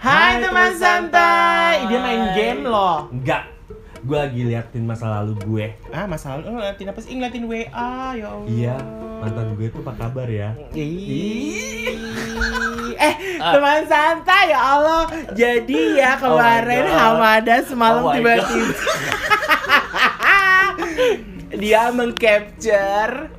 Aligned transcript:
Hai 0.00 0.40
teman 0.40 0.72
santai. 0.80 1.84
Dia 1.84 2.00
main 2.00 2.32
game 2.32 2.64
loh. 2.64 3.12
Enggak. 3.12 3.52
Gue 4.00 4.16
lagi 4.16 4.48
liatin 4.48 4.88
masa 4.88 5.12
lalu 5.12 5.36
gue. 5.44 5.76
Ah, 5.92 6.08
masa 6.08 6.40
lalu 6.40 6.56
ngeliatin 6.56 6.88
apa 6.88 7.04
sih? 7.04 7.12
Ngeliatin 7.12 7.44
WA, 7.44 8.16
ya 8.16 8.32
Allah. 8.32 8.48
Iya, 8.48 8.76
mantan 9.20 9.52
gue 9.60 9.68
tuh 9.68 9.84
apa 9.84 9.92
kabar 10.00 10.24
ya? 10.24 10.56
Ih. 10.72 12.00
Eh, 12.96 13.14
teman 13.36 13.84
santai 13.84 14.56
ya 14.56 14.60
Allah. 14.80 15.04
Jadi 15.36 16.00
ya 16.00 16.16
kemarin 16.16 16.84
God. 16.88 16.96
Hamada 16.96 17.56
semalam 17.60 18.00
Oh 18.00 18.12
tiba-tiba 18.16 18.72
dia 21.60 21.92
mengcapture 21.92 23.29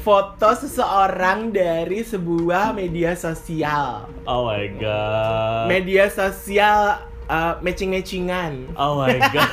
foto 0.00 0.48
seseorang 0.56 1.52
dari 1.52 2.00
sebuah 2.00 2.72
media 2.72 3.12
sosial. 3.12 4.08
Oh 4.24 4.48
my 4.48 4.64
god. 4.80 5.68
Media 5.68 6.08
sosial 6.08 7.04
uh, 7.28 7.60
matching-matchingan. 7.60 8.72
Oh 8.80 9.04
my 9.04 9.20
god. 9.36 9.52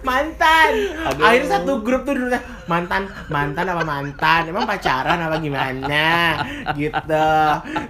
mantan 0.00 0.96
Aduh. 1.12 1.20
akhirnya 1.20 1.60
satu 1.60 1.84
grup 1.84 2.08
tuh 2.08 2.16
dulu 2.16 2.32
mantan 2.64 3.04
mantan 3.28 3.68
apa 3.68 3.84
mantan 3.84 4.48
emang 4.48 4.64
pacaran 4.64 5.20
apa 5.20 5.36
gimana 5.44 6.40
gitu 6.72 7.28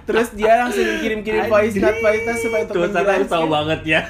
terus 0.03 0.35
dia 0.35 0.59
langsung 0.59 0.83
kirim-kirim 0.99 1.47
voice 1.47 1.79
note 1.79 2.03
voice 2.03 2.23
note 2.27 2.39
supaya 2.43 2.63
untuk 2.67 2.75
Tuh, 2.75 2.91
saya 2.91 2.91
tahu 2.91 3.07
menjelaskan 3.07 3.47
banget 3.47 3.79
ya. 3.87 4.01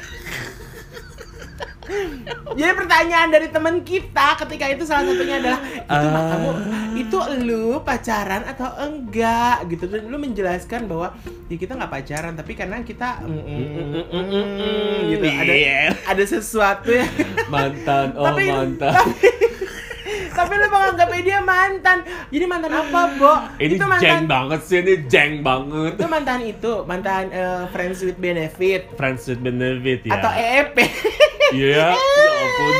Jadi 2.51 2.71
pertanyaan 2.73 3.29
dari 3.29 3.47
teman 3.47 3.81
kita 3.81 4.35
ketika 4.37 4.65
itu 4.67 4.83
salah 4.83 5.05
satunya 5.05 5.37
adalah 5.37 5.59
itu 5.61 5.89
Ah. 6.07 6.27
kamu 6.29 6.49
itu 6.93 7.17
lu 7.41 7.65
pacaran 7.81 8.43
atau 8.43 8.67
enggak 8.79 9.31
gitu 9.67 9.85
dan 9.85 10.05
lu 10.05 10.17
menjelaskan 10.17 10.85
bahwa 10.85 11.15
ya 11.47 11.55
kita 11.55 11.73
nggak 11.73 11.91
pacaran 11.91 12.33
tapi 12.33 12.51
karena 12.53 12.79
kita 12.81 13.21
mm, 13.21 13.41
mm, 13.41 14.05
mm, 14.05 14.95
gitu 15.09 15.25
ada 15.25 15.53
Iya. 15.53 15.81
ada 16.05 16.23
sesuatu 16.25 16.89
yang 16.89 17.11
Mantan, 17.47 18.13
oh 18.13 18.25
Tapi- 18.25 18.47
mantan. 18.49 18.93
tapi 20.31 20.53
lu 20.55 20.63
menganggapnya 20.65 21.21
dia 21.21 21.39
mantan 21.39 21.97
jadi 22.27 22.45
mantan 22.45 22.71
apa 22.71 23.01
Bo? 23.13 23.33
Ini 23.57 23.67
itu 23.69 23.77
jeng 23.77 23.91
mantan 23.91 24.23
banget 24.25 24.59
sih, 24.63 24.77
ini 24.79 24.93
jeng 25.05 25.33
banget. 25.41 25.91
itu 25.93 26.05
mantan 26.07 26.39
itu 26.41 26.71
mantan 26.81 27.23
eh, 27.29 27.63
friends 27.67 27.99
with 27.99 28.15
benefit 28.17 28.87
Friends 28.93 29.23
with 29.25 29.39
benefit 29.39 30.07
ya. 30.07 30.15
atau 30.15 30.31
EEP 30.31 30.77
Iya, 31.51 31.91
ya 31.95 32.29
ampun. 32.31 32.73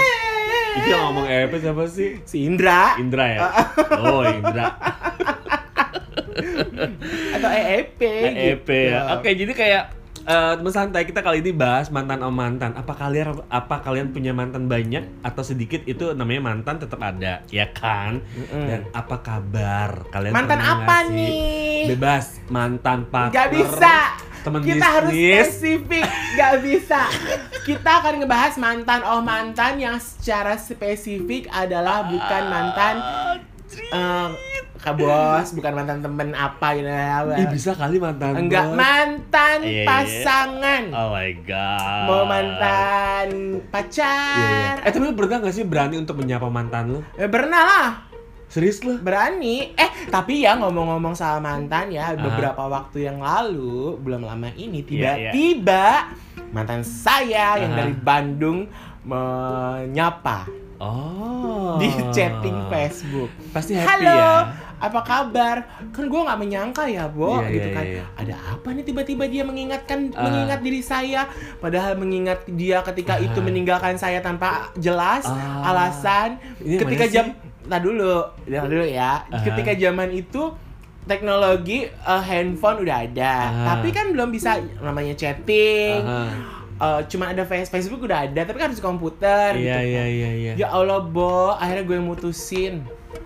Itu 0.71 0.87
yang 0.87 1.01
ngomong 1.11 1.27
EP 1.27 1.51
siapa 1.59 1.83
sih? 1.85 2.09
si 2.23 2.47
Indra 2.47 2.95
Indra 2.95 3.25
ya? 3.27 3.39
Oh, 4.03 4.23
Indra. 4.23 4.71
atau 7.35 7.49
EEP 7.51 7.99
EP 8.01 8.63
gitu. 8.63 8.71
ya. 8.71 9.19
Oke, 9.19 9.35
jadi 9.35 9.51
kayak 9.51 9.83
eh, 10.23 10.53
teman 10.57 10.73
santai 10.73 11.03
kita 11.03 11.19
kali 11.19 11.43
ini 11.43 11.51
bahas 11.51 11.91
mantan 11.91 12.23
om 12.23 12.31
mantan. 12.31 12.71
Apa 12.73 12.95
kalian 12.95 13.43
apa 13.51 13.83
kalian 13.83 14.15
punya 14.15 14.31
mantan 14.31 14.65
banyak 14.65 15.03
atau 15.21 15.43
sedikit 15.43 15.83
itu 15.83 16.15
namanya 16.15 16.41
mantan 16.53 16.79
tetap 16.79 17.03
ada, 17.03 17.43
ya 17.51 17.67
kan? 17.75 18.23
Mm-mm. 18.33 18.65
Dan 18.65 18.79
apa 18.95 19.15
kabar 19.19 20.07
kalian? 20.09 20.31
mantan 20.33 20.61
apa 20.63 20.95
nih 21.11 21.91
Bebas 21.93 22.39
mantan 22.47 23.09
partner. 23.11 23.35
Gak 23.35 23.49
bisa 23.51 23.95
Temen 24.41 24.59
kita 24.59 24.87
harus 24.91 25.11
bisnis. 25.11 25.45
spesifik 25.47 26.05
Gak 26.39 26.53
bisa 26.59 27.01
Kita 27.61 27.91
akan 28.01 28.13
ngebahas 28.19 28.53
mantan 28.57 28.99
Oh 29.03 29.21
mantan 29.21 29.77
yang 29.77 29.97
secara 29.97 30.57
spesifik 30.57 31.45
adalah 31.47 32.05
bukan 32.05 32.43
mantan 32.47 32.95
eh, 33.71 34.27
Kak 34.81 34.97
bos, 34.97 35.53
bukan 35.53 35.77
mantan 35.77 36.01
temen 36.01 36.33
apa 36.33 36.73
gitu 36.73 36.89
Ih, 37.37 37.45
bisa 37.53 37.77
kali 37.77 38.01
mantan. 38.01 38.33
Enggak, 38.33 38.65
bos. 38.65 38.75
mantan 38.75 39.57
Iya, 39.61 39.69
iya. 39.69 39.85
pasangan 39.85 40.83
Oh 40.89 41.13
my 41.13 41.31
god. 41.45 42.05
Mau 42.09 42.23
mantan 42.25 43.27
Iya, 43.29 43.61
iya. 43.61 43.69
pacar 43.69 44.81
Eh 44.81 44.89
tapi 44.89 45.05
lu 45.05 45.13
pernah 45.13 45.37
gak 45.39 45.53
sih 45.53 45.63
berani 45.63 46.01
untuk 46.01 46.17
menyapa 46.17 46.49
mantan 46.49 46.89
lu? 46.89 46.99
Eh, 47.13 47.29
Pernah 47.29 47.61
lah 47.61 47.89
Serius 48.51 48.83
lu? 48.83 48.99
Berani 48.99 49.71
Eh 49.73 49.89
tapi 50.11 50.43
ya 50.43 50.59
ngomong-ngomong 50.59 51.15
soal 51.15 51.39
mantan 51.39 51.87
ya. 51.87 52.11
Beberapa 52.13 52.67
waktu 52.67 53.07
yang 53.07 53.23
lalu 53.23 53.95
Belum 53.97 54.21
lama 54.21 54.51
ini 54.53 54.83
Iya. 54.83 55.31
Tiba-tiba 55.31 56.11
Mantan 56.51 56.83
saya 56.83 57.55
yang 57.57 57.71
Aha. 57.71 57.79
dari 57.79 57.95
Bandung 57.95 58.67
Menyapa 59.01 60.51
Oh. 60.81 61.77
Di 61.77 61.87
chatting 62.09 62.57
Facebook 62.67 63.29
Pasti 63.51 63.77
happy 63.77 64.01
Halo, 64.01 64.17
ya. 64.17 64.49
apa 64.81 64.99
kabar? 64.99 65.55
Kan 65.93 66.09
gue 66.09 66.19
nggak 66.19 66.39
menyangka 66.41 66.89
ya, 66.89 67.05
Bo, 67.05 67.37
Iya, 67.37 67.53
gitu 67.53 67.67
iya, 67.69 67.75
kan. 67.77 67.85
iya. 67.85 68.03
Ada 68.17 68.35
apa 68.49 68.67
nih 68.73 68.81
tiba-tiba 68.81 69.29
dia 69.29 69.45
mengingatkan 69.45 70.09
Ah. 70.11 70.25
mengingat 70.25 70.65
diri 70.65 70.81
saya, 70.81 71.29
padahal 71.61 71.93
mengingat 71.95 72.49
dia 72.49 72.81
ketika 72.81 73.13
Ah. 73.13 73.21
itu 73.21 73.37
meninggalkan 73.39 73.93
saya 73.93 74.19
tanpa 74.19 74.73
jelas 74.73 75.21
Ah. 75.23 75.69
alasan. 75.69 76.41
Ini 76.57 76.81
ketika 76.81 77.05
jam, 77.05 77.25
sih? 77.29 77.50
Nah 77.63 77.77
dulu, 77.77 78.15
nah 78.47 78.63
dulu 78.63 78.81
ya. 78.83 79.21
Ah. 79.23 79.39
Ketika 79.39 79.73
zaman 79.73 80.09
itu 80.09 80.53
teknologi 81.03 81.85
eh, 81.85 82.23
handphone 82.23 82.81
udah 82.81 82.97
ada, 83.03 83.33
Ah. 83.43 83.65
tapi 83.73 83.89
kan 83.89 84.09
belum 84.09 84.29
bisa 84.29 84.55
namanya 84.79 85.13
chatting. 85.13 86.01
Aha. 86.01 86.59
Eh, 86.81 87.01
cuma 87.07 87.29
ada 87.29 87.41
face 87.41 87.69
Facebook 87.69 88.01
udah 88.01 88.25
ada, 88.25 88.41
tapi 88.41 88.57
kan 88.57 88.69
harus 88.69 88.79
komputer. 88.79 89.53
gitu 89.53 89.65
Iya 89.65 89.77
kan. 89.77 89.85
iya 89.85 90.03
iya 90.07 90.29
iya. 90.33 90.51
Ya 90.55 90.67
Allah, 90.67 90.97
Bo, 90.99 91.53
akhirnya 91.53 91.85
gue 91.85 91.97
mutusin 91.99 92.81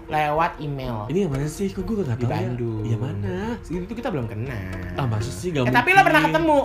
lewat 0.06 0.60
email. 0.60 1.08
Ini 1.08 1.24
yang 1.24 1.32
mana 1.32 1.48
sih? 1.48 1.72
Kok 1.72 1.82
gue 1.82 2.04
gak 2.04 2.20
Di 2.20 2.28
tahu 2.28 2.36
Bandung. 2.36 2.84
ya? 2.84 2.98
Mana? 3.00 3.56
Tuh 3.64 3.96
kita 3.96 4.12
belum 4.12 4.28
kenal. 4.28 4.60
Ah 4.94 5.08
masa 5.08 5.32
sih 5.32 5.50
eh, 5.50 5.56
gak 5.56 5.72
tapi 5.72 5.90
lo 5.90 6.02
pernah 6.02 6.22
ketemu? 6.22 6.60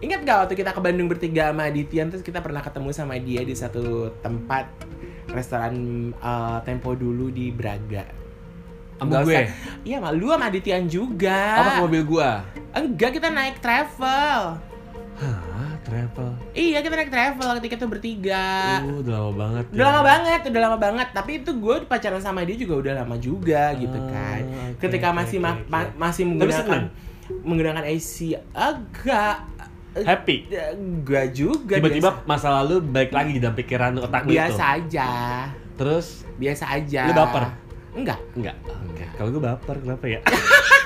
Ingat 0.00 0.20
gak 0.24 0.36
waktu 0.40 0.54
kita 0.56 0.70
ke 0.70 0.80
Bandung 0.80 1.06
bertiga 1.06 1.50
sama 1.50 1.62
Aditya 1.66 2.02
terus 2.08 2.22
kita 2.22 2.40
pernah 2.40 2.62
ketemu 2.62 2.88
sama 2.90 3.14
dia 3.18 3.42
di 3.42 3.52
satu 3.52 4.08
tempat 4.20 4.70
restoran 5.28 5.74
eh, 6.12 6.58
Tempo 6.62 6.92
dulu 6.92 7.28
di 7.28 7.50
Braga. 7.50 8.04
Sama 8.96 9.24
gue? 9.24 9.48
Iya, 9.80 9.96
sama 9.96 10.12
lu 10.12 10.28
sama 10.28 10.46
Adityan 10.46 10.84
juga. 10.84 11.40
Apa 11.56 11.70
ke 11.72 11.82
mobil 11.82 12.02
gue? 12.04 12.30
Enggak, 12.70 13.10
kita 13.16 13.28
naik 13.28 13.56
travel. 13.58 14.60
Hah? 15.16 15.40
Travel? 15.80 16.36
Iya, 16.52 16.78
kita 16.80 16.94
naik 16.94 17.08
travel 17.08 17.48
ketika 17.56 17.74
itu 17.74 17.86
bertiga. 17.88 18.46
Uh, 18.78 19.00
udah 19.00 19.12
lama 19.16 19.32
banget 19.34 19.64
Udah 19.72 19.80
ya. 19.80 19.88
lama 19.88 20.02
banget, 20.04 20.40
udah 20.44 20.60
lama 20.60 20.78
banget. 20.78 21.08
Tapi 21.10 21.30
itu 21.40 21.50
gue 21.50 21.76
pacaran 21.82 22.20
sama 22.20 22.44
dia 22.44 22.52
juga 22.54 22.74
udah 22.78 22.92
lama 23.00 23.16
juga 23.16 23.72
gitu 23.74 23.96
Ah, 23.96 24.06
kan. 24.06 24.40
oke, 24.44 24.76
Ketika 24.78 25.08
oke, 25.08 25.16
masih 25.16 25.38
oke, 25.40 25.44
ma- 25.46 25.56
oke. 25.56 25.68
ma- 25.68 25.92
masih 25.98 26.22
menggunakan 26.28 26.80
menggunakan 27.40 27.84
AC 27.86 28.14
agak 28.52 29.36
Happy? 29.90 30.46
enggak 30.78 31.34
juga 31.34 31.74
Tiba-tiba 31.82 32.22
biasa, 32.22 32.28
masa 32.30 32.48
lalu 32.62 32.78
balik 32.78 33.10
lagi 33.10 33.30
di 33.34 33.40
dalam 33.42 33.58
pikiran 33.58 33.98
otak 33.98 34.22
lu 34.22 34.38
biasa 34.38 34.62
aja. 34.78 35.08
Terus? 35.74 36.22
Biasa 36.38 36.64
aja. 36.70 37.10
Lu 37.10 37.14
baper? 37.18 37.44
Enggak. 37.98 38.18
Enggak 38.38 38.56
Oke. 38.86 39.04
Kalau 39.18 39.28
gue 39.34 39.42
baper, 39.42 39.76
kenapa 39.82 40.04
ya? 40.06 40.20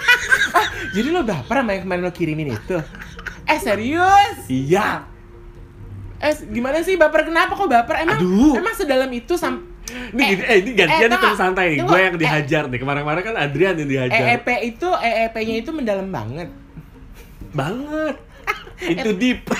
Jadi 0.97 1.09
lo 1.13 1.21
baper 1.21 1.57
sama 1.61 1.71
yang 1.77 1.83
kemarin 1.85 2.03
lo 2.09 2.13
kirimin 2.17 2.49
itu? 2.57 2.77
Eh 3.45 3.59
serius? 3.61 4.49
iya 4.49 5.05
Eh 6.17 6.33
gimana 6.49 6.81
sih 6.81 6.97
baper 6.97 7.29
kenapa 7.29 7.53
kok 7.53 7.69
baper? 7.69 8.01
Emang 8.01 8.17
Aduh. 8.17 8.57
emang 8.57 8.73
sedalam 8.73 9.11
itu 9.13 9.37
sam 9.37 9.69
Ini, 9.85 10.17
Eh, 10.17 10.29
gini, 10.33 10.43
eh, 10.49 10.57
ini 10.65 10.71
gantian 10.73 11.11
eh, 11.13 11.21
nih 11.21 11.37
santai 11.37 11.65
nih 11.77 11.79
Gue 11.85 12.01
yang 12.01 12.17
eh. 12.17 12.21
dihajar 12.25 12.63
nih 12.73 12.81
Kemarin-kemarin 12.81 13.21
kan 13.21 13.35
Adrian 13.37 13.77
yang 13.77 13.91
dihajar 13.91 14.17
EEP 14.17 14.49
itu 14.65 14.89
EEP-nya 14.89 15.55
itu 15.61 15.71
mendalam 15.77 16.09
banget. 16.09 16.49
Banget 17.53 18.17
Itu 18.81 19.11
deep. 19.15 19.47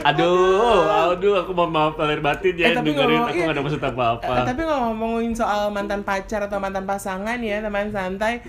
Aduh, 0.00 0.80
aduh, 1.12 1.34
aku 1.36 1.52
mau 1.52 1.68
maaf 1.68 1.92
lahir 1.94 2.24
batin 2.24 2.56
ya 2.56 2.66
Eh, 2.66 2.74
tapi 2.74 2.88
dengerin. 2.90 3.20
ngomong- 3.20 3.28
aku 3.28 3.40
gak 3.42 3.52
ada 3.52 3.62
maksud 3.62 3.82
apa-apa. 3.84 4.32
Eh, 4.32 4.44
tapi 4.48 4.62
ngomongin 4.64 5.32
soal 5.36 5.68
mantan 5.68 6.00
pacar 6.00 6.40
atau 6.42 6.56
mantan 6.56 6.88
pasangan 6.88 7.36
ya 7.38 7.60
teman 7.60 7.92
santai 7.92 8.40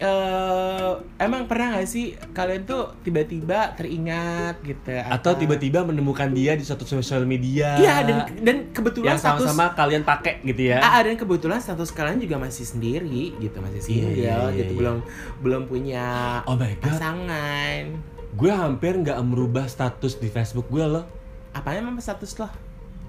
eh 0.00 0.90
emang 1.20 1.44
pernah 1.44 1.76
gak 1.76 1.84
sih 1.84 2.16
kalian 2.32 2.64
tuh 2.64 2.96
tiba-tiba 3.00 3.76
teringat 3.76 4.64
gitu 4.64 4.96
Atau 4.96 5.36
tiba-tiba 5.36 5.84
menemukan 5.84 6.32
dia 6.32 6.56
di 6.56 6.64
suatu 6.64 6.82
sosial 6.82 7.22
media. 7.22 7.76
iya 7.76 8.00
dan 8.00 8.24
dan 8.40 8.56
kebetulan 8.72 9.12
yang 9.12 9.20
status 9.20 9.44
sama-sama 9.44 9.76
kalian 9.76 10.00
pakai 10.02 10.40
gitu 10.42 10.72
ya. 10.72 10.80
Ah, 10.80 11.04
dan 11.04 11.14
kebetulan 11.14 11.60
status 11.60 11.92
kalian 11.92 12.16
juga 12.16 12.40
masih 12.40 12.64
sendiri 12.64 13.36
gitu 13.36 13.60
masih 13.60 13.76
Iya, 13.76 13.84
single 13.84 14.12
iya, 14.16 14.34
iya, 14.40 14.56
gitu 14.56 14.72
iya. 14.72 14.78
belum 14.80 14.96
belum 15.38 15.62
punya 15.68 16.06
Oh 16.44 16.56
my 16.56 16.72
god, 16.74 16.84
pasangan 16.86 17.82
gue 18.30 18.50
hampir 18.50 18.92
nggak 18.96 19.18
merubah 19.20 19.66
status 19.66 20.16
di 20.16 20.26
Facebook 20.26 20.64
gue 20.66 20.82
loh. 20.82 21.04
apa 21.50 21.74
emang 21.74 21.98
status 21.98 22.32
lo 22.36 22.48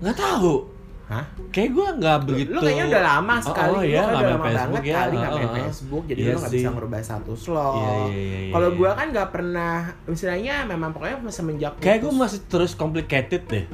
Nggak 0.02 0.18
tahu. 0.18 0.66
Hah? 1.12 1.26
Kayak 1.52 1.70
gue 1.76 1.88
nggak 2.00 2.18
begitu. 2.24 2.50
Lu 2.56 2.60
kayaknya 2.64 2.86
udah 2.88 3.04
lama 3.04 3.34
Oh, 3.36 3.40
sekali, 3.44 3.68
oh, 3.68 3.82
lu 3.84 3.84
iya, 3.84 4.00
kan 4.00 4.08
udah 4.08 4.16
main 4.16 4.32
lama 4.32 4.40
Facebook 4.48 4.72
banget 4.72 4.88
ya, 4.88 4.96
kali 4.96 5.16
nggak 5.20 5.32
oh, 5.32 5.36
main 5.36 5.52
oh. 5.52 5.56
Facebook, 5.68 6.04
jadi 6.08 6.20
Iya 6.20 6.32
lu 6.32 6.38
nggak 6.40 6.54
bisa 6.56 6.70
ngerubah 6.72 7.00
status 7.04 7.42
lo. 7.52 7.60
Iya, 7.60 7.92
iya, 7.92 7.92
iya, 8.08 8.40
iya, 8.40 8.52
Kalau 8.56 8.70
iya. 8.72 8.78
gua 8.80 8.90
kan 8.96 9.08
nggak 9.12 9.30
pernah, 9.36 9.76
misalnya 10.08 10.56
memang 10.64 10.90
pokoknya 10.96 11.16
semenjak 11.36 11.72
Kayak 11.84 12.00
gue 12.08 12.14
masih 12.16 12.40
terus 12.48 12.72
complicated 12.80 13.44
deh. 13.52 13.66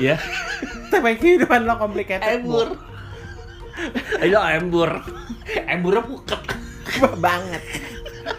ya. 0.08 0.16
tapi 0.88 1.12
kehidupan 1.20 1.60
lo 1.68 1.76
complicated. 1.76 2.40
Embur. 2.40 2.68
Ayo 4.24 4.40
embur. 4.40 4.90
Emburnya 5.68 6.02
puket. 6.08 6.40
Banget. 7.24 7.62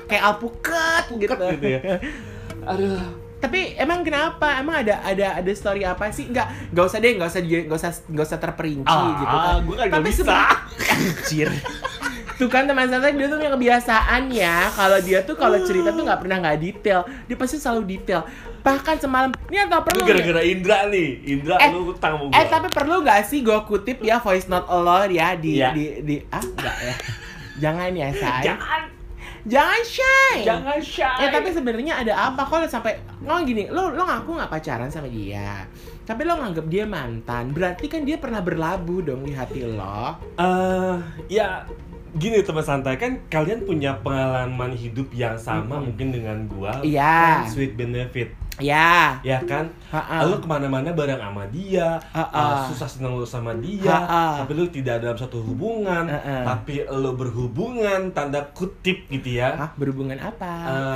Kayak 0.09 0.23
alpukat 0.25 1.05
gitu. 1.21 1.33
gitu 1.38 1.67
ya. 1.69 2.01
Aduh. 2.65 3.01
Tapi 3.43 3.75
emang 3.75 3.99
kenapa? 4.01 4.55
Emang 4.55 4.79
ada 4.79 5.03
ada 5.03 5.35
ada 5.35 5.51
story 5.51 5.83
apa 5.83 6.07
sih? 6.09 6.25
Enggak, 6.25 6.47
enggak 6.71 6.85
usah 6.85 6.97
deh, 6.97 7.11
enggak 7.11 7.27
usah 7.27 7.41
enggak 7.43 7.75
usah 7.75 7.91
enggak 8.07 8.25
usah 8.25 8.39
terperinci 8.39 8.87
Ah, 8.89 9.03
gitu 9.13 9.25
kan. 9.27 9.55
gua 9.61 9.75
kan 9.75 9.85
nggak 9.85 9.99
Tapi 9.99 10.09
bisa. 10.09 10.35
anjir. 10.89 11.49
Tuh 12.33 12.49
kan 12.49 12.65
teman 12.65 12.89
santai 12.89 13.13
dia 13.13 13.29
tuh 13.29 13.37
punya 13.37 13.53
kebiasaan 13.53 14.25
ya 14.33 14.65
Kalau 14.67 14.97
dia 14.99 15.21
tuh 15.21 15.37
kalau 15.37 15.53
cerita 15.61 15.93
tuh 15.93 16.01
nggak 16.01 16.17
pernah 16.17 16.41
nggak 16.41 16.57
detail 16.57 17.05
Dia 17.29 17.37
pasti 17.37 17.61
selalu 17.61 17.85
detail 17.87 18.25
Bahkan 18.59 18.97
semalam 18.97 19.29
Ini 19.47 19.69
atau 19.69 19.85
perlu 19.85 20.01
gara-gara 20.01 20.41
Indra 20.41 20.89
nih. 20.89 21.09
Indra 21.29 21.61
Eh, 21.61 21.69
lu 21.69 21.93
utang 21.93 22.17
gua. 22.17 22.33
Eh 22.33 22.49
tapi 22.49 22.73
perlu 22.73 23.05
gak 23.05 23.21
sih 23.23 23.45
gue 23.45 23.53
kutip 23.63 24.01
ya 24.01 24.17
voice 24.17 24.49
note 24.49 24.65
lo 24.65 25.05
ya 25.05 25.37
di 25.37 25.61
Iya. 25.61 25.77
di 25.77 25.85
di 26.01 26.15
ah 26.27 26.41
enggak 26.41 26.75
ya. 26.81 26.95
Jangan 27.61 27.89
ya 27.93 28.07
say. 28.09 28.41
jangan 28.43 28.81
Jangan 29.43 29.81
shy. 29.83 30.35
jangan 30.47 30.79
shy. 30.79 31.19
Ya 31.19 31.27
tapi 31.29 31.51
sebenarnya 31.51 31.99
ada 31.99 32.13
apa 32.31 32.47
kalau 32.47 32.63
sampai 32.63 32.95
lo 33.19 33.43
gini, 33.43 33.67
lo 33.67 33.91
lo 33.91 34.07
ngaku 34.07 34.39
nggak 34.39 34.51
pacaran 34.51 34.87
sama 34.87 35.11
dia. 35.11 35.67
Tapi 36.03 36.23
lo 36.23 36.39
nganggap 36.39 36.65
dia 36.67 36.87
mantan, 36.87 37.51
berarti 37.51 37.87
kan 37.87 38.07
dia 38.07 38.15
pernah 38.15 38.39
berlabuh 38.39 39.03
dong 39.03 39.27
di 39.27 39.35
hati 39.35 39.67
lo. 39.67 40.15
Eh, 40.35 40.95
ya 41.27 41.67
gini 42.13 42.45
teman 42.45 42.61
santai 42.61 42.93
kan 42.95 43.17
kalian 43.25 43.65
punya 43.65 43.97
pengalaman 43.97 44.77
hidup 44.77 45.09
yang 45.17 45.33
sama 45.33 45.81
Mm-mm. 45.81 45.89
mungkin 45.89 46.07
dengan 46.13 46.37
gua 46.45 46.77
Iya. 46.85 47.41
friends 47.41 47.57
with 47.57 47.73
benefit 47.73 48.29
Ya. 48.55 49.17
ya 49.21 49.41
kan 49.41 49.65
Ha-ha. 49.89 50.25
lu 50.25 50.38
ke 50.38 50.45
mana-mana 50.45 50.89
bareng 50.89 51.17
sama 51.17 51.41
dia 51.47 51.97
Ha-ha. 52.07 52.38
uh, 52.38 52.57
susah 52.67 52.85
senang 52.88 53.13
lu 53.13 53.25
sama 53.25 53.50
dia 53.55 53.89
Ha-ha. 53.89 54.39
tapi 54.39 54.53
lu 54.53 54.65
tidak 54.67 55.00
dalam 55.00 55.15
satu 55.15 55.41
hubungan 55.41 56.05
Ha-ha. 56.05 56.45
tapi 56.47 56.85
lu 56.85 57.11
berhubungan 57.13 58.09
tanda 58.11 58.45
kutip 58.51 59.05
gitu 59.07 59.29
ya 59.35 59.53
Hah, 59.55 59.69
berhubungan 59.73 60.17
apa? 60.17 60.53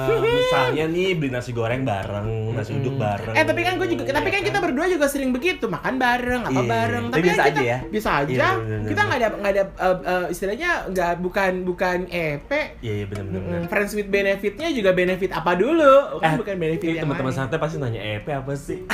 Eh, 0.08 0.18
misalnya 0.20 0.86
nih 0.86 1.14
beli 1.14 1.30
nasi 1.30 1.50
goreng 1.50 1.82
bareng 1.82 2.54
nasi 2.54 2.76
uduk 2.76 2.94
bareng 2.96 3.34
Eh 3.34 3.44
tapi 3.44 3.62
kan 3.62 3.74
gue 3.76 3.88
juga, 3.88 4.04
ya 4.04 4.14
tapi 4.14 4.30
kan 4.30 4.42
kita 4.42 4.60
berdua 4.60 4.86
juga 4.86 5.06
sering 5.06 5.30
begitu 5.30 5.66
makan 5.66 5.98
bareng 5.98 6.42
apa 6.44 6.54
Iya, 6.54 6.62
bareng. 6.64 7.04
tapi 7.08 7.14
Tapi 7.14 7.26
biasa 7.28 7.38
kan 7.40 7.48
kita, 7.48 7.58
aja 7.58 7.64
ya? 7.64 7.80
Bisa 7.88 8.10
aja. 8.16 8.30
Iya, 8.30 8.50
bener-bener. 8.52 8.88
kita 8.88 9.02
nggak 9.04 9.18
ada 9.18 9.28
nggak 9.36 9.52
ada 9.52 9.64
eh, 9.80 9.98
eh, 10.06 10.26
istilahnya 10.30 10.70
nggak 10.88 11.12
bukan 11.20 11.52
bukan 11.64 11.98
EP. 12.08 12.50
iya 12.80 12.94
iya 12.96 13.06
benar-benar 13.06 13.46
Mm, 13.58 13.66
Friends 13.68 13.94
with 13.94 14.08
benefitnya 14.08 14.68
juga 14.70 14.92
benefit 14.92 15.32
apa 15.32 15.54
dulu? 15.54 16.20
Kan 16.20 16.28
Eh, 16.28 16.38
bukan 16.38 16.56
benefit 16.58 16.84
Ini 16.84 16.94
yang 16.94 17.06
teman-teman. 17.06 17.26
Santai 17.48 17.64
pasti 17.64 17.80
nanya 17.80 18.04
EP 18.04 18.28
apa 18.28 18.52
sih 18.60 18.84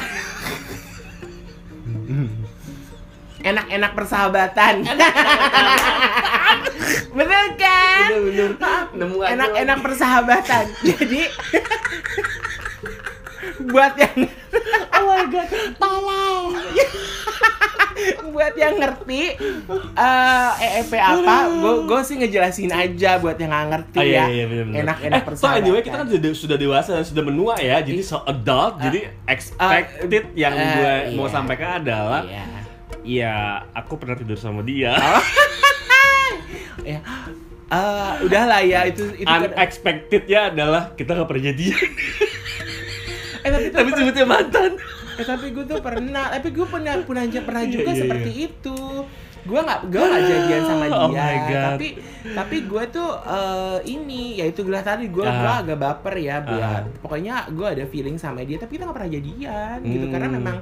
Enak-enak 3.44 3.91
persahabatan. 3.91 4.88
Bener 7.17 7.45
kan? 7.59 8.07
bener-bener 8.07 8.55
nemu 8.95 9.17
aja 9.19 9.35
Enak-enak 9.35 9.77
persahabatan. 9.83 10.63
Jadi 10.79 11.27
buat 13.73 14.00
yang 14.00 14.31
oh 14.95 15.03
my 15.03 15.27
god, 15.27 15.50
tolong. 15.75 16.55
Buat 18.25 18.53
yang 18.53 18.75
ngerti 18.75 19.21
eh 19.94 20.51
EEP 20.55 20.94
apa, 20.94 21.35
gue 21.50 21.73
gue 21.83 22.00
sih 22.01 22.15
ngejelasin 22.15 22.69
aja 22.69 23.17
buat 23.17 23.35
yang 23.35 23.50
nggak 23.50 23.67
ngerti 23.69 23.97
Oh, 23.97 24.03
ya. 24.03 24.09
iya, 24.23 24.25
iya, 24.27 24.45
bener, 24.45 24.63
bener. 24.65 24.79
Enak-enak 24.81 25.13
eh, 25.13 25.21
so 25.21 25.27
persahabatan. 25.29 25.59
anyway 25.59 25.81
kita 25.81 25.95
kan 25.95 26.07
sudah, 26.07 26.31
sudah 26.33 26.57
dewasa 26.57 26.89
dan 26.94 27.05
sudah 27.05 27.23
menua 27.23 27.53
ya, 27.57 27.77
jadi 27.79 28.01
so 28.01 28.21
adult, 28.23 28.79
jadi 28.79 29.00
expected 29.25 30.23
yang 30.33 30.53
eh, 30.53 30.65
gue 30.65 30.94
mau 31.13 31.25
iya. 31.25 31.31
sampaikan 31.31 31.69
adalah, 31.79 32.21
Iya. 32.23 32.45
ya 33.03 33.35
aku 33.71 33.95
pernah 33.95 34.15
tidur 34.15 34.35
sama 34.35 34.61
dia. 34.61 34.94
Ya. 36.83 37.00
Eh, 37.65 38.13
udahlah 38.21 38.59
ya 38.61 38.83
itu 38.83 39.07
itu 39.15 39.23
kan- 39.23 39.47
Unexpectednya 39.47 40.51
adalah 40.51 40.91
kita 40.91 41.15
gak 41.15 41.25
pernah 41.25 41.44
jadian, 41.45 41.79
eh 43.39 43.50
tapi 43.50 43.67
tapi 43.69 43.89
sebutnya 43.94 44.25
mantan. 44.25 44.71
Eh, 45.13 45.24
tapi 45.24 45.45
gue 45.50 45.63
tuh 45.63 45.80
pernah, 45.80 46.25
tapi 46.27 46.50
gue 46.50 46.65
pernah 46.65 46.94
pernah 47.00 47.24
pernah 47.27 47.63
Iya, 47.63 47.71
juga 47.71 47.89
iya, 47.92 48.00
seperti 48.00 48.31
itu. 48.48 48.77
Gue 49.44 49.60
nggak 49.60 49.80
gue 49.92 50.00
nggak 50.01 50.24
jadian 50.24 50.62
sama 50.63 50.86
dia, 50.88 50.95
Oh 50.98 51.10
my 51.12 51.38
God. 51.44 51.63
tapi 51.68 51.88
tapi 52.25 52.57
gue 52.63 52.83
tuh 52.89 53.10
eh, 53.19 53.77
ini 53.86 54.21
ya 54.38 54.45
itu 54.45 54.63
gelas 54.63 54.81
tadi 54.81 55.06
gue 55.07 55.19
gue 55.19 55.27
Ah. 55.50 55.60
agak 55.60 55.77
baper 55.77 56.15
ya 56.15 56.39
buat. 56.39 56.63
Ah. 56.63 56.95
Pokoknya 57.00 57.51
gue 57.51 57.68
ada 57.69 57.83
feeling 57.86 58.15
sama 58.15 58.42
dia, 58.42 58.56
tapi 58.56 58.75
kita 58.75 58.88
nggak 58.88 58.95
pernah 58.95 59.12
jadian 59.12 59.77
gitu 59.83 60.06
karena 60.07 60.27
Hmm. 60.27 60.38
memang 60.38 60.57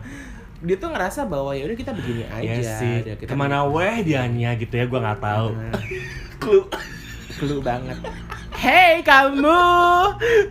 dia 0.61 0.77
tuh 0.77 0.89
ngerasa 0.89 1.25
bahwa 1.25 1.53
ya 1.53 1.63
udah 1.63 1.77
kita 1.77 1.91
begini 1.91 2.23
aja. 2.27 2.41
Iya 2.53 2.73
sih. 2.75 2.95
udah 3.03 3.15
kita 3.17 3.29
Ke 3.29 3.35
mana 3.35 3.65
weh 3.65 4.01
dianya 4.01 4.53
gitu 4.55 4.73
ya, 4.73 4.85
gue 4.85 4.99
nggak 4.99 5.19
tahu. 5.19 5.47
Clue. 6.41 6.65
Clue 7.41 7.57
banget. 7.59 7.97
Hey 8.53 9.01
kamu, 9.01 9.57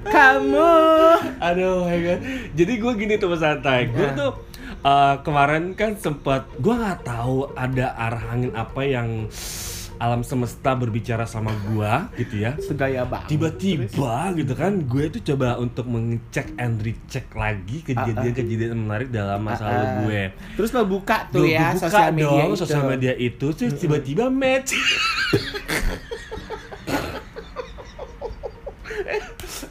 kamu. 0.03 0.75
Aduh, 1.39 1.87
my 1.87 1.99
God. 2.01 2.21
Jadi 2.53 2.73
gue 2.75 2.93
gini 2.97 3.15
tuh 3.15 3.31
Mas 3.31 3.39
santai. 3.39 3.87
Gue 3.87 4.03
Nah. 4.03 4.17
tuh 4.17 4.31
uh, 4.83 5.15
kemarin 5.23 5.73
kan 5.73 5.95
sempat 5.95 6.51
gue 6.57 6.75
nggak 6.75 7.07
tahu 7.07 7.55
ada 7.55 7.95
arah 7.95 8.25
angin 8.29 8.51
apa 8.53 8.83
yang 8.83 9.31
alam 9.97 10.25
semesta 10.25 10.73
berbicara 10.73 11.23
sama 11.23 11.53
gua 11.69 12.09
gitu 12.17 12.41
ya. 12.41 12.57
Segaya 12.59 13.05
banget. 13.05 13.31
Tiba-tiba 13.31 13.85
gitu 14.33 14.57
kan, 14.57 14.81
gue 14.81 15.05
tuh 15.13 15.21
coba 15.23 15.61
untuk 15.61 15.85
mengecek 15.85 16.57
and 16.57 16.81
recheck 16.81 17.29
lagi 17.31 17.85
kejadian-kejadian 17.85 18.81
menarik 18.81 19.13
dalam 19.13 19.45
masa 19.45 19.69
lalu 19.69 19.77
Ah, 19.77 19.85
ah. 19.85 19.97
gue. 20.01 20.23
Terus 20.57 20.71
lo 20.73 20.83
buka 20.89 21.29
tuh 21.29 21.45
Gue 21.45 21.53
ya 21.53 21.77
buka 21.77 21.85
sosial 21.87 22.11
media 22.11 22.33
dong 22.33 22.49
itu. 22.49 22.57
sosial 22.59 22.83
media 22.89 23.13
itu, 23.15 23.47
terus 23.53 23.77
tiba-tiba 23.77 24.25
match. 24.27 24.73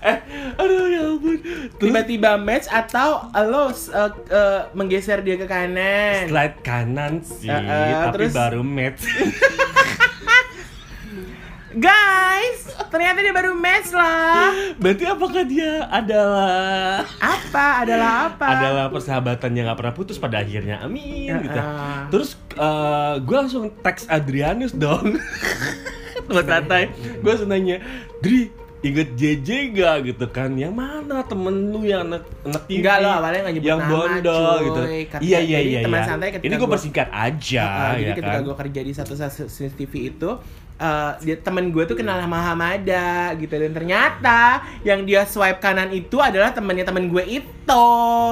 eh, 0.01 0.17
aduh 0.59 0.85
ya 0.85 1.01
ampun. 1.05 1.35
Tiba-tiba 1.75 2.35
match 2.35 2.67
atau 2.67 3.23
lo 3.41 3.67
uh, 3.67 3.71
uh, 3.71 4.09
menggeser 4.71 5.19
dia 5.19 5.35
ke 5.35 5.43
kanan 5.43 6.25
slide 6.25 6.57
kanan 6.59 7.19
sih, 7.19 7.47
Eh, 7.47 7.55
eh, 7.55 7.93
tapi 8.05 8.13
terus- 8.25 8.33
baru 8.33 8.61
match. 8.61 9.03
guys 11.71 12.65
ternyata 12.89 13.21
dia 13.21 13.29
baru 13.29 13.53
match 13.53 13.93
lah 13.93 14.49
Berarti 14.75 15.05
apakah 15.05 15.45
dia 15.45 15.85
adalah 15.85 17.05
apa 17.15 17.85
adalah 17.85 18.11
apa 18.27 18.45
adalah 18.49 18.85
persahabatan 18.89 19.53
yang 19.53 19.69
gak 19.69 19.77
pernah 19.77 19.93
putus 19.93 20.17
pada 20.17 20.41
akhirnya? 20.41 20.81
Amin 20.81 21.29
Eh, 21.29 21.37
gitu. 21.39 21.53
eh. 21.53 21.65
Terus 22.09 22.29
gue 23.21 23.35
langsung 23.37 23.69
teks 23.77 24.09
Adrianus 24.09 24.73
dong. 24.73 25.13
Teman 26.25 26.41
santai. 26.43 26.89
Gue 27.21 27.29
langsung 27.29 27.49
nanya, 27.49 27.77
Dri, 28.19 28.49
inget 28.79 29.09
JJ 29.13 29.49
gak 29.75 29.95
gitu 30.07 30.25
kan? 30.31 30.55
Yang 30.55 30.73
mana 30.75 31.23
temen 31.27 31.71
lu 31.71 31.83
yang 31.83 32.07
anak, 32.07 32.23
anak 32.47 32.63
TV? 32.67 32.79
Enggak, 32.79 32.95
lo 33.03 33.09
awalnya 33.11 33.39
nggak 33.43 33.55
nyebut 33.59 33.69
yang 33.69 33.81
nama, 33.83 33.91
bondol 33.91 34.55
cuy. 34.55 34.65
gitu. 34.65 34.81
Iya 35.19 35.39
iya 35.43 35.59
jadi 35.59 35.69
iya. 35.69 35.79
teman 35.83 35.99
iya. 35.99 36.07
santai 36.07 36.29
ketika 36.31 36.47
Ini 36.47 36.55
gue 36.55 36.69
persingkat 36.69 37.09
aja 37.11 37.65
Uh, 37.69 37.91
jadi 37.99 38.03
ya 38.07 38.15
ketika 38.15 38.37
kan. 38.39 38.47
gue 38.47 38.55
kerja 38.55 38.79
di 38.83 38.93
satu 38.95 39.11
stasiun 39.15 39.71
TV 39.75 39.93
itu 40.15 40.29
uh, 40.79 41.11
dia 41.19 41.35
temen 41.37 41.69
gue 41.69 41.83
tuh 41.85 41.95
kenal 41.99 42.17
sama 42.17 42.39
Hamada 42.39 43.35
gitu 43.35 43.51
dan 43.51 43.71
ternyata 43.75 44.63
yang 44.87 45.03
dia 45.03 45.27
swipe 45.27 45.59
kanan 45.59 45.91
itu 45.91 46.17
adalah 46.17 46.55
temennya 46.55 46.87
temen 46.87 47.11
gue 47.11 47.23
itu 47.27 47.87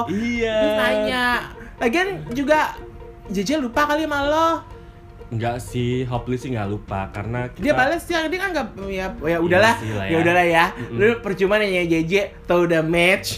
Iya. 0.08 0.56
terus 0.64 0.76
nanya 0.80 1.26
lagian 1.78 2.08
juga 2.32 2.74
JJ 3.28 3.60
lupa 3.60 3.84
kali 3.86 4.08
sama 4.08 4.20
lo 4.24 4.50
Enggak 5.28 5.60
sih, 5.60 6.04
hopeless 6.04 6.40
sih 6.40 6.50
nggak 6.50 6.68
lupa 6.68 7.12
karena 7.12 7.50
kita 7.50 7.60
dia 7.62 7.74
balas 7.74 8.00
ya 8.02 8.24
dia 8.26 8.40
kan 8.40 8.50
nggak 8.50 8.68
ya 8.88 9.06
ya 9.14 9.38
udahlah 9.38 9.76
sih 9.76 9.92
lah 9.92 10.06
ya 10.06 10.10
ya. 10.10 10.18
udahlah 10.18 10.46
ya 10.48 10.66
Mm-mm. 10.72 10.96
lu 10.96 11.08
percuma 11.20 11.56
nanya 11.56 11.84
JJ 11.84 12.14
tau 12.44 12.64
udah 12.64 12.80
match 12.82 13.38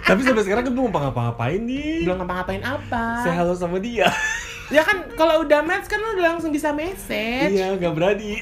Tapi 0.00 0.24
sampai 0.24 0.40
sekarang 0.40 0.64
kan 0.64 0.72
belum 0.72 0.88
ngapa-ngapain 0.88 1.60
nih. 1.60 2.00
belum 2.02 2.16
ngapa-ngapain 2.18 2.62
apa 2.62 3.04
Say 3.20 3.30
halo 3.30 3.52
sama 3.52 3.76
dia. 3.78 4.08
ya 4.74 4.80
kan 4.80 5.04
kalau 5.12 5.44
udah 5.44 5.60
match 5.60 5.84
kan 5.84 5.96
lu 5.96 6.16
udah 6.16 6.32
langsung 6.32 6.48
bisa 6.48 6.72
message 6.72 7.52
Iya, 7.52 7.76
nggak 7.76 7.92
berani. 7.92 8.40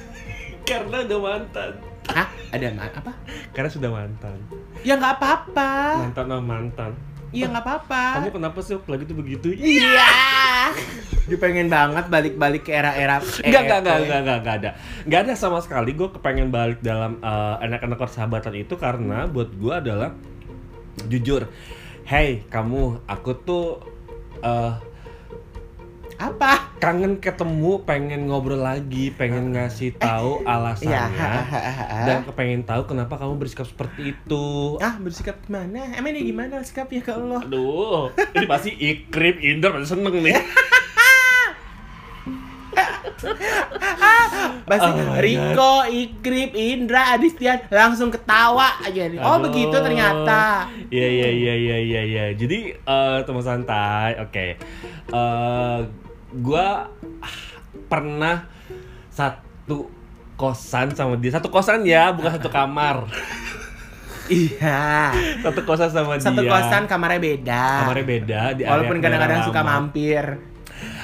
Karena 0.68 0.96
udah 1.02 1.18
mantan. 1.20 1.70
Hah? 2.08 2.28
ada 2.48 2.66
ma- 2.70 2.88
apa 2.90 3.12
Karena 3.52 3.68
sudah 3.68 3.90
mantan. 3.90 4.36
ya 4.80 4.96
nggak 4.96 5.14
apa-apa 5.14 5.72
Mantan 6.02 6.24
sama 6.26 6.40
mantan. 6.42 6.92
Iya 7.32 7.48
nggak 7.48 7.64
apa-apa 7.64 8.02
Kamu 8.20 8.30
kenapa 8.30 8.58
sih 8.60 8.76
waktu 8.76 8.90
lagi 8.92 9.04
tuh 9.08 9.16
begitu? 9.16 9.46
Iya. 9.56 10.08
Dia 11.28 11.38
pengen 11.38 11.66
banget 11.66 12.06
balik-balik 12.06 12.62
ke 12.66 12.72
era-era 12.74 13.18
Enggak, 13.40 13.40
enggak, 13.40 13.78
EEP. 13.78 13.80
enggak, 13.80 13.96
enggak, 13.96 14.18
enggak, 14.20 14.36
enggak 14.42 14.54
ada. 14.60 14.70
Enggak 15.06 15.20
ada 15.24 15.32
sama 15.34 15.58
sekali 15.64 15.90
gue 15.94 16.08
kepengen 16.12 16.48
balik 16.52 16.78
dalam 16.84 17.16
eh, 17.18 17.54
anak-anak 17.64 17.98
persahabatan 17.98 18.54
itu 18.54 18.74
karena 18.76 19.24
buat 19.26 19.48
gue 19.48 19.72
adalah 19.72 20.10
jujur. 21.08 21.48
Hey, 22.04 22.44
kamu, 22.50 23.06
aku 23.06 23.30
tuh 23.40 23.64
eh, 24.42 24.72
Apa? 26.22 26.70
kangen 26.78 27.18
ketemu, 27.18 27.82
pengen 27.82 28.26
ngobrol 28.26 28.58
lagi, 28.58 29.10
pengen 29.10 29.50
ngasih 29.50 29.94
tahu 29.94 30.38
Iya. 30.38 30.50
alasannya 30.50 31.02
dan 32.02 32.18
kepengen 32.22 32.62
tahu 32.62 32.82
kenapa 32.84 33.14
kamu 33.16 33.38
bersikap 33.38 33.66
seperti 33.66 34.14
itu. 34.14 34.78
Ah, 34.78 34.98
bersikap 34.98 35.38
gimana? 35.40 35.94
Emang 35.94 36.10
dia 36.10 36.22
gimana 36.22 36.58
sikapnya 36.60 36.98
ke 37.00 37.10
Allah? 37.10 37.38
Aduh, 37.40 38.10
ini 38.34 38.46
pasti 38.46 38.70
ikrip, 38.72 39.38
Indra 39.38 39.70
pasti 39.70 39.94
seneng 39.94 40.14
nih. 40.16 40.34
Pasti 44.62 44.88
Oh. 44.88 45.18
Riko, 45.18 45.74
Ikrip, 45.84 46.50
Indra, 46.54 47.12
Adistian 47.12 47.60
langsung 47.68 48.08
ketawa 48.08 48.80
aja 48.80 49.06
nih. 49.06 49.20
Oh 49.20 49.36
Aduh. 49.36 49.46
begitu 49.46 49.74
ternyata. 49.74 50.66
Iya 50.88 51.08
iya 51.08 51.28
iya 51.30 51.54
iya 51.54 51.76
iya 51.78 52.02
iya. 52.02 52.24
Jadi 52.32 52.72
eh, 52.74 53.18
teman 53.22 53.44
santai, 53.44 54.16
oke. 54.18 54.46
Eh, 55.12 55.78
gua 56.34 56.88
ah, 57.20 57.36
pernah 57.86 58.48
satu 59.08 59.88
kosan 60.34 60.90
sama 60.92 61.16
dia. 61.16 61.32
Satu 61.32 61.48
kosan 61.48 61.84
ya, 61.84 62.10
bukan 62.10 62.40
satu 62.40 62.48
kamar. 62.48 63.04
Iya. 64.30 65.12
Satu 65.42 65.66
kosan 65.66 65.90
sama 65.90 66.14
Satu 66.16 66.40
dia. 66.40 66.48
kosan 66.48 66.86
kamarnya 66.86 67.20
beda. 67.20 67.64
Kamarnya 67.84 68.06
beda 68.06 68.40
di 68.54 68.62
Walaupun 68.62 69.02
kadang-kadang 69.02 69.40
suka 69.44 69.60
mampir. 69.60 70.24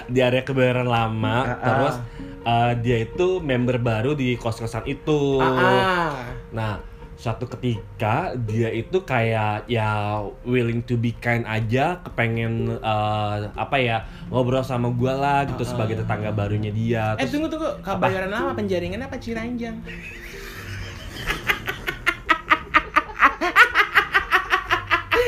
di 0.08 0.18
area 0.22 0.40
kebayoran 0.40 0.88
lama. 0.88 1.36
Ah, 1.36 1.50
ah. 1.50 1.56
Terus 1.60 1.94
eh, 2.46 2.72
dia 2.80 2.96
itu 3.04 3.42
member 3.42 3.76
baru 3.76 4.14
di 4.14 4.38
kos-kosan 4.38 4.86
itu. 4.86 5.36
Ah, 5.36 5.50
ah. 5.50 6.10
Nah, 6.54 6.72
suatu 7.18 7.50
ketika 7.50 8.38
dia 8.46 8.70
itu 8.70 9.02
kayak 9.02 9.66
ya 9.66 10.22
willing 10.46 10.86
to 10.86 10.94
be 10.94 11.10
kind 11.18 11.42
aja, 11.50 11.98
kepengen 12.06 12.78
eh, 12.78 13.36
apa 13.58 13.76
ya 13.82 14.06
ngobrol 14.30 14.62
sama 14.62 14.86
gua 14.94 15.18
lah 15.18 15.42
gitu 15.50 15.66
Ah, 15.66 15.70
sebagai 15.74 15.98
tetangga 15.98 16.30
barunya 16.30 16.70
dia. 16.70 17.18
Eh 17.18 17.26
Terus, 17.26 17.34
tunggu 17.34 17.50
tunggu, 17.50 17.66
kabayaran 17.82 18.30
lama 18.30 18.54
penjaringan 18.54 19.02
apa 19.02 19.18
Ciranjang? 19.18 19.82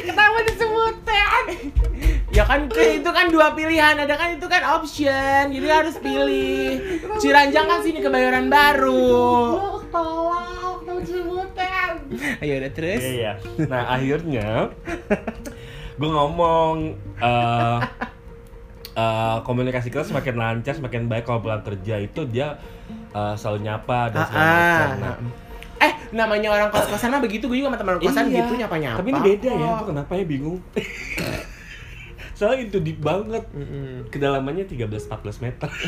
Kenapa 0.07 0.39
disebutin? 0.47 1.75
Ya 2.31 2.47
kan 2.47 2.71
itu 2.71 3.11
kan 3.11 3.27
dua 3.35 3.51
pilihan, 3.59 3.99
ada 3.99 4.15
kan 4.15 4.39
itu 4.39 4.47
kan 4.47 4.63
option, 4.79 5.51
jadi 5.51 5.67
harus 5.67 5.99
pilih. 5.99 6.79
Ciranjang 7.19 7.67
kan 7.67 7.83
sini 7.83 7.99
kebayoran 7.99 8.47
baru. 8.47 9.59
Tolong 9.91 11.03
sebutin. 11.03 11.70
Ayo 12.43 12.53
udah 12.57 12.71
terus. 12.71 13.01
Iya, 13.01 13.13
iya. 13.13 13.33
Nah, 13.65 13.83
akhirnya 13.91 14.49
gue 15.99 16.09
ngomong 16.09 16.75
eh 17.17 17.79
eh, 18.93 19.37
komunikasi 19.43 19.89
kita 19.89 20.03
semakin 20.03 20.35
lancar, 20.35 20.75
semakin 20.75 21.07
baik 21.07 21.25
kalau 21.25 21.41
pulang 21.41 21.61
kerja 21.61 21.99
itu 21.99 22.25
dia 22.25 22.59
eh, 23.11 23.35
selalu 23.35 23.59
nyapa 23.63 24.01
dan 24.09 24.21
segala 24.25 24.43
Ah, 24.43 24.51
macam. 24.51 24.89
ah. 24.89 24.97
Nah, 24.99 25.17
Eh, 25.81 25.93
namanya 26.13 26.53
orang 26.53 26.69
kos-kosan 26.69 27.09
mah 27.09 27.19
begitu, 27.19 27.49
gue 27.49 27.57
juga 27.57 27.73
sama 27.73 27.79
teman 27.79 27.97
kosan 27.99 28.29
Iya. 28.29 28.45
gitu 28.45 28.53
nyapa-nyapa. 28.55 29.01
Tapi 29.01 29.09
ini 29.09 29.21
beda 29.23 29.51
ya, 29.51 29.69
gue 29.75 29.87
kenapa 29.89 30.13
ya 30.13 30.25
bingung. 30.25 30.61
Soalnya 32.41 32.65
itu 32.65 32.81
deep 32.81 32.99
banget. 32.99 33.45
Mm-mm. 33.53 34.09
Kedalamannya 34.09 34.65
13-14 34.65 35.45
meter. 35.45 35.69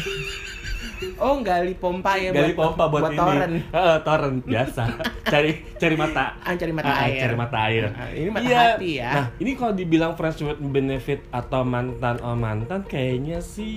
Oh, 1.19 1.43
gali 1.43 1.75
pompa 1.75 2.15
ya 2.15 2.31
Gali 2.31 2.55
pompa 2.55 2.87
buat, 2.87 3.11
ini. 3.11 3.19
toren. 3.19 3.53
Heeh, 3.59 3.97
toren 4.03 4.35
biasa. 4.39 4.83
cari 5.35 5.51
cari 5.75 5.97
mata. 5.99 6.39
Ah, 6.39 6.55
cari 6.55 6.71
mata 6.71 6.87
Ah, 6.89 7.07
air. 7.07 7.19
Cari 7.19 7.35
mata 7.35 7.59
air. 7.61 7.85
Ah, 7.91 8.07
ini 8.09 8.29
mata 8.31 8.47
Iya. 8.47 8.59
hati 8.71 8.91
ya. 8.99 9.11
Nah, 9.11 9.27
ini 9.37 9.51
kalau 9.53 9.75
dibilang 9.75 10.15
friends 10.15 10.39
with 10.39 10.63
benefit 10.63 11.27
atau 11.31 11.67
mantan 11.67 12.23
oh 12.23 12.39
mantan 12.39 12.87
kayaknya 12.87 13.43
sih 13.43 13.75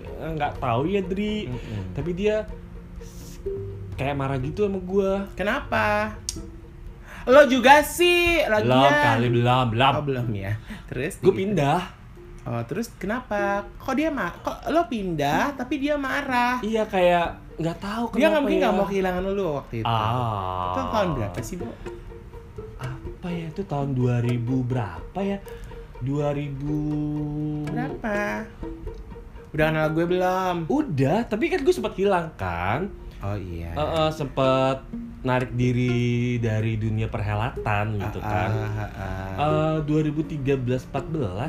eh, 0.00 0.30
nggak 0.30 0.60
tahu 0.60 0.84
ya 0.86 1.00
Dri. 1.00 1.48
Mm-mm. 1.48 1.96
Tapi 1.96 2.10
dia 2.12 2.44
kayak 3.94 4.12
marah 4.14 4.36
gitu 4.36 4.68
sama 4.68 4.80
gua. 4.80 5.24
Kenapa? 5.32 6.12
Lo 7.28 7.44
juga 7.44 7.84
sih, 7.84 8.40
lagian. 8.48 8.72
Belum 8.72 8.94
kali 9.04 9.28
belum, 9.28 9.64
belum. 9.76 9.92
Oh, 10.00 10.04
belum 10.04 10.28
ya. 10.32 10.52
Terus 10.88 11.20
Gue 11.20 11.34
pindah. 11.36 11.80
Oh, 12.48 12.64
terus 12.64 12.88
kenapa? 12.96 13.68
Kok 13.76 13.92
dia 13.92 14.08
mah 14.08 14.32
kok 14.40 14.72
lo 14.72 14.88
pindah 14.88 15.52
tapi 15.52 15.76
dia 15.76 16.00
marah? 16.00 16.64
Iya 16.64 16.88
kayak 16.88 17.60
nggak 17.60 17.76
tahu 17.76 18.04
Dia 18.16 18.32
nggak 18.32 18.40
kenapa 18.40 18.40
mungkin 18.40 18.56
ya. 18.56 18.62
nggak 18.64 18.74
mau 18.80 18.86
kehilangan 18.88 19.22
lo 19.28 19.48
waktu 19.60 19.74
itu. 19.84 19.92
Ah. 19.92 20.72
Itu 20.72 20.80
tahun 20.88 21.08
berapa 21.12 21.38
sih, 21.44 21.56
Bu? 21.60 21.68
Apa 22.80 23.28
ya 23.28 23.46
itu 23.52 23.62
tahun 23.68 23.88
2000 23.92 24.64
berapa 24.64 25.18
ya? 25.20 25.38
2000 26.00 27.68
Berapa? 27.68 28.16
Udah 29.52 29.66
kenal 29.68 29.88
gue 29.92 30.04
belum? 30.08 30.56
Udah, 30.72 31.18
tapi 31.28 31.52
kan 31.52 31.60
gue 31.60 31.74
sempat 31.76 31.92
hilang 32.00 32.32
kan. 32.40 32.88
Oh 33.18 33.34
iya. 33.34 33.74
Eh, 33.74 33.82
eh, 33.98 34.10
sempet 34.10 34.78
narik 35.18 35.50
diri 35.52 35.98
dari 36.38 36.78
dunia 36.78 37.06
perhelatan 37.06 37.98
gitu 37.98 38.22
Ah, 38.22 38.30
kan. 38.30 38.50
ah, 38.54 38.82
ah. 38.94 39.76
Eh 39.76 39.78
2013-14 39.82 40.86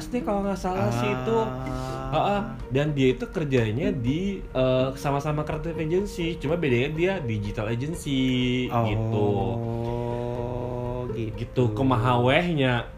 deh 0.09 0.21
kalau 0.21 0.41
nggak 0.41 0.57
salah 0.57 0.89
sih 0.91 1.05
itu. 1.07 1.37
Ah. 1.37 2.09
Ah, 2.09 2.17
ah. 2.17 2.41
dan 2.67 2.91
dia 2.91 3.13
itu 3.13 3.21
kerjanya 3.23 3.93
di 3.93 4.41
eh, 4.41 4.87
sama-sama 4.95 5.43
creative 5.43 5.77
agency, 5.77 6.35
cuma 6.35 6.57
bedanya 6.57 6.89
dia 6.89 7.13
digital 7.21 7.69
agency 7.69 8.65
gitu. 8.65 9.29
Oh, 9.29 11.05
gitu. 11.13 11.37
Gitu 11.37 11.63
kemahawehnya. 11.71 12.89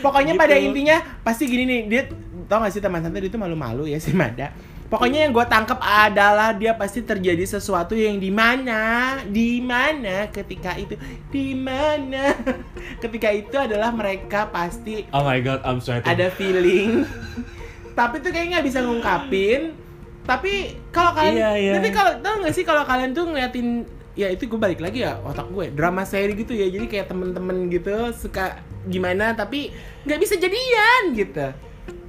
Pokoknya 0.00 0.34
Gitu. 0.34 0.42
pada 0.42 0.56
intinya 0.56 0.96
pasti 1.22 1.44
gini 1.44 1.64
nih, 1.64 1.80
dia 1.86 2.02
tau 2.46 2.60
gak 2.60 2.72
sih 2.72 2.80
teman 2.80 3.00
santai 3.00 3.22
dia 3.22 3.30
tuh 3.30 3.38
malu-malu 3.38 3.86
ya 3.86 3.96
si 3.96 4.10
Mada. 4.10 4.50
Pokoknya 4.90 5.22
yang 5.22 5.30
gue 5.30 5.46
tangkap 5.46 5.78
adalah 5.78 6.50
dia 6.50 6.74
pasti 6.74 7.00
terjadi 7.00 7.46
sesuatu 7.46 7.94
yang 7.94 8.18
di 8.18 8.26
mana, 8.28 9.14
di 9.22 9.62
mana 9.62 10.26
ketika 10.26 10.74
itu, 10.74 10.98
di 11.30 11.54
mana 11.54 12.34
ketika 13.02 13.30
itu 13.30 13.54
adalah 13.54 13.94
mereka 13.94 14.50
pasti 14.50 15.06
Oh 15.14 15.22
my 15.22 15.38
god, 15.38 15.62
I'm 15.62 15.78
sweating. 15.78 16.10
ada 16.10 16.26
feeling. 16.34 17.06
Tapi 17.94 18.18
tuh 18.18 18.34
kayaknya 18.34 18.58
nggak 18.58 18.66
bisa 18.66 18.78
ngungkapin. 18.82 19.60
Tapi 20.26 20.52
kalau 20.90 21.14
kalian, 21.14 21.34
Iya, 21.38 21.50
iya. 21.54 21.72
tapi 21.78 21.88
kalau 21.90 22.12
tau 22.18 22.42
gak 22.42 22.54
sih 22.54 22.62
kalau 22.62 22.82
kalian 22.82 23.14
tuh 23.14 23.30
ngeliatin 23.30 23.86
ya 24.12 24.26
itu 24.26 24.46
gue 24.46 24.58
balik 24.58 24.82
lagi 24.82 25.06
ya 25.06 25.22
otak 25.22 25.48
gue 25.48 25.70
drama 25.70 26.02
seri 26.02 26.34
gitu 26.34 26.50
ya 26.50 26.66
jadi 26.66 26.86
kayak 26.86 27.06
temen-temen 27.08 27.70
gitu 27.70 28.10
suka 28.10 28.58
gimana 28.84 29.32
tapi 29.32 29.70
nggak 30.02 30.18
bisa 30.18 30.34
jadian 30.34 31.14
gitu 31.14 31.46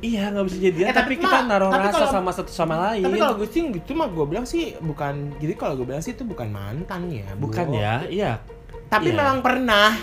Iya, 0.01 0.29
nggak 0.29 0.45
bisa 0.45 0.57
jadian, 0.59 0.81
Eh, 0.83 0.91
tapi, 0.91 1.13
tapi 1.13 1.21
kita 1.21 1.37
naruh 1.45 1.69
tapi 1.69 1.85
rasa 1.85 1.93
kalau- 1.95 2.09
sama 2.11 2.31
satu 2.31 2.49
sama 2.49 2.75
lain. 2.83 3.03
tapi 3.03 3.17
kalau 3.17 3.37
gue 3.37 3.45
sih 3.47 3.61
gitu 3.71 3.93
mah 3.93 4.07
gue 4.07 4.25
bilang 4.25 4.43
sih 4.43 4.73
bukan 4.75 5.13
jadi 5.37 5.53
kalau 5.53 5.73
gue 5.75 5.85
bilang 5.85 6.01
sih 6.01 6.11
itu 6.11 6.23
bukan 6.23 6.49
mantan 6.49 7.05
ya 7.07 7.29
bukan 7.35 7.69
ya, 7.71 8.01
iya. 8.07 8.31
tapi 8.87 9.07
Iya. 9.07 9.15
memang 9.15 9.39
pernah 9.39 9.93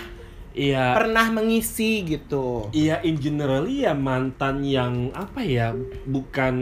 Iya. 0.49 0.95
pernah 0.95 1.25
mengisi 1.29 2.01
gitu 2.05 2.71
Iya, 2.71 3.03
in 3.03 3.15
general 3.15 3.67
ya 3.67 3.91
mantan 3.91 4.63
yang 4.63 5.11
apa 5.11 5.39
ya, 5.41 5.75
bukan 6.05 6.55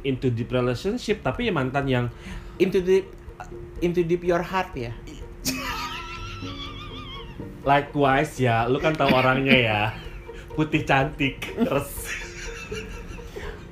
into 0.00 0.30
deep 0.30 0.48
relationship, 0.48 1.18
tapi 1.20 1.46
ya 1.46 1.52
mantan 1.52 1.84
yang 1.84 2.06
into 2.56 2.78
deep 2.78 3.10
into 3.80 4.00
deep 4.00 4.22
your 4.22 4.40
heart 4.40 4.70
ya 4.72 4.94
likewise 7.62 8.36
ya, 8.38 8.64
lu 8.64 8.76
kan 8.76 8.92
tahu 8.92 9.10
orangnya 9.10 9.56
ya, 9.56 9.80
putih 10.56 10.84
cantik, 10.84 11.40
terus 11.54 11.90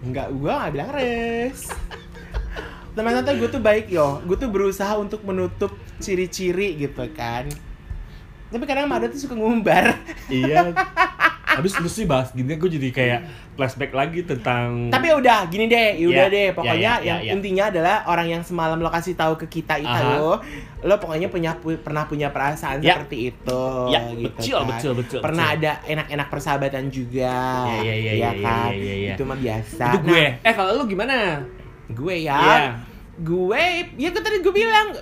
Enggak, 0.03 0.35
gue 0.35 0.51
gak 0.51 0.73
bilang 0.75 0.91
res 0.91 1.71
Teman 2.93 3.17
santai 3.17 3.41
gue 3.41 3.49
tuh 3.49 3.63
baik 3.63 3.89
yo. 3.89 4.21
Gue 4.29 4.37
tuh 4.37 4.53
berusaha 4.53 4.93
untuk 5.01 5.25
menutup 5.25 5.73
ciri-ciri 5.97 6.77
gitu 6.77 7.09
kan. 7.17 7.49
Tapi 8.53 8.65
kadang 8.69 8.85
Mada 8.85 9.09
tuh 9.09 9.17
suka 9.17 9.33
ngumbar. 9.33 9.97
Iya. 10.29 10.77
Habis 11.53 11.73
lu 11.77 11.87
sih 11.87 12.05
bahas 12.05 12.31
gini, 12.31 12.53
gue 12.53 12.71
jadi 12.71 12.89
kayak 12.89 13.21
flashback 13.53 13.91
lagi 13.91 14.21
tentang. 14.23 14.89
Tapi 14.89 15.13
udah, 15.13 15.45
gini 15.47 15.67
deh, 15.67 15.89
ya 15.95 16.07
udah 16.07 16.27
Ya, 16.27 16.33
deh 16.33 16.45
ya, 16.45 16.53
Pokoknya 16.53 16.75
ya, 16.75 16.95
ya, 16.95 17.05
yang 17.05 17.21
ya. 17.21 17.33
intinya 17.33 17.65
adalah 17.69 17.97
Orang 18.05 18.27
yang 18.27 18.41
semalam 18.41 18.77
lo 18.77 18.89
kasih 18.89 19.13
tahu 19.13 19.37
ke 19.37 19.47
kita 19.53 19.77
itu 19.77 19.87
Aha. 19.87 20.17
lo 20.17 20.41
Lo 20.81 20.95
pokoknya 20.97 21.29
punya 21.29 21.53
pu- 21.55 21.79
pernah 21.79 22.05
punya 22.05 22.29
perasaan 22.29 22.81
Ya. 22.81 22.97
seperti 22.97 23.31
itu 23.31 23.63
Ya, 23.89 24.01
gitu 24.11 24.33
betul, 24.33 24.59
kan. 24.59 24.69
betul, 24.71 24.93
betul, 24.97 25.21
Pernah 25.21 25.47
betul. 25.49 25.59
ada 25.61 25.73
enak-enak 25.85 26.27
persahabatan 26.29 26.85
juga 26.89 27.35
Ya, 27.69 27.79
ya, 27.83 27.95
ya, 27.95 27.95
ya 27.95 28.13
ya, 28.15 28.31
kan? 28.39 28.71
ya, 28.71 28.77
ya, 28.79 28.95
ya. 28.97 29.15
Itu 29.15 29.25
mah 29.25 29.39
biasa 29.39 29.85
itu 29.87 29.99
gue. 30.03 30.25
Nah, 30.33 30.43
eh 30.43 30.55
kalau 30.55 30.73
lu 30.75 30.85
gimana? 30.87 31.17
gue 31.85 32.15
ya 32.19 32.41
Iya. 32.41 32.59
gue 33.15 33.63
ya 33.95 34.09
tadi 34.11 34.41
gue 34.41 34.49
bilang 34.51 34.97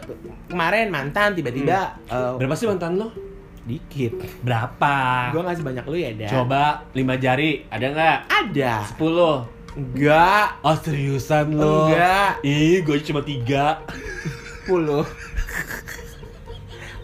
kemarin 0.44 0.90
mantan 0.90 1.32
tiba-tiba 1.32 1.94
eh, 2.04 2.32
Berapa 2.34 2.52
sih 2.52 2.66
mantan 2.66 2.98
lo? 2.98 3.29
Dikit 3.70 4.12
Berapa? 4.40 4.94
gue 5.30 5.40
nggak 5.40 5.56
sebanyak 5.56 5.84
lu 5.84 5.96
ya 5.96 6.10
dan 6.16 6.28
Coba 6.28 6.62
lima 6.90 7.14
jari, 7.14 7.62
ada 7.66 7.86
nggak? 7.88 8.18
ada 8.28 8.72
Sepuluh. 8.84 9.36
enggak 9.70 10.46
Oh 10.60 10.74
seriusan 10.74 11.54
lo? 11.54 11.86
Enggak. 11.86 12.42
Ih, 12.42 12.82
gue 12.82 12.98
cuma 13.02 13.22
tiga. 13.22 13.78
puluh 14.62 15.06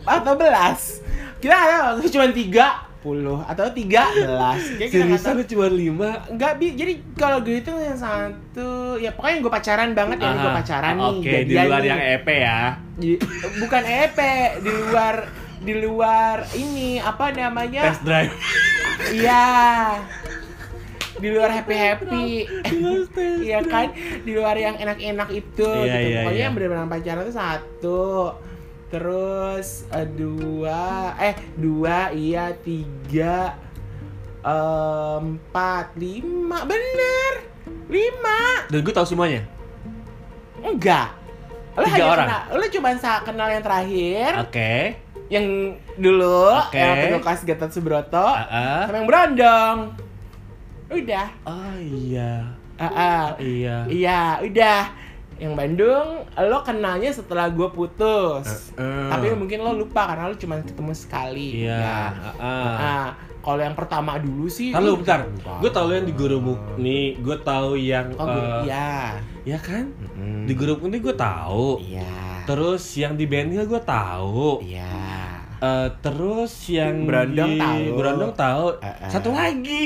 atau 0.04 0.34
belas 0.34 1.02
kita 1.36 1.50
ada 1.52 1.98
cuma 2.04 2.30
tiga 2.30 2.66
puluh 2.96 3.38
atau 3.40 3.70
tiga 3.70 4.06
belas 4.10 4.62
Kayak 4.76 4.90
Seriusan 4.92 5.32
lu 5.34 5.44
cuma 5.46 5.66
lima? 5.68 6.10
Enggak 6.26 6.58
bi 6.58 6.74
jadi 6.74 6.94
kalau 7.14 7.38
gue 7.40 7.58
itu 7.60 7.70
yang 7.70 7.94
satu 7.94 8.70
ya 8.96 9.10
pokoknya 9.10 9.36
gue 9.40 9.52
pacaran 9.52 9.90
banget 9.92 10.18
ya 10.20 10.30
gue 10.32 10.50
pacaran 10.52 10.94
nih 10.94 11.06
Oke, 11.12 11.34
di 11.44 11.54
luar 11.56 11.80
nih. 11.80 11.88
yang 11.88 12.02
EP 12.12 12.28
ya. 12.28 12.60
Bukan 13.56 13.82
EP 13.84 14.18
di 14.58 14.70
luar 14.84 15.14
di 15.66 15.74
luar 15.76 16.46
ini 16.54 16.96
apa 16.96 17.34
namanya 17.34 17.90
Test 17.90 18.02
drive. 18.02 18.30
Iya. 19.08 19.44
di 21.16 21.28
luar 21.28 21.48
happy 21.50 21.72
happy 21.74 22.26
iya 23.40 23.64
kan 23.64 23.88
di 24.20 24.30
luar 24.30 24.52
yang 24.54 24.76
enak-enak 24.76 25.32
itu 25.32 25.64
Iya, 25.64 25.96
gitu 25.96 25.96
iya, 26.06 26.18
pokoknya 26.20 26.36
iya. 26.36 26.44
yang 26.44 26.52
benar-benar 26.52 26.86
pacaran 26.86 27.22
itu 27.22 27.32
satu 27.34 28.04
terus 28.86 29.68
eh, 29.90 30.04
dua 30.06 30.84
eh 31.16 31.34
dua 31.56 32.12
iya 32.12 32.52
tiga 32.54 33.56
eh, 34.38 35.16
empat 35.18 35.96
lima 35.96 36.62
bener 36.62 37.32
lima 37.88 38.68
Dan 38.68 38.78
gue 38.80 38.92
tahu 38.92 39.08
semuanya. 39.08 39.40
enggak 40.58 41.16
lo 41.72 41.80
Tiga 41.82 41.92
hanya 41.94 42.06
orang? 42.06 42.28
kenal 42.28 42.42
lo 42.54 42.66
cuma 42.68 42.88
kenal 43.22 43.48
yang 43.48 43.64
terakhir 43.64 44.30
Oke. 44.42 44.72
Yang 45.28 45.46
dulu 45.94 46.52
Oke. 46.52 46.76
yang 46.76 46.94
petugas 47.10 47.42
Gatot 47.42 47.70
Subroto 47.70 48.14
Ah, 48.16 48.46
ah. 48.46 48.82
sama 48.84 48.96
yang 48.96 49.06
berondong 49.06 49.78
udah 50.88 51.26
Oh 51.42 51.74
iya. 51.76 52.46
Ah, 52.76 52.84
ah. 52.86 53.24
Iya. 53.36 53.76
iya 53.88 54.20
udah 54.38 54.82
yang 55.36 55.52
Bandung 55.52 56.24
lo 56.30 56.58
kenalnya 56.62 57.10
setelah 57.10 57.48
gue 57.48 57.68
putus 57.68 58.72
Heeh. 58.72 59.08
tapi 59.10 59.34
mungkin 59.34 59.60
lo 59.60 59.74
lupa 59.74 60.06
karena 60.06 60.28
lo 60.28 60.34
cuma 60.34 60.56
ketemu 60.58 60.92
sekali 60.92 61.60
Iya. 61.60 61.76
Ya. 61.76 62.00
heeh. 62.30 62.74
Ah, 62.78 63.08
kalau 63.40 63.60
yang 63.60 63.74
pertama 63.74 64.16
dulu 64.16 64.46
sih 64.46 64.70
lu- 64.72 64.98
bentar. 64.98 65.26
Gue 65.58 65.70
tahu 65.70 65.90
yang 65.90 66.02
di 66.02 66.12
Guru 66.12 66.38
Mukni, 66.38 67.14
gue 67.16 67.36
tahu 67.40 67.74
yang 67.74 68.10
oh 68.14 68.24
gue 68.24 68.38
eh, 68.38 68.60
iya 68.64 68.90
ya 69.44 69.58
kan? 69.58 69.86
Mm-mm. 69.92 70.44
Di 70.44 70.52
Guru 70.52 70.78
Mukni 70.78 70.98
gue 70.98 71.14
tahu. 71.14 71.78
iya 71.80 72.35
Terus 72.46 72.82
yang 72.94 73.14
di 73.14 73.26
Ben 73.26 73.50
Hill 73.50 73.66
gue 73.66 73.82
tahu. 73.82 74.62
iya 74.62 74.86
Eh, 75.56 75.88
terus 75.98 76.52
yang 76.68 77.04
Berondong 77.04 77.48
di 77.50 77.58
tahu. 77.58 77.82
Berondong 77.94 78.32
tahu. 78.32 78.64
Eh, 78.76 78.86
eh. 78.86 79.08
Satu 79.08 79.30
lagi. 79.30 79.82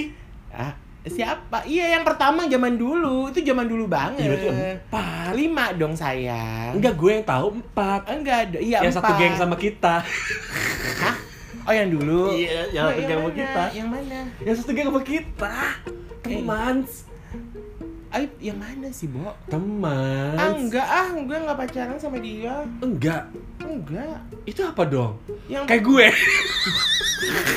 ah 0.51 0.75
siapa 1.01 1.65
iya 1.65 1.97
yang 1.97 2.05
pertama 2.05 2.45
zaman 2.45 2.77
dulu 2.77 3.33
itu 3.33 3.41
zaman 3.41 3.65
dulu 3.65 3.89
banget 3.89 4.21
Iya, 4.37 4.77
empat. 4.77 5.33
lima 5.33 5.73
dong 5.73 5.97
sayang 5.97 6.77
Enggak, 6.77 6.93
gue 6.93 7.11
yang 7.11 7.25
tahu 7.25 7.47
empat. 7.57 8.01
enggak 8.05 8.39
ada 8.45 8.59
iya 8.61 8.85
yang 8.85 8.93
satu 8.93 9.09
empat. 9.09 9.17
geng 9.19 9.35
sama 9.35 9.57
kita. 9.57 9.95
Hah? 11.01 11.17
oh 11.63 11.73
yang 11.73 11.89
dulu 11.89 12.35
Iya, 12.35 12.69
yang 12.69 12.85
satu 12.85 13.01
geng 13.01 13.17
sama 13.17 13.31
kita. 13.33 13.63
yang 13.73 13.89
mana 13.89 14.21
Yang 14.43 14.57
satu 14.61 14.71
geng 14.75 14.87
sama 14.87 15.03
kita. 15.03 15.55
Teman. 16.21 16.77
Ay, 18.11 18.27
yang 18.43 18.59
mana 18.59 18.91
sih, 18.91 19.07
Bo? 19.07 19.31
Teman. 19.47 20.35
Ah, 20.35 20.51
enggak 20.51 20.83
ah, 20.83 21.15
gue 21.15 21.37
nggak 21.47 21.59
pacaran 21.59 21.95
sama 21.95 22.19
dia. 22.19 22.67
Enggak. 22.83 23.31
Enggak. 23.63 24.19
Itu 24.43 24.67
apa 24.67 24.83
dong? 24.83 25.23
Yang 25.47 25.65
Kayak 25.71 25.83
gue. 25.87 26.07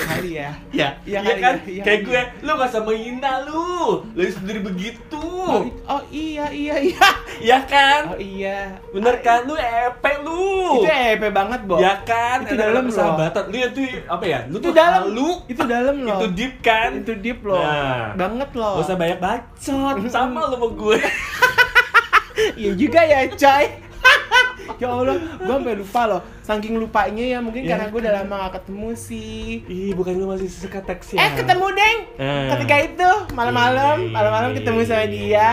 kali 0.03 0.31
ya. 0.35 0.51
Ya, 0.69 0.89
Iya 1.03 1.19
iya 1.21 1.35
kan? 1.37 1.55
ya, 1.57 1.69
iya 1.69 1.83
Kayak 1.83 1.99
kali 1.99 2.09
gue, 2.09 2.21
lu 2.41 2.51
gak 2.53 2.69
sama 2.69 2.91
Ina 2.91 3.33
lu. 3.43 3.71
Lu 4.11 4.21
sendiri 4.25 4.59
begitu. 4.59 5.21
Oh, 5.43 5.63
oh 5.85 6.01
iya 6.09 6.47
iya 6.49 6.75
iya. 6.81 7.07
Ya 7.55 7.57
kan? 7.63 8.13
Oh 8.13 8.19
iya. 8.19 8.77
Bener 8.91 9.15
Ah, 9.15 9.21
kan? 9.21 9.39
Lu 9.43 9.55
epe 9.55 10.11
lu. 10.21 10.79
Itu 10.79 10.87
EP 10.87 11.23
banget, 11.29 11.59
Bo. 11.63 11.75
Ya 11.77 11.99
kan? 12.01 12.43
Itu 12.43 12.55
dalam 12.55 12.87
persahabatan. 12.87 13.43
Lu 13.47 13.57
itu 13.57 13.79
apa 14.05 14.23
ya? 14.23 14.39
Lu 14.47 14.57
Itu 14.57 14.69
tuh 14.69 14.73
dalam. 14.73 15.01
halu. 15.07 15.29
Itu 15.47 15.61
dalam 15.63 15.95
loh. 16.03 16.19
Itu 16.19 16.27
deep 16.31 16.53
kan? 16.61 16.89
Itu 16.99 17.13
deep 17.17 17.39
loh. 17.41 17.59
Nah. 17.59 18.15
Banget 18.15 18.49
loh. 18.53 18.79
Gak 18.79 18.85
usah 18.85 18.97
banyak 18.97 19.19
bacot. 19.19 19.95
Sama 20.07 20.39
lu 20.39 20.47
sama 20.51 20.67
gue. 20.69 20.97
Iya 22.57 22.73
juga 22.73 22.99
ya, 23.05 23.29
coy. 23.29 23.65
ya 24.83 24.89
Allah, 24.93 25.15
gue 25.15 25.47
sampai 25.49 25.75
lupa 25.75 26.01
loh. 26.05 26.21
Saking 26.39 26.75
lupanya 26.75 27.23
ya, 27.25 27.39
mungkin 27.39 27.61
Ya 27.61 27.73
karena 27.73 27.85
gue 27.87 27.99
udah 27.99 28.13
lama 28.17 28.35
gak 28.43 28.53
ketemu 28.57 28.89
sih. 28.93 29.63
Ih, 29.63 29.91
bukan 29.93 30.13
lu 30.13 30.27
masih 30.27 30.47
suka 30.47 30.79
teks 30.79 31.13
ya? 31.13 31.21
Eh, 31.21 31.31
ketemu 31.35 31.65
deng. 31.71 31.97
Eh. 32.17 32.47
Ketika 32.49 32.75
itu 32.81 33.09
malam-malam, 33.31 33.97
Ih. 34.01 34.11
malam-malam 34.11 34.51
ketemu 34.53 34.79
sama 34.83 35.05
dia. 35.05 35.51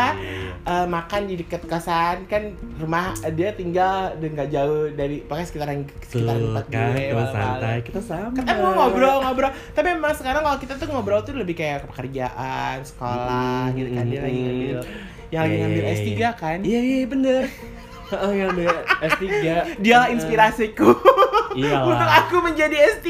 eh, 0.62 0.84
makan 0.86 1.24
di 1.24 1.34
dekat 1.36 1.64
kosan 1.64 2.26
kan 2.26 2.52
rumah 2.76 3.16
dia 3.30 3.48
tinggal 3.50 4.12
dan 4.14 4.28
nggak 4.30 4.50
jauh 4.50 4.92
dari 4.92 5.24
pokoknya 5.24 5.46
sekitaran 5.46 5.78
sekitaran 6.02 6.36
tempat 6.44 6.64
kan, 6.68 6.92
gue 6.92 7.04
malam-malam. 7.08 7.32
santai. 7.32 7.76
Kita 7.80 8.00
sama. 8.02 8.28
ketemu 8.36 8.66
ngobrol 8.70 9.16
ngobrol 9.20 9.50
tapi 9.72 9.88
memang 9.90 10.12
sekarang 10.12 10.42
kalau 10.42 10.58
kita 10.58 10.76
tuh 10.76 10.86
ngobrol 10.86 11.20
tuh 11.22 11.32
lebih 11.32 11.56
kayak 11.56 11.88
pekerjaan 11.88 12.76
sekolah 12.84 13.40
Mm, 13.66 13.74
gitu 13.74 13.88
kan 13.90 14.04
dia 14.06 14.20
lagi 14.20 14.38
ngambil 14.38 14.78
yang 15.30 15.40
lagi 15.40 15.48
Iya, 15.50 15.60
ngambil 15.62 15.80
iya, 15.82 15.94
S3 15.96 16.08
iya. 16.10 16.30
kan 16.34 16.58
Iya, 16.60 16.80
iya 16.82 17.06
bener. 17.06 17.42
Heeh, 18.10 18.32
yang 18.36 18.50
ada 18.52 18.68
S3. 19.08 19.26
dia 19.78 19.98
inspirasiku 20.08 20.90
Iyalah. 21.52 21.86
untuk 21.90 22.10
aku 22.10 22.36
menjadi 22.42 22.76
S3 22.92 23.08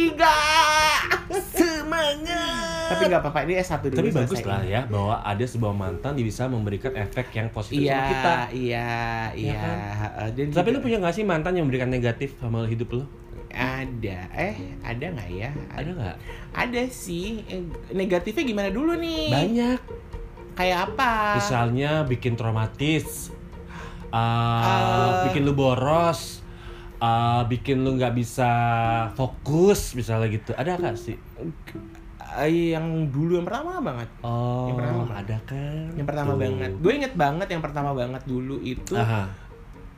Semangat. 1.51 2.89
tapi 2.91 3.03
nggak 3.07 3.21
apa-apa 3.21 3.41
ini 3.43 3.55
S1 3.57 3.81
dulu 3.83 3.97
Tapi 3.97 4.11
bagus 4.13 4.41
lah 4.43 4.61
ya 4.63 4.83
bahwa 4.85 5.21
ada 5.21 5.45
sebuah 5.45 5.73
mantan 5.73 6.13
yang 6.15 6.27
bisa 6.27 6.45
memberikan 6.47 6.93
efek 6.95 7.31
yang 7.33 7.49
positif 7.49 7.81
iya 7.81 7.95
sama 7.95 8.11
kita. 8.11 8.33
iya 8.53 8.89
iya 9.33 9.55
kan? 9.57 9.77
Heeh, 9.97 10.29
dan 10.33 10.47
Tapi 10.53 10.69
lu 10.69 10.79
punya 10.81 10.97
gak 10.99 11.15
sih 11.15 11.23
mantan 11.23 11.53
yang 11.53 11.65
memberikan 11.65 11.89
negatif 11.89 12.35
sama 12.37 12.65
hidup 12.65 12.91
lu? 12.93 13.05
ada 13.51 14.31
eh 14.31 14.55
ada 14.81 15.11
nggak 15.11 15.27
ya 15.29 15.51
Ada 15.73 15.91
nggak? 15.91 16.17
ada 16.53 16.83
sih 16.87 17.43
Eh, 17.45 17.63
negatifnya 17.91 18.45
gimana 18.45 18.71
dulu 18.71 18.95
nih 18.95 19.27
Banyak. 19.29 19.79
kayak 20.55 20.79
apa 20.87 21.35
Misalnya 21.37 21.91
bikin 22.05 22.35
traumatis, 22.35 23.35
uh, 24.11 24.19
Eh. 24.61 25.15
bikin 25.27 25.43
lu 25.43 25.53
boros, 25.53 26.43
uh, 26.99 27.43
bikin 27.45 27.81
lu 27.81 27.95
nggak 27.95 28.13
bisa 28.13 28.51
fokus, 29.13 29.95
misalnya 29.95 30.29
gitu. 30.29 30.51
Ada 30.53 30.77
nggak 30.77 30.97
sih? 30.97 31.17
Eh, 32.33 32.71
yang 32.71 33.11
dulu 33.11 33.35
yang 33.35 33.43
pertama 33.43 33.83
banget 33.83 34.07
Oh, 34.23 34.71
Yang 34.71 34.77
pertama. 34.79 35.03
ada 35.13 35.37
kan? 35.43 35.87
yang 35.93 36.07
pertama 36.07 36.31
Tuh. 36.31 36.39
banget 36.39 36.71
gue 36.79 36.93
inget 36.95 37.15
banget 37.17 37.49
yang 37.51 37.59
pertama 37.61 37.91
banget 37.91 38.23
dulu 38.23 38.63
itu 38.63 38.95
Aha. 38.95 39.27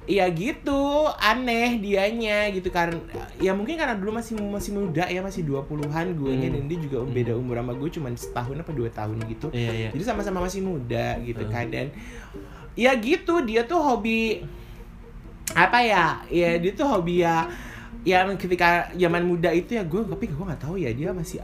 Iya 0.02 0.26
gitu, 0.34 0.82
aneh 1.14 1.78
dianya 1.78 2.50
gitu 2.50 2.66
kan. 2.68 2.90
Ya 3.38 3.54
mungkin 3.54 3.78
karena 3.78 3.94
dulu 3.94 4.18
masih 4.18 4.34
masih 4.34 4.74
muda 4.74 5.06
ya, 5.06 5.22
masih 5.22 5.46
20-an 5.46 6.18
gue 6.18 6.32
Hmm. 6.32 6.42
dan 6.42 6.66
dia 6.66 6.78
juga 6.80 7.06
beda 7.06 7.38
umur 7.38 7.54
sama 7.54 7.70
gue 7.70 7.86
cuma 7.86 8.08
setahun 8.10 8.56
apa 8.58 8.72
dua 8.72 8.90
tahun 8.90 9.14
gitu. 9.28 9.46
Iya, 9.52 9.70
iya. 9.70 9.88
Jadi 9.94 10.02
sama-sama 10.02 10.42
masih 10.42 10.58
muda 10.60 11.20
gitu 11.22 11.46
Hmm. 11.46 11.52
kan 11.52 11.66
dan 11.68 11.86
ya 12.72 12.92
gitu 12.96 13.44
dia 13.44 13.64
tuh 13.64 13.80
hobi 13.80 14.42
apa 15.52 15.78
ya? 15.84 16.06
Ya 16.32 16.56
dia 16.56 16.72
tuh 16.72 16.88
hobi 16.88 17.20
ya 17.20 17.44
yang 18.02 18.34
ketika 18.34 18.90
zaman 18.98 19.22
muda 19.22 19.54
itu 19.54 19.78
ya 19.78 19.86
gue 19.86 20.02
tapi 20.02 20.26
gue 20.26 20.42
nggak 20.42 20.62
tahu 20.62 20.74
ya 20.74 20.90
dia 20.90 21.14
masih 21.14 21.38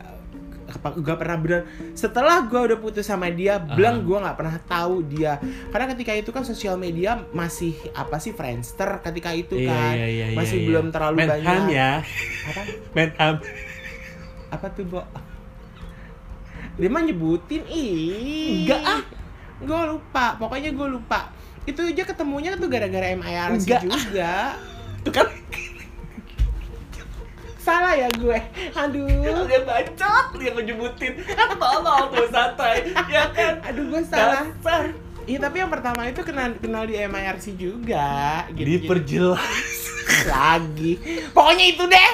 apa 0.69 1.01
gak 1.01 1.17
pernah 1.17 1.39
bener 1.41 1.61
setelah 1.97 2.45
gue 2.45 2.61
udah 2.61 2.77
putus 2.77 3.09
sama 3.09 3.33
dia 3.33 3.57
belang 3.57 4.05
gue 4.05 4.19
nggak 4.21 4.37
pernah 4.37 4.59
tahu 4.69 5.01
dia 5.07 5.41
karena 5.73 5.87
ketika 5.97 6.13
itu 6.13 6.29
kan 6.29 6.45
sosial 6.45 6.77
media 6.77 7.25
masih 7.33 7.73
apa 7.97 8.21
sih 8.21 8.37
Friendster 8.37 9.01
ketika 9.01 9.33
itu 9.33 9.57
Iya, 9.57 9.71
kan 9.71 9.93
iya, 9.97 10.07
iya, 10.11 10.27
masih 10.37 10.59
iya, 10.61 10.67
belum 10.69 10.85
iya. 10.85 10.93
terlalu 10.93 11.17
Menham 11.17 11.31
banyak 11.41 11.63
ya. 11.73 11.91
apa 12.45 12.61
Menham. 12.97 13.35
apa 14.51 14.67
tuh 14.75 14.85
Bo 14.85 15.01
dia 16.79 16.89
mah 16.93 17.03
nyebutin 17.03 17.63
ih 17.65 18.67
Enggak, 18.69 18.83
ah. 18.83 19.01
Gue 19.59 19.81
lupa 19.91 20.39
pokoknya 20.39 20.71
gue 20.75 20.89
lupa. 20.89 21.31
Itu 21.69 21.85
aja 21.85 22.03
ketemunya 22.09 22.57
tuh 22.57 22.69
gara-gara 22.73 23.13
MIRC 23.13 23.69
Enggak, 23.69 23.83
juga. 23.85 24.35
Tuh 25.05 25.13
kan 25.15 25.29
salah 27.69 27.93
ya 27.93 28.09
gue. 28.17 28.39
Aduh. 28.73 29.45
Dia 29.45 29.61
bacot 29.61 30.27
dia 30.41 30.51
ngejebutin. 30.57 31.21
Tolong 31.61 32.09
tuh 32.17 32.29
santai. 32.33 32.89
Ya 33.13 33.29
kan? 33.29 33.61
Aduh 33.69 33.85
gue 33.93 34.03
salah. 34.09 34.49
Dasar 34.49 35.08
Iya 35.29 35.39
tapi 35.45 35.61
yang 35.61 35.69
pertama 35.69 36.09
itu 36.09 36.25
kenal 36.25 36.57
kenal 36.57 36.89
di 36.89 36.97
MIRC 36.97 37.47
juga 37.61 38.49
gitu. 38.57 38.65
diperjelas 38.65 39.77
lagi. 40.25 40.97
Pokoknya 41.37 41.65
itu 41.69 41.85
deh. 41.85 42.11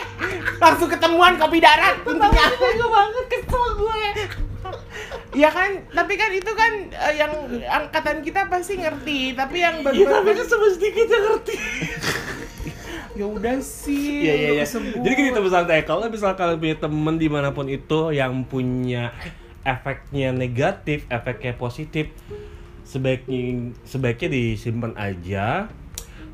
Langsung 0.58 0.90
ketemuan 0.90 1.38
kopi 1.38 1.62
darat. 1.62 2.02
Intinya. 2.02 2.44
gue 2.58 2.88
banget 2.90 3.24
kesel 3.30 3.64
gue 3.78 3.96
Iya 5.34 5.50
kan, 5.50 5.70
tapi 5.90 6.14
kan 6.14 6.30
itu 6.30 6.46
kan 6.54 6.72
eh, 6.94 7.14
yang 7.18 7.34
angkatan 7.66 8.22
kita 8.22 8.46
pasti 8.46 8.78
ngerti, 8.78 9.34
tapi 9.34 9.62
yang 9.62 9.82
Iya 9.82 10.06
tapi 10.10 10.30
kan 10.30 10.46
sama 10.46 10.66
sedikit 10.70 11.06
yang 11.10 11.24
ngerti 11.26 11.56
ya 13.14 13.26
udah 13.30 13.58
sih. 13.62 14.26
Iya 14.26 14.34
iya 14.34 14.50
iya. 14.58 14.66
Jadi 14.66 15.14
gini 15.14 15.30
teman 15.30 15.50
santai, 15.50 15.86
kalau 15.86 16.10
misal 16.10 16.34
kalian 16.34 16.58
punya 16.58 16.76
temen 16.82 17.14
di 17.14 17.28
mana 17.30 17.54
pun 17.54 17.70
itu 17.70 18.10
yang 18.10 18.42
punya 18.42 19.14
efeknya 19.62 20.34
negatif, 20.34 21.06
efeknya 21.08 21.54
positif, 21.54 22.10
sebaiknya 22.84 23.72
sebaiknya 23.82 24.28
disimpan 24.30 24.92
aja, 24.94 25.66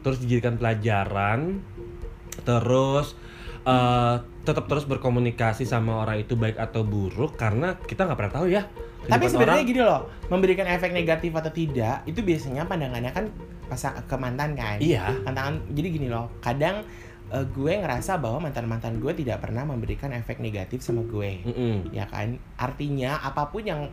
terus 0.03 0.19
dijadikan 0.21 0.59
pelajaran, 0.59 1.65
terus 2.43 3.15
eh, 3.65 4.17
tetap 4.43 4.67
terus 4.67 4.85
berkomunikasi 4.85 5.65
sama 5.65 6.05
orang 6.05 6.21
itu 6.21 6.35
baik 6.35 6.59
atau 6.59 6.83
buruk 6.83 7.39
karena 7.39 7.79
kita 7.79 8.05
nggak 8.05 8.19
pernah 8.19 8.35
tahu 8.35 8.47
ya. 8.51 8.67
Tapi 9.01 9.33
sebenarnya 9.33 9.65
orang. 9.65 9.71
gini 9.73 9.81
loh, 9.81 10.01
memberikan 10.29 10.69
efek 10.69 10.93
negatif 10.93 11.33
atau 11.33 11.49
tidak, 11.49 12.05
itu 12.05 12.21
biasanya 12.21 12.69
pandangannya 12.69 13.09
kan 13.17 13.33
pas 13.71 13.81
ke 13.81 14.17
mantan 14.21 14.53
kan. 14.53 14.77
Iya. 14.77 15.25
Tantangan 15.25 15.73
jadi 15.73 15.89
gini 15.89 16.09
loh, 16.13 16.29
kadang 16.45 16.85
eh, 17.31 17.47
gue 17.47 17.73
ngerasa 17.79 18.19
bahwa 18.19 18.51
mantan-mantan 18.51 18.99
gue 18.99 19.13
tidak 19.15 19.43
pernah 19.43 19.65
memberikan 19.65 20.11
efek 20.13 20.43
negatif 20.43 20.83
sama 20.83 21.07
gue. 21.07 21.47
Mm-mm. 21.47 21.95
Ya 21.95 22.11
kan? 22.11 22.37
Artinya 22.59 23.23
apa 23.23 23.49
pun 23.49 23.65
yang 23.65 23.89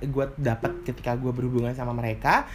gue 0.00 0.26
dapat 0.38 0.84
ketika 0.86 1.16
gue 1.16 1.32
berhubungan 1.32 1.72
sama 1.72 1.96
mereka, 1.96 2.46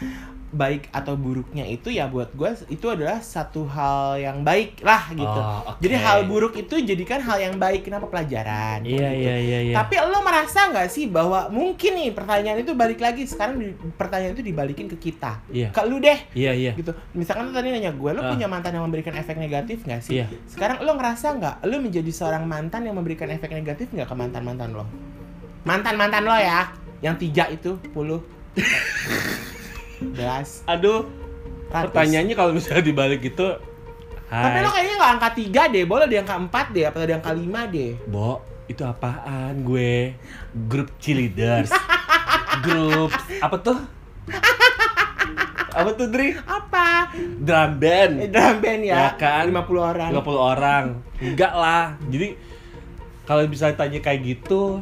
baik 0.48 0.88
atau 0.96 1.20
buruknya 1.20 1.68
itu 1.68 1.92
ya 1.92 2.08
buat 2.08 2.32
gue 2.32 2.48
itu 2.72 2.88
adalah 2.88 3.20
satu 3.20 3.68
hal 3.68 4.16
yang 4.16 4.48
baik 4.48 4.80
lah 4.80 5.12
gitu. 5.12 5.28
Oh, 5.28 5.76
oke. 5.76 5.84
Jadi 5.84 5.96
hal 6.00 6.24
buruk 6.24 6.56
itu 6.56 6.80
jadikan 6.80 7.20
hal 7.20 7.36
yang 7.36 7.60
baik 7.60 7.84
kenapa 7.84 8.08
pelajaran. 8.08 8.88
Iya 8.88 9.12
gitu. 9.12 9.28
iya 9.28 9.36
iya 9.44 9.60
iya. 9.68 9.76
Tapi 9.76 10.00
lo 10.00 10.24
merasa 10.24 10.72
nggak 10.72 10.88
sih 10.88 11.12
bahwa 11.12 11.52
mungkin 11.52 12.00
nih 12.00 12.16
pertanyaan 12.16 12.64
itu 12.64 12.72
balik 12.72 13.04
lagi 13.04 13.28
sekarang 13.28 13.60
pertanyaan 14.00 14.40
itu 14.40 14.46
dibalikin 14.48 14.88
ke 14.88 14.96
kita, 14.96 15.44
Iya. 15.52 15.76
ke 15.76 15.82
lu 15.84 16.00
deh 16.00 16.16
Iya 16.32 16.52
iya. 16.56 16.72
gitu. 16.80 16.96
Misalkan 17.12 17.52
lo 17.52 17.52
tadi 17.52 17.68
nanya 17.68 17.92
gue, 17.92 18.12
lo 18.16 18.24
Ah. 18.24 18.32
punya 18.32 18.48
mantan 18.48 18.72
yang 18.80 18.88
memberikan 18.88 19.20
efek 19.20 19.36
negatif 19.36 19.84
nggak 19.84 20.00
sih? 20.00 20.24
Iya. 20.24 20.32
Sekarang 20.48 20.80
lo 20.80 20.96
ngerasa 20.96 21.36
nggak, 21.36 21.56
lo 21.68 21.76
menjadi 21.84 22.12
seorang 22.16 22.48
mantan 22.48 22.88
yang 22.88 22.96
memberikan 22.96 23.28
efek 23.28 23.52
negatif 23.52 23.92
nggak 23.92 24.08
ke 24.08 24.16
mantan 24.16 24.48
mantan 24.48 24.72
lo? 24.72 24.88
Mantan 25.68 26.00
mantan 26.00 26.24
lo 26.24 26.32
ya, 26.40 26.72
yang 27.04 27.20
tiga 27.20 27.52
itu 27.52 27.76
puluh, 27.92 28.24
belas, 30.00 30.62
Aduh, 30.66 31.06
ratus. 31.68 31.84
pertanyaannya 31.90 32.36
kalau 32.36 32.52
misalnya 32.54 32.84
dibalik 32.84 33.22
gitu 33.22 33.58
Tapi 34.28 34.60
Hai. 34.60 34.64
lo 34.64 34.70
kayaknya 34.70 34.96
nggak 35.00 35.14
angka 35.16 35.30
tiga 35.34 35.62
deh, 35.72 35.84
boleh 35.88 36.06
di 36.06 36.20
angka 36.20 36.36
empat 36.36 36.66
deh, 36.76 36.84
atau 36.84 37.00
di 37.00 37.16
angka 37.16 37.32
lima 37.32 37.64
deh. 37.64 37.96
Bo, 38.06 38.44
itu 38.68 38.84
apaan 38.84 39.64
gue? 39.64 40.12
Grup 40.68 40.92
cheerleaders. 41.00 41.72
Grup 42.66 43.16
apa 43.40 43.56
tuh? 43.58 43.80
apa 45.72 45.90
tuh 45.94 46.10
Dri? 46.10 46.34
Apa? 46.44 47.14
Drum 47.16 47.72
band. 47.78 48.14
Eh, 48.18 48.28
drum 48.28 48.58
band 48.60 48.82
ya, 48.84 48.98
Ya 48.98 49.10
kan? 49.16 49.48
50 49.48 49.78
orang. 49.78 50.10
50 50.12 50.36
orang. 50.36 50.86
Enggak 51.22 51.54
lah. 51.54 51.96
Jadi 52.10 52.34
kalau 53.24 53.46
bisa 53.46 53.72
tanya 53.72 54.02
kayak 54.02 54.26
gitu, 54.26 54.82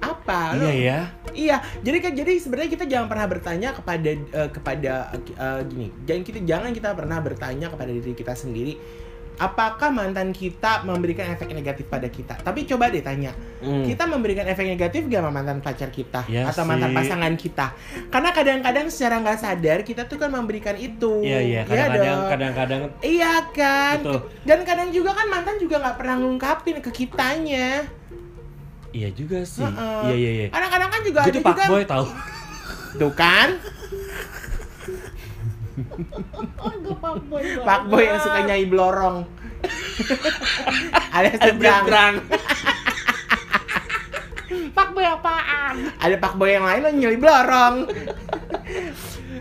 Apa? 0.00 0.56
Iya 0.56 0.72
ya. 0.72 1.00
Iya, 1.38 1.56
jadi 1.80 1.98
kan 2.02 2.12
jadi 2.12 2.32
sebenarnya 2.34 2.70
kita 2.74 2.84
jangan 2.84 3.06
pernah 3.06 3.26
bertanya 3.30 3.70
kepada 3.70 4.10
eh, 4.10 4.48
kepada 4.50 4.94
eh, 5.14 5.60
gini. 5.70 5.88
Jangan 6.02 6.22
kita 6.26 6.38
jangan 6.42 6.70
kita 6.74 6.88
pernah 6.98 7.18
bertanya 7.22 7.66
kepada 7.70 7.90
diri 7.94 8.10
kita 8.12 8.34
sendiri 8.34 8.74
apakah 9.38 9.94
mantan 9.94 10.34
kita 10.34 10.82
memberikan 10.82 11.30
efek 11.30 11.54
negatif 11.54 11.86
pada 11.86 12.10
kita. 12.10 12.34
Tapi 12.42 12.66
coba 12.66 12.90
deh 12.90 12.98
tanya, 12.98 13.30
Hmm. 13.62 13.86
kita 13.86 14.02
memberikan 14.10 14.42
efek 14.50 14.66
negatif 14.66 15.06
gak 15.06 15.22
sama 15.22 15.30
mantan 15.30 15.62
pacar 15.62 15.94
kita 15.94 16.26
Ya 16.26 16.50
atau 16.50 16.66
mantan 16.66 16.90
sih. 16.90 16.96
pasangan 16.98 17.32
kita? 17.38 17.66
Karena 18.10 18.30
kadang-kadang 18.34 18.90
secara 18.90 19.22
nggak 19.22 19.38
sadar 19.38 19.78
kita 19.86 20.10
tuh 20.10 20.18
kan 20.18 20.34
memberikan 20.34 20.74
itu. 20.74 21.22
Iya 21.22 21.38
iya, 21.38 21.60
Iya 21.62 21.70
kadang-kadang 21.70 22.18
dong. 22.18 22.30
kadang-kadang 22.34 22.80
Iya 22.98 23.32
kan. 23.54 23.96
Betul. 24.02 24.20
Dan 24.42 24.58
kadang 24.66 24.88
juga 24.90 25.10
kan 25.14 25.26
mantan 25.30 25.56
juga 25.62 25.76
nggak 25.86 25.96
pernah 26.02 26.16
ngungkapin 26.18 26.76
ke 26.82 26.90
kitanya. 26.90 27.86
Iya 28.92 29.08
juga 29.12 29.44
sih. 29.44 29.64
Heeh. 29.64 30.00
Iya 30.04 30.14
iya 30.16 30.30
iya. 30.30 30.46
Kadang-kadang 30.52 30.90
kan 30.90 31.00
juga 31.04 31.18
Gue 31.24 31.30
ada 31.30 31.32
tuh 31.32 31.42
juga. 31.42 31.52
pak 31.58 31.68
boy 31.68 31.82
tau. 31.84 32.04
Tuh 32.98 33.12
kan? 33.12 33.48
Pak 37.62 37.82
Boy 37.86 38.02
yang 38.06 38.18
suka 38.18 38.42
nyanyi 38.42 38.66
blorong. 38.66 39.22
Alias 41.14 41.38
nyebrang. 41.38 42.14
Pak 44.76 44.88
Boy 44.94 45.06
apaan? 45.06 45.74
Ada 45.98 46.16
Pak 46.18 46.34
Boy 46.38 46.54
yang 46.54 46.66
lain 46.66 46.80
lo 46.82 46.90
nyanyi 46.90 47.18
blorong. 47.18 47.74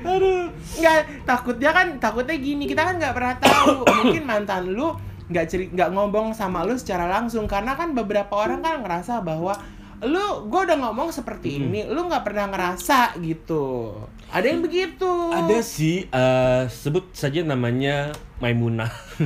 Aduh, 0.07 0.49
nggak 0.77 1.25
takutnya 1.25 1.71
kan 1.73 1.87
takutnya 1.99 2.35
gini 2.37 2.63
kita 2.69 2.85
kan 2.85 2.95
nggak 3.01 3.13
pernah 3.17 3.35
tahu 3.41 3.83
mungkin 4.01 4.23
mantan 4.23 4.71
lu 4.71 4.93
nggak 5.27 5.45
ceri 5.45 5.65
nggak 5.67 5.91
ngomong 5.91 6.31
sama 6.31 6.63
lu 6.63 6.73
secara 6.73 7.05
langsung 7.05 7.45
karena 7.45 7.75
kan 7.75 7.91
beberapa 7.91 8.31
orang 8.31 8.59
kan 8.59 8.79
ngerasa 8.79 9.19
bahwa 9.19 9.59
lu 9.99 10.21
gue 10.45 10.61
udah 10.61 10.77
ngomong 10.79 11.09
seperti 11.09 11.57
Hmm. 11.57 11.67
ini 11.67 11.81
lu 11.85 12.05
nggak 12.05 12.23
pernah 12.23 12.45
ngerasa 12.47 13.17
gitu 13.19 13.91
ada 14.29 14.45
yang 14.45 14.61
begitu 14.61 15.09
Ada 15.33 15.59
sih 15.59 16.05
eh, 16.05 16.63
sebut 16.67 17.11
saja 17.11 17.41
namanya 17.41 18.11
Maimunah. 18.37 18.91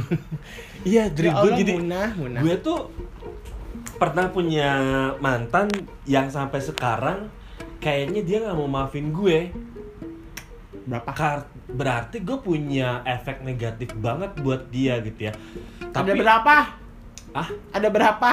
Iya, 0.81 1.13
dari 1.13 1.29
ya 1.29 1.35
gue 1.35 1.45
Allah, 1.45 1.59
jadi 1.59 1.73
munah 1.77 2.09
munah 2.15 2.41
gue 2.41 2.55
tuh 2.57 2.89
pernah 3.97 4.33
punya 4.33 4.69
mantan 5.19 5.69
yang 6.03 6.25
sampai 6.25 6.57
sekarang 6.57 7.29
kayaknya 7.77 8.21
dia 8.21 8.37
nggak 8.41 8.57
mau 8.57 8.65
maafin 8.65 9.11
gue. 9.11 9.53
berapa 10.81 11.11
Kar- 11.13 11.45
berarti 11.71 12.19
gue 12.19 12.37
punya 12.39 13.03
efek 13.07 13.43
negatif 13.43 13.95
banget 13.97 14.31
buat 14.43 14.67
dia 14.71 14.99
gitu 15.03 15.31
ya. 15.31 15.33
ada 15.91 16.03
Tapi 16.03 16.19
berapa 16.19 16.55
ah 17.31 17.49
ada 17.71 17.87
berapa 17.87 18.31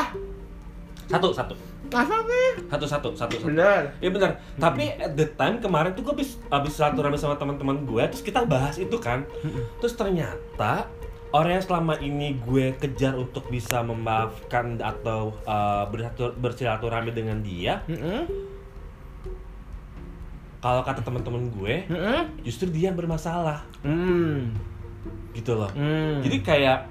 satu 1.06 1.30
satu 1.30 1.54
masa 1.88 2.20
sih 2.26 2.48
satu 2.68 2.84
satu 2.84 3.08
satu 3.16 3.34
satu. 3.40 3.46
bener 3.48 3.96
Iya 4.02 4.10
benar. 4.12 4.30
Tapi 4.60 4.92
at 4.98 5.16
the 5.16 5.24
time 5.38 5.56
kemarin 5.62 5.96
tuh 5.96 6.04
gue 6.04 6.20
habis 6.20 6.36
habis 6.52 6.76
silaturahmi 6.76 7.16
sama 7.16 7.40
teman-teman 7.40 7.86
gue, 7.88 8.02
terus 8.12 8.20
kita 8.20 8.44
bahas 8.44 8.76
itu 8.76 8.98
kan. 9.00 9.24
Terus 9.80 9.96
ternyata 9.96 10.84
orang 11.32 11.60
yang 11.60 11.64
selama 11.64 11.94
ini 12.00 12.36
gue 12.44 12.76
kejar 12.76 13.16
untuk 13.16 13.48
bisa 13.48 13.80
memaafkan 13.80 14.80
atau 14.84 15.32
uh, 15.48 15.88
bersilaturahmi 16.36 17.12
dengan 17.12 17.40
dia, 17.40 17.80
Mm-mm. 17.88 18.28
Kalau 20.58 20.82
kata 20.82 21.00
teman-teman 21.00 21.50
gue, 21.50 21.86
Mm-mm. 21.86 22.42
justru 22.42 22.66
dia 22.68 22.90
yang 22.90 22.96
bermasalah 22.96 23.62
Hmm. 23.80 24.50
gitu 25.30 25.54
loh. 25.54 25.70
Hmm. 25.70 26.18
Jadi 26.18 26.42
kayak 26.42 26.90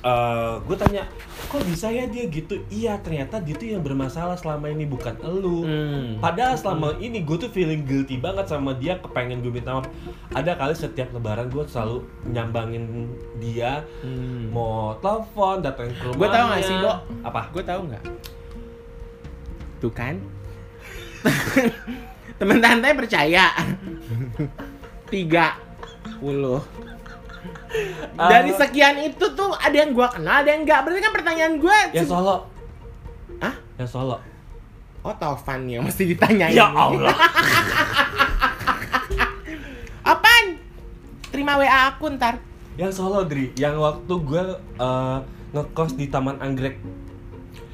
uh, 0.00 0.60
gue 0.60 0.76
tanya, 0.76 1.08
kok 1.46 1.64
bisa 1.64 1.88
ya 1.88 2.04
dia 2.04 2.28
gitu? 2.28 2.60
Iya 2.68 3.00
ternyata 3.00 3.40
dia 3.40 3.56
tuh 3.56 3.64
yang 3.66 3.80
bermasalah 3.80 4.36
selama 4.36 4.68
ini 4.68 4.84
bukan 4.84 5.16
elu. 5.18 5.64
Hmm. 5.64 6.06
Padahal 6.20 6.52
selama 6.54 7.00
ini 7.00 7.24
gue 7.24 7.36
tuh 7.38 7.48
feeling 7.48 7.80
guilty 7.82 8.20
banget 8.20 8.44
sama 8.44 8.76
dia, 8.76 9.00
kepengen 9.00 9.40
gue 9.40 9.48
minta 9.50 9.72
maaf. 9.74 9.88
Ada 10.30 10.52
kali 10.54 10.74
setiap 10.76 11.08
lebaran 11.10 11.48
gue 11.48 11.64
selalu 11.64 12.04
nyambangin 12.28 13.08
dia, 13.40 13.80
Hmm. 14.04 14.52
mau 14.52 14.92
telepon, 15.00 15.64
datang 15.64 15.88
ke 15.88 16.04
rumahnya. 16.06 16.20
Gue 16.20 16.28
tau 16.28 16.44
gak 16.46 16.60
sih, 16.62 16.76
Bo? 16.76 16.92
Apa? 17.24 17.40
Gue 17.50 17.62
tahu 17.64 17.80
nggak? 17.88 18.04
Tuh 19.80 19.92
kan? 19.92 20.14
Temen 22.34 22.58
tante 22.58 22.88
percaya. 22.92 23.54
Tiga 25.06 25.56
puluh. 26.18 26.60
Dari 28.12 28.50
Ah. 28.50 28.58
sekian 28.58 28.96
itu 29.00 29.24
tuh 29.32 29.52
ada 29.52 29.72
yang 29.72 29.92
gue 29.92 30.06
kenal, 30.08 30.42
ada 30.42 30.48
yang 30.48 30.64
enggak. 30.64 30.80
Berarti 30.82 31.00
kan 31.00 31.12
pertanyaan 31.12 31.54
gue. 31.56 31.78
Yang 31.92 32.08
Solo. 32.08 32.36
Hah? 33.38 33.54
Yang 33.76 33.90
Solo. 33.90 34.16
Oh, 35.00 35.14
Taufan 35.14 35.70
yang 35.70 35.86
mesti 35.86 36.02
ditanyain. 36.08 36.50
Ya 36.50 36.66
Allah. 36.66 37.14
Apaan? 40.06 40.44
Terima 41.30 41.58
WA 41.58 41.90
aku 41.90 42.10
ntar. 42.16 42.40
Yang 42.74 42.92
Solo, 42.96 43.22
Dri. 43.22 43.52
Yang 43.54 43.76
waktu 43.78 44.14
gue 44.16 44.42
uh, 44.78 45.18
ngekos 45.52 45.94
di 45.94 46.06
Taman 46.08 46.40
Anggrek. 46.40 46.78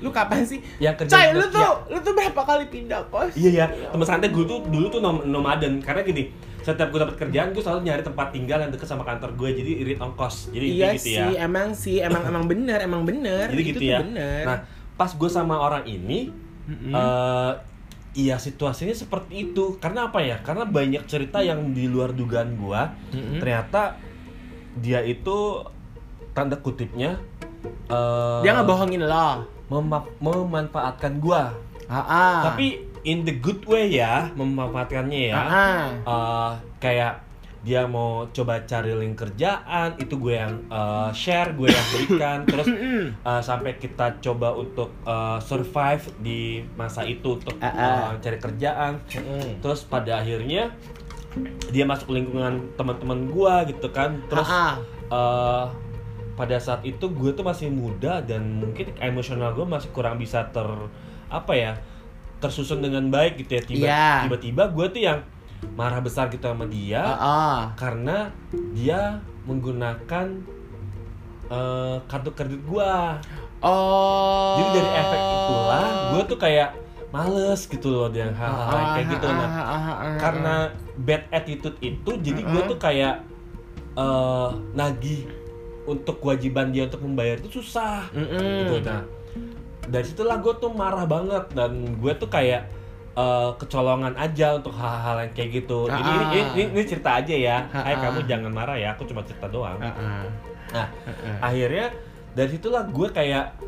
Lu 0.02 0.10
kapan 0.10 0.42
sih? 0.42 0.58
Yang 0.82 1.06
kerja 1.06 1.30
di 1.30 1.38
lu 1.38 1.46
tuh, 1.46 1.86
lu 1.88 1.98
tuh 2.02 2.12
berapa 2.12 2.42
kali 2.42 2.66
pindah 2.66 3.06
kos? 3.08 3.38
Iya 3.38 3.50
ya, 3.54 3.66
teman 3.94 4.02
santai 4.02 4.34
gue 4.34 4.44
tuh 4.44 4.66
dulu 4.66 4.90
tuh 4.90 4.98
nom 4.98 5.22
nomaden 5.22 5.78
karena 5.78 6.02
gini, 6.02 6.34
setiap 6.62 6.90
gue 6.90 7.00
dapat 7.02 7.16
kerjaan 7.18 7.54
gue 7.54 7.62
selalu 7.62 7.86
nyari 7.86 8.02
tempat 8.02 8.34
tinggal 8.34 8.58
yang 8.62 8.70
deket 8.74 8.86
sama 8.90 9.02
kantor 9.06 9.34
gue 9.38 9.48
jadi 9.62 9.72
irit 9.86 9.98
ongkos. 10.02 10.50
Jadi 10.50 10.66
Iya 10.74 10.88
gitu 10.98 11.06
sih, 11.06 11.14
ya. 11.18 11.46
emang 11.46 11.68
sih, 11.74 11.96
emang 12.02 12.22
emang 12.26 12.44
bener, 12.50 12.78
emang 12.82 13.02
bener. 13.06 13.46
Jadi 13.50 13.62
Itu 13.62 13.70
gitu 13.78 13.82
ya. 13.94 13.98
Bener. 14.02 14.42
Nah, 14.46 14.58
pas 14.98 15.10
gue 15.10 15.30
sama 15.30 15.58
orang 15.58 15.86
ini 15.86 16.30
Mm-mm. 16.62 16.94
eh 16.94 17.52
iya 18.14 18.36
situasinya 18.38 18.94
seperti 18.94 19.50
itu. 19.50 19.78
Karena 19.82 20.10
apa 20.10 20.22
ya? 20.22 20.38
Karena 20.42 20.62
banyak 20.62 21.06
cerita 21.10 21.42
yang 21.42 21.74
di 21.74 21.90
luar 21.90 22.14
dugaan 22.14 22.54
gue. 22.54 22.82
Mm-mm. 23.14 23.38
Ternyata 23.42 23.98
dia 24.78 25.02
itu 25.02 25.66
tanda 26.32 26.56
kutipnya 26.56 27.18
eh 27.90 28.40
Dia 28.46 28.58
ngebohongin 28.58 29.02
lo. 29.04 29.46
Mema- 29.72 30.12
memanfaatkan 30.18 31.16
gue. 31.16 31.42
Ah, 31.88 31.96
ah. 31.96 32.36
Tapi 32.46 32.66
in 33.02 33.24
the 33.24 33.34
good 33.34 33.64
way 33.64 33.88
ya, 33.92 34.28
memanfaatkannya 34.32 35.20
ya. 35.28 35.34
Eh, 36.02 36.50
kayak 36.78 37.14
dia 37.62 37.86
mau 37.86 38.26
coba 38.26 38.58
cari 38.66 38.90
link 38.90 39.14
kerjaan 39.14 39.94
itu 39.94 40.18
gue 40.18 40.34
yang 40.34 40.54
eh, 40.66 41.10
share 41.12 41.54
gue 41.54 41.70
yang 41.70 41.86
berikan. 41.90 42.38
Terus 42.50 42.66
eh, 43.22 43.40
sampai 43.40 43.76
kita 43.76 44.18
coba 44.18 44.52
untuk 44.52 44.90
eh, 45.02 45.38
survive 45.40 46.04
di 46.18 46.40
masa 46.74 47.02
itu 47.02 47.38
untuk 47.38 47.54
eh, 47.58 47.70
cari 48.18 48.38
kerjaan. 48.38 48.92
Terus 49.58 49.80
pada 49.84 50.20
akhirnya 50.20 50.74
dia 51.72 51.84
masuk 51.86 52.12
lingkungan 52.12 52.76
teman-teman 52.76 53.30
gue 53.30 53.54
gitu 53.70 53.88
kan. 53.90 54.18
Terus 54.26 54.48
eh, 55.08 55.64
pada 56.32 56.56
saat 56.56 56.80
itu 56.82 57.08
gue 57.08 57.30
tuh 57.32 57.44
masih 57.44 57.68
muda 57.68 58.20
dan 58.20 58.58
mungkin 58.58 58.88
emosional 58.98 59.52
gue 59.52 59.64
masih 59.64 59.92
kurang 59.92 60.16
bisa 60.16 60.48
ter 60.48 60.64
apa 61.28 61.52
ya 61.52 61.72
tersusun 62.38 62.80
dengan 62.80 63.06
baik 63.08 63.38
gitu 63.38 63.52
ya 63.54 63.62
tiba 63.62 63.84
Iya. 63.86 64.08
tiba-tiba 64.26 64.62
gue 64.68 64.86
tuh 64.90 65.02
yang 65.02 65.18
marah 65.76 66.00
besar 66.00 66.26
gitu 66.26 66.42
sama 66.42 66.66
dia 66.66 66.98
Ah, 66.98 67.14
ah. 67.20 67.58
karena 67.78 68.32
dia 68.74 69.22
menggunakan 69.44 70.26
eh, 71.46 71.96
kartu 72.08 72.30
kredit 72.32 72.62
gua. 72.64 73.20
Oh. 73.60 74.56
Jadi 74.56 74.68
dari 74.74 74.90
efek 74.90 75.20
itulah 75.20 75.84
gua 76.10 76.22
tuh 76.24 76.38
kayak 76.40 76.70
males 77.12 77.60
gitu 77.62 77.88
loh 77.92 78.08
dengan 78.08 78.32
hal-hal 78.32 78.72
yang 78.72 78.90
kayak 78.96 79.08
gitu 79.12 79.26
nah. 79.28 79.38
Ah, 79.38 79.46
ah, 79.46 79.60
ah, 79.60 79.96
ah, 80.02 80.16
Karena 80.16 80.54
bad 80.96 81.22
attitude 81.30 81.76
itu 81.78 82.10
jadi 82.18 82.40
gua 82.42 82.62
tuh 82.64 82.78
kayak 82.80 83.20
eh 83.92 84.48
nagih 84.72 85.28
untuk 85.82 86.22
kewajiban 86.22 86.70
dia 86.70 86.86
untuk 86.86 87.02
membayar 87.02 87.36
itu 87.36 87.58
susah 87.58 88.06
Mm-mm. 88.14 88.70
gitu 88.70 88.86
nah 88.86 89.02
dari 89.82 90.06
situlah 90.06 90.38
gue 90.38 90.54
tuh 90.56 90.70
marah 90.70 91.02
banget 91.04 91.50
dan 91.52 91.74
gue 91.98 92.12
tuh 92.14 92.30
kayak 92.30 92.70
eh, 93.12 93.50
kecolongan 93.58 94.14
aja 94.14 94.54
untuk 94.54 94.72
hal-hal 94.72 95.26
yang 95.26 95.32
kayak 95.34 95.50
gitu 95.58 95.90
ini, 95.90 96.00
ini, 96.00 96.14
ini, 96.14 96.40
ini, 96.54 96.62
ini 96.70 96.82
cerita 96.86 97.18
aja 97.18 97.34
ya 97.34 97.58
Ah, 97.74 97.82
Hai 97.82 97.94
ah. 97.94 98.00
kamu 98.00 98.18
jangan 98.24 98.52
marah 98.54 98.78
ya 98.78 98.94
aku 98.94 99.04
cuma 99.10 99.26
cerita 99.26 99.50
doang 99.50 99.82
Ah, 99.82 99.90
ah. 99.90 100.24
nah 100.70 100.86
Ah, 101.42 101.50
akhirnya 101.50 101.90
dari 102.32 102.48
situlah 102.48 102.86
gue 102.86 103.08
kayak 103.10 103.58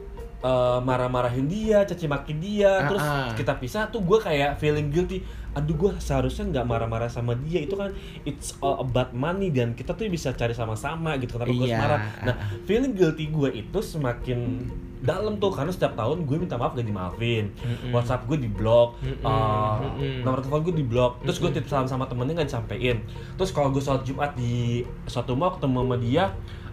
eh, 0.41 0.79
marah-marahin 0.81 1.51
dia 1.51 1.83
caci 1.83 2.07
maki 2.07 2.39
dia 2.39 2.73
Ah, 2.73 2.89
terus 2.89 3.03
ah. 3.05 3.35
kita 3.35 3.59
pisah 3.59 3.91
tuh 3.91 4.01
gue 4.01 4.23
kayak 4.23 4.55
feeling 4.57 4.89
guilty 4.89 5.19
aduh 5.55 5.75
gue 5.75 5.91
seharusnya 5.99 6.45
nggak 6.51 6.67
marah-marah 6.67 7.09
sama 7.09 7.39
dia. 7.39 7.63
Itu 7.63 7.75
kan 7.75 7.95
it's 8.23 8.59
all 8.59 8.83
about 8.83 9.15
money 9.15 9.49
dan 9.49 9.73
kita 9.73 9.95
tuh 9.95 10.07
bisa 10.07 10.35
cari 10.35 10.53
sama-sama 10.53 11.15
gitu 11.17 11.39
kenapa 11.39 11.51
gue 11.51 11.65
harus 11.65 11.73
Iya, 11.73 11.81
marah? 11.81 12.01
Nah 12.27 12.35
ah, 12.35 12.51
feeling 12.67 12.93
guilty 12.93 13.31
gue 13.31 13.51
itu 13.55 13.79
semakin 13.79 14.67
dalam 15.05 15.37
tuh 15.37 15.53
karena 15.53 15.69
setiap 15.69 15.95
tahun 15.95 16.25
gue 16.25 16.37
minta 16.41 16.57
maaf 16.57 16.73
gak 16.73 16.89
dimaafin 16.89 17.53
Mm-mm. 17.61 17.93
WhatsApp 17.93 18.25
gue 18.25 18.41
di 18.41 18.49
blok 18.49 18.97
Mm-mm, 19.05 19.21
uh, 19.21 19.77
nomor 20.25 20.41
telepon 20.41 20.65
gue 20.65 20.81
di 20.81 20.87
blok 20.89 21.21
terus 21.21 21.37
gue 21.37 21.53
titip 21.53 21.69
salam 21.69 21.85
sama 21.85 22.09
temennya 22.09 22.41
gak 22.41 22.49
disampein 22.49 23.05
terus 23.37 23.53
kalau 23.53 23.69
gue 23.69 23.85
sholat 23.85 24.01
Jumat 24.01 24.33
di 24.33 24.81
suatu 25.05 25.37
mall 25.37 25.61
ketemu 25.61 25.77
sama 25.85 25.97
dia 26.01 26.25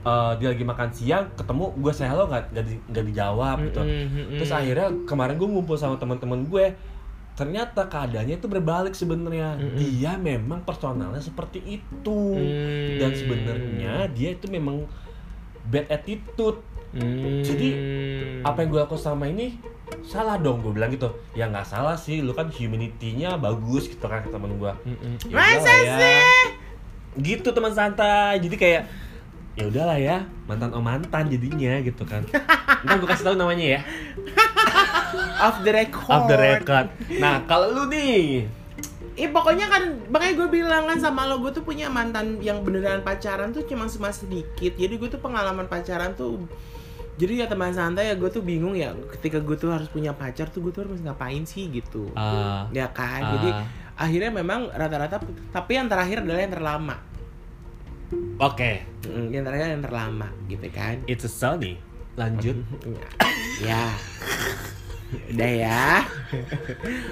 uh, 0.07 0.31
dia 0.39 0.47
lagi 0.55 0.63
makan 0.63 0.89
siang 0.95 1.27
ketemu 1.35 1.75
gue 1.75 1.91
say 1.91 2.07
hello 2.07 2.23
nggak 2.25 2.55
nggak 2.55 2.65
di, 2.65 2.73
nggak 2.87 3.05
dijawab 3.11 3.57
gitu. 3.67 3.81
Mm-mm, 3.83 4.07
mm-mm. 4.07 4.37
terus 4.39 4.51
akhirnya 4.55 4.87
kemarin 5.03 5.35
gue 5.35 5.49
ngumpul 5.51 5.75
sama 5.75 5.99
teman-teman 5.99 6.47
gue 6.47 6.65
ternyata 7.31 7.87
keadaannya 7.87 8.35
itu 8.35 8.45
berbalik 8.45 8.91
sebenarnya 8.91 9.55
Mm-mm. 9.55 9.77
dia 9.77 10.13
memang 10.15 10.61
personalnya 10.61 11.17
seperti 11.17 11.63
itu 11.73 12.19
Mm. 12.31 12.97
dan 12.97 13.11
sebenarnya 13.11 13.93
dia 14.11 14.29
itu 14.31 14.45
memang 14.47 14.85
bad 15.65 15.87
attitude 15.89 16.59
Hmm. 16.91 17.39
Jadi, 17.39 17.71
apa 18.43 18.59
yang 18.59 18.67
gue 18.67 18.83
lakukan 18.83 18.99
sama 18.99 19.23
ini 19.23 19.55
salah 20.03 20.35
dong 20.35 20.59
gue 20.59 20.75
bilang 20.75 20.91
gitu 20.91 21.07
ya 21.31 21.47
nggak 21.47 21.63
salah 21.63 21.95
sih 21.95 22.19
lu 22.19 22.35
kan 22.35 22.51
humanity-nya 22.51 23.39
bagus 23.39 23.87
gitu 23.87 24.03
kan 24.03 24.19
ke 24.19 24.27
temen 24.27 24.59
gue 24.59 24.71
Mm-mm. 24.83 25.15
Ya 25.23 25.35
Masa 25.55 25.71
ya. 25.71 25.95
sih? 25.95 26.19
gitu 27.23 27.47
teman 27.51 27.71
santai 27.71 28.39
jadi 28.39 28.55
kayak 28.55 28.81
ya 29.53 29.63
udahlah 29.67 29.95
ya 29.95 30.17
mantan 30.47 30.71
om 30.71 30.79
mantan 30.79 31.27
jadinya 31.27 31.79
gitu 31.79 32.03
kan 32.03 32.27
ntar 32.83 32.99
gue 32.99 33.07
kasih 33.07 33.23
tahu 33.23 33.35
namanya 33.35 33.79
ya 33.79 33.81
Off 35.37 35.57
the 35.61 35.71
record. 35.71 36.09
off 36.09 36.23
the 36.25 36.37
record 36.37 36.87
nah 37.17 37.43
kalau 37.45 37.71
lu 37.71 37.83
nih 37.87 38.47
Ih 39.11 39.27
pokoknya 39.27 39.67
kan 39.67 39.83
makanya 40.07 40.33
gue 40.33 40.49
bilang 40.49 40.87
kan 40.87 40.95
sama 40.97 41.27
lo 41.27 41.37
gue 41.37 41.51
tuh 41.51 41.61
punya 41.61 41.91
mantan 41.91 42.39
yang 42.39 42.63
beneran 42.63 43.03
pacaran 43.03 43.51
tuh 43.51 43.67
cuma 43.67 43.83
cuma 43.85 44.07
sedikit. 44.09 44.71
Jadi 44.71 44.95
gue 44.95 45.09
tuh 45.11 45.19
pengalaman 45.19 45.67
pacaran 45.67 46.15
tuh 46.15 46.47
jadi 47.19 47.43
ya 47.43 47.51
teman 47.51 47.69
santai 47.69 48.07
ya 48.07 48.15
gue 48.15 48.31
tuh 48.31 48.39
bingung 48.39 48.71
ya 48.71 48.95
ketika 49.11 49.37
gue 49.37 49.53
tuh 49.53 49.67
harus 49.69 49.91
punya 49.91 50.15
pacar 50.15 50.47
tuh 50.47 50.63
gue 50.63 50.71
tuh 50.71 50.87
harus 50.87 51.03
ngapain 51.03 51.43
sih 51.43 51.67
gitu. 51.69 52.07
ah 52.15 52.71
Ya 52.71 52.87
kan. 52.87 53.19
Ah. 53.19 53.29
Jadi 53.35 53.49
akhirnya 53.93 54.31
memang 54.31 54.71
rata-rata 54.71 55.19
tapi 55.51 55.71
yang 55.75 55.85
terakhir 55.85 56.23
adalah 56.23 56.41
yang 56.41 56.53
terlama. 56.55 56.95
oke 58.39 58.71
Mm, 59.01 59.27
yang 59.29 59.43
terakhir 59.43 59.67
yang 59.71 59.83
terlama 59.83 60.27
gitu 60.45 60.67
kan. 60.71 60.95
it's 61.03 61.25
a 61.25 61.29
Sony 61.29 61.75
lanjut 62.15 62.53
ya 63.61 63.91
udah 65.11 65.51
ya. 65.51 65.85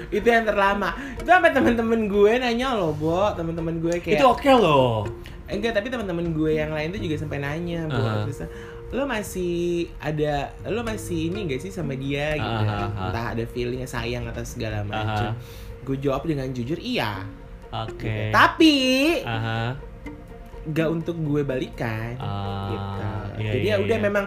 Itu 0.08 0.26
yang 0.28 0.48
terlama. 0.48 0.96
Itu 1.20 1.28
sampai 1.28 1.52
teman-teman 1.52 2.08
gue 2.08 2.32
nanya 2.40 2.72
loh 2.76 2.96
bo. 2.96 3.28
Teman-teman 3.36 3.80
gue 3.80 4.00
kayak 4.00 4.20
itu 4.20 4.26
oke 4.26 4.50
loh. 4.56 5.04
Enggak 5.50 5.76
tapi 5.76 5.92
teman-teman 5.92 6.32
gue 6.32 6.56
yang 6.56 6.72
lain 6.72 6.94
tuh 6.94 7.00
juga 7.02 7.16
sampai 7.20 7.38
nanya 7.42 7.86
bo. 7.90 8.00
Aha. 8.00 8.24
terus 8.24 8.48
lo 8.90 9.06
masih 9.06 9.86
ada 10.02 10.50
lo 10.66 10.82
masih 10.82 11.30
ini 11.30 11.46
gak 11.46 11.62
sih 11.62 11.70
sama 11.70 11.94
dia? 11.94 12.34
Gitu 12.34 12.64
Aha, 12.66 12.90
aha. 12.90 13.06
entah 13.06 13.26
ada 13.38 13.44
feelingnya 13.46 13.86
sayang 13.86 14.26
atau 14.26 14.42
segala 14.42 14.82
macam 14.82 15.38
Aha. 15.38 15.82
gue 15.86 15.96
jawab 16.02 16.26
dengan 16.26 16.50
jujur 16.50 16.78
iya. 16.82 17.22
Oke. 17.70 18.34
Tapi 18.34 18.74
aha. 19.22 19.78
gak 20.74 20.88
untuk 20.90 21.22
gue 21.22 21.46
balikan. 21.46 22.18
Ah, 22.18 22.66
gitu. 22.74 23.06
iya, 23.46 23.50
jadi 23.54 23.66
iya, 23.70 23.76
ya 23.78 23.84
udah 23.86 23.98
iya. 24.02 24.06
memang 24.10 24.24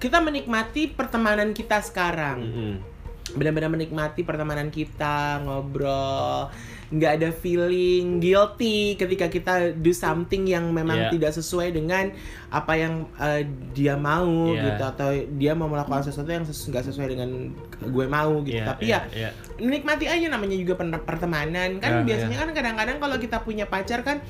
kita 0.00 0.18
menikmati 0.20 0.92
pertemanan 0.92 1.52
kita 1.52 1.80
sekarang. 1.84 2.38
Mm-mm. 2.40 2.95
Benar-benar 3.36 3.68
menikmati 3.68 4.24
pertemanan 4.24 4.68
kita 4.68 5.44
ngobrol 5.44 6.48
nggak 6.86 7.12
ada 7.18 7.28
feeling 7.30 8.16
guilty 8.16 8.94
ketika 8.94 9.26
kita 9.26 9.54
do 9.74 9.90
something 9.90 10.46
yang 10.46 10.70
memang 10.70 10.96
Yeah. 10.96 11.10
tidak 11.10 11.34
sesuai 11.34 11.74
dengan 11.74 12.14
apa 12.48 12.72
yang 12.74 12.94
uh, 13.16 13.42
dia 13.74 13.98
mau 13.98 14.48
Yeah. 14.48 14.70
gitu 14.72 14.82
atau 14.86 15.08
dia 15.34 15.52
mau 15.52 15.66
melakukan 15.66 16.06
sesuatu 16.06 16.30
yang 16.30 16.46
ses- 16.46 16.64
nggak 16.64 16.86
sesuai 16.86 17.08
dengan 17.10 17.50
gue 17.82 18.06
mau 18.06 18.38
gitu 18.40 18.56
Iya, 18.56 18.64
tapi 18.64 18.82
iya, 18.86 19.00
ya 19.10 19.28
iya. 19.28 19.30
menikmati 19.58 20.06
aja 20.06 20.26
namanya 20.30 20.56
juga 20.56 20.78
pertemanan 21.02 21.76
kan 21.76 21.90
Ya, 21.90 22.06
biasanya 22.06 22.36
kan 22.38 22.48
kadang-kadang 22.54 22.96
kalau 22.96 23.16
kita 23.18 23.42
punya 23.42 23.66
pacar 23.66 24.00
kan 24.00 24.22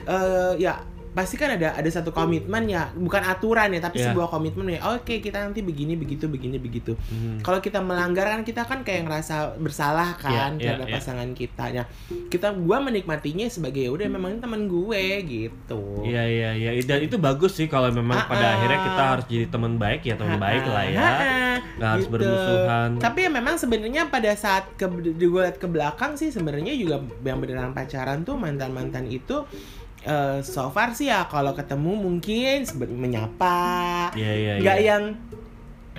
eh 0.00 0.52
ya 0.58 0.80
pasti 1.10 1.34
kan 1.34 1.50
ada 1.50 1.74
ada 1.74 1.90
satu 1.90 2.10
komitmen 2.10 2.64
ya 2.64 2.88
bukan 2.92 3.18
aturan 3.20 3.66
ya 3.68 3.80
tapi 3.80 3.98
Ya. 3.98 4.08
sebuah 4.08 4.28
komitmen 4.28 4.70
ya 4.70 4.80
oke 4.90 5.18
kita 5.18 5.42
nanti 5.42 5.58
begini 5.60 5.94
begitu 5.94 6.24
begini 6.24 6.56
begitu 6.56 6.94
Mhm. 6.94 7.42
kalau 7.42 7.58
kita 7.58 7.78
melanggar 7.78 8.30
kan 8.30 8.40
kita 8.40 8.62
kan 8.62 8.80
kayak 8.80 9.04
ngerasa 9.04 9.58
bersalah 9.58 10.14
kan 10.14 10.54
Iya, 10.54 10.54
iya, 10.54 10.62
terhadap 10.62 10.86
iya. 10.86 10.94
pasangan 10.96 11.30
kita 11.32 11.64
nah 11.70 11.86
kita 12.26 12.48
gua 12.54 12.78
menikmatinya 12.78 13.46
sebagai 13.46 13.82
ya 13.82 13.90
udah 13.90 14.06
memang 14.06 14.38
teman 14.38 14.64
gue 14.64 15.02
gitu 15.22 15.82
Iya 16.00 16.22
iya 16.24 16.50
iya 16.52 16.70
dan 16.80 17.02
itu 17.02 17.16
bagus 17.16 17.54
sih 17.54 17.66
kalau 17.66 17.90
memang 17.90 18.16
Ah, 18.16 18.26
pada 18.26 18.46
akhirnya 18.54 18.80
kita 18.84 19.02
harus 19.08 19.24
jadi 19.26 19.46
teman 19.48 19.74
baik 19.76 20.02
ya 20.02 20.14
teman 20.14 20.36
baik 20.36 20.64
lah 20.64 20.84
ya. 20.86 21.08
Nggak 21.76 21.90
harus 21.90 22.06
gitu. 22.06 22.14
bermusuhan. 22.14 22.90
Tapi 22.96 23.18
ya 23.20 23.30
memang 23.30 23.54
sebenarnya 23.56 24.02
pada 24.06 24.30
saat 24.32 24.64
ke 24.74 24.84
gue 24.86 25.26
liat 25.40 25.56
ke 25.56 25.66
belakang 25.66 26.14
sih 26.14 26.28
sebenarnya 26.28 26.72
juga 26.72 27.00
yang 27.22 27.38
beneran 27.38 27.72
pacaran 27.72 28.22
tuh 28.22 28.36
mantan 28.36 28.70
mantan 28.70 29.04
itu 29.06 29.42
eh, 30.02 30.38
so 30.40 30.68
far 30.70 30.92
sih 30.92 31.08
ya 31.08 31.26
kalau 31.26 31.52
ketemu 31.52 31.92
mungkin 31.96 32.64
menyapa, 32.90 34.10
Iya 34.14 34.32
iya 34.32 34.52
nggak 34.60 34.78
iya. 34.80 34.88
yang 34.94 35.02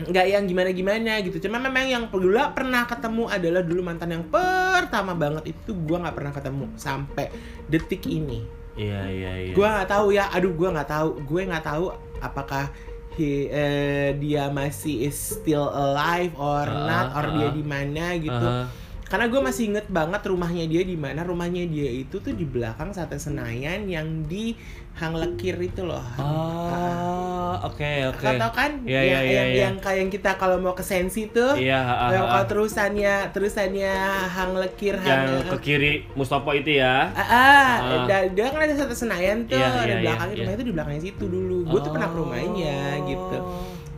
nggak 0.02 0.26
yang 0.28 0.44
gimana 0.48 0.70
gimana 0.72 1.12
gitu. 1.22 1.38
Cuma 1.38 1.62
memang 1.62 1.86
yang 1.86 2.04
dulu 2.10 2.34
pernah 2.56 2.88
ketemu 2.88 3.30
adalah 3.30 3.62
dulu 3.62 3.82
mantan 3.86 4.10
yang 4.10 4.26
pertama 4.26 5.14
banget 5.14 5.54
itu 5.54 5.76
gue 5.76 5.98
nggak 6.00 6.16
pernah 6.16 6.34
ketemu 6.34 6.66
sampai 6.74 7.30
detik 7.70 8.08
ini. 8.08 8.42
Iya 8.74 9.02
iya 9.12 9.32
iya. 9.46 9.54
Gue 9.54 9.68
nggak 9.68 9.90
tahu 9.92 10.16
ya, 10.16 10.32
aduh 10.32 10.54
gue 10.56 10.70
nggak 10.72 10.90
tahu, 10.90 11.10
gue 11.22 11.42
nggak 11.44 11.66
tahu 11.68 11.86
apakah 12.24 12.72
he- 13.20 13.52
eh, 13.52 14.16
dia 14.16 14.48
masih 14.48 15.12
is 15.12 15.18
still 15.38 15.68
alive 15.68 16.32
or 16.40 16.64
Ah, 16.66 16.88
not, 16.88 17.08
or 17.20 17.26
ah, 17.28 17.32
dia 17.36 17.48
di 17.52 17.64
mana 17.68 18.16
gitu. 18.16 18.32
Aha. 18.48 18.66
Karena 19.12 19.28
gue 19.28 19.41
masih 19.43 19.63
inget 19.67 19.91
banget 19.91 20.24
rumahnya 20.24 20.63
dia 20.63 20.88
di 20.88 20.95
mana. 20.95 21.28
Rumahnya 21.28 21.67
dia 21.67 21.91
itu 21.91 22.15
tuh 22.17 22.32
di 22.32 22.47
belakang 22.47 22.95
Sate 22.95 23.19
Senayan 23.19 23.84
yang 23.84 24.24
di 24.24 24.56
Hang 24.95 25.19
Lekir 25.19 25.60
itu 25.60 25.84
loh. 25.84 26.00
Oh, 26.15 27.56
oke 27.67 27.91
oke. 28.08 28.24
Kau 28.24 28.34
tau 28.39 28.52
kan? 28.56 28.71
Iya, 28.88 29.02
yang, 29.04 29.04
iya, 29.04 29.19
iya, 29.19 29.36
yang, 29.36 29.50
iya. 29.52 29.62
yang 29.67 29.76
kayak 29.80 29.97
yang 30.00 30.10
kita 30.10 30.32
kalau 30.36 30.63
mau 30.63 30.71
ke 30.71 30.80
Sensi 30.80 31.28
tuh. 31.28 31.60
Iya, 31.60 31.76
ha, 31.76 31.93
Yang 32.08 32.24
ha. 32.24 32.32
kalau 32.32 32.45
terusannya 32.47 33.15
terusannya 33.36 33.93
Hang 34.32 34.56
Lekir 34.56 34.95
yang 35.04 35.28
Hang 35.28 35.52
ke 35.52 35.58
kiri 35.60 36.08
Mustopo 36.15 36.56
itu 36.56 36.80
ya. 36.80 37.12
Ah, 37.12 37.19
ah, 37.19 37.71
Ah. 37.84 38.06
da- 38.08 38.32
dia 38.32 38.47
kan 38.47 38.63
ada 38.63 38.76
satu 38.76 38.95
Senayan 38.95 39.43
tuh, 39.43 39.60
Iya, 39.60 39.67
di 39.76 39.80
iya, 39.91 39.97
belakangnya 40.08 40.32
iya, 40.32 40.39
rumah 40.39 40.52
iya. 40.52 40.56
itu 40.56 40.63
di 40.63 40.74
belakangnya 40.74 41.04
situ 41.04 41.26
dulu. 41.28 41.58
Gue 41.67 41.80
tuh 41.84 41.91
pernah 41.91 42.08
ke 42.08 42.15
rumahnya 42.15 42.78
gitu. 43.04 43.38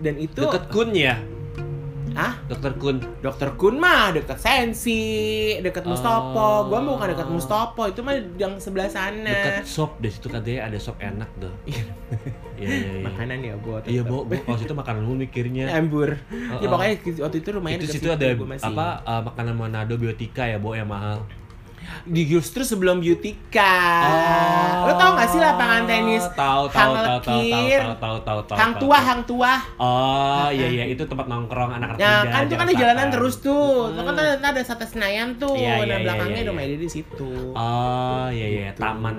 Dan 0.01 0.15
itu 0.17 0.41
Deket 0.41 0.63
Kun 0.73 0.89
ya? 0.91 1.15
Ah, 2.15 2.33
Dokter 2.45 2.71
Kun. 2.77 2.97
Dokter 3.19 3.49
Kun 3.57 3.75
mah 3.77 4.13
deket 4.13 4.39
Sensi, 4.39 5.03
deket 5.59 5.83
Mustopo. 5.85 6.37
Oh. 6.37 6.57
Gua 6.69 6.79
mah 6.79 6.91
bukan 6.97 7.07
deket 7.17 7.29
Mustopo, 7.29 7.89
itu 7.89 8.01
mah 8.05 8.15
yang 8.37 8.57
sebelah 8.57 8.89
sana. 8.89 9.29
Dekat 9.29 9.67
shop 9.67 9.97
di 10.01 10.09
situ 10.09 10.27
katanya 10.29 10.71
ada 10.71 10.77
shop 10.77 10.97
enak 11.01 11.29
tuh. 11.39 11.53
Iya 12.53 12.69
iya 12.69 12.91
iya. 13.01 13.03
Makanan 13.09 13.37
ya, 13.41 13.53
Bo. 13.57 13.81
Iya, 13.81 14.01
Bo. 14.05 14.29
Kalau 14.29 14.57
situ 14.61 14.77
makanan 14.77 15.01
lu 15.09 15.17
mikirnya. 15.17 15.73
Embur. 15.73 16.15
Oh, 16.53 16.61
ya 16.61 16.69
oh. 16.69 16.77
pokoknya 16.77 16.95
waktu 17.25 17.37
itu 17.41 17.49
rumahnya 17.49 17.77
itu 17.81 17.87
situ 17.97 18.07
ada 18.13 18.29
gua 18.37 18.55
apa 18.61 18.87
uh, 19.03 19.21
makanan 19.25 19.57
Manado 19.57 19.97
biotika 19.97 20.45
ya, 20.45 20.61
Bo, 20.61 20.77
yang 20.77 20.87
mahal. 20.87 21.25
Di 22.03 22.21
justru 22.25 22.61
sebelum 22.61 22.99
Beautika. 22.99 23.75
Oh. 24.03 24.87
Lo 24.87 24.93
tau 24.93 25.15
gak 25.15 25.29
sih 25.29 25.39
lapangan 25.39 25.83
tenis 25.83 26.23
Tahu 26.33 26.63
tahu 26.67 26.73
Hang 26.73 26.91
tahu 27.21 27.21
tahu 27.21 27.95
tahu 27.95 28.17
tahu 28.19 28.39
tahu. 28.43 28.57
Hang 28.57 28.73
tua, 28.75 28.97
hang 28.97 29.21
tua. 29.23 29.53
Oh, 29.77 30.47
iya 30.49 30.67
iya 30.67 30.85
itu 30.85 31.03
tempat 31.03 31.25
nongkrong 31.25 31.71
anak-anak 31.71 31.97
Ya 31.97 32.13
muda. 32.21 32.31
kan 32.31 32.41
itu 32.43 32.55
kan 32.55 32.67
di 32.67 32.75
jalanan 32.75 33.07
terus 33.07 33.35
tuh. 33.39 33.91
Itu 33.91 34.01
kan 34.01 34.13
Hmm. 34.13 34.21
ada, 34.21 34.51
ada 34.51 34.61
Sate 34.61 34.85
Senayan 34.85 35.35
tuh. 35.35 35.53
Iya, 35.53 35.73
iya, 35.73 35.83
nah 35.83 35.97
iya, 35.97 35.97
belakangnya 36.03 36.33
iya, 36.35 36.45
udah 36.45 36.55
iya. 36.55 36.67
main 36.67 36.79
di 36.79 36.89
situ. 36.89 37.31
Oh, 37.53 38.27
iya 38.29 38.47
iya, 38.47 38.67
Gitu. 38.69 38.79
taman 38.79 39.15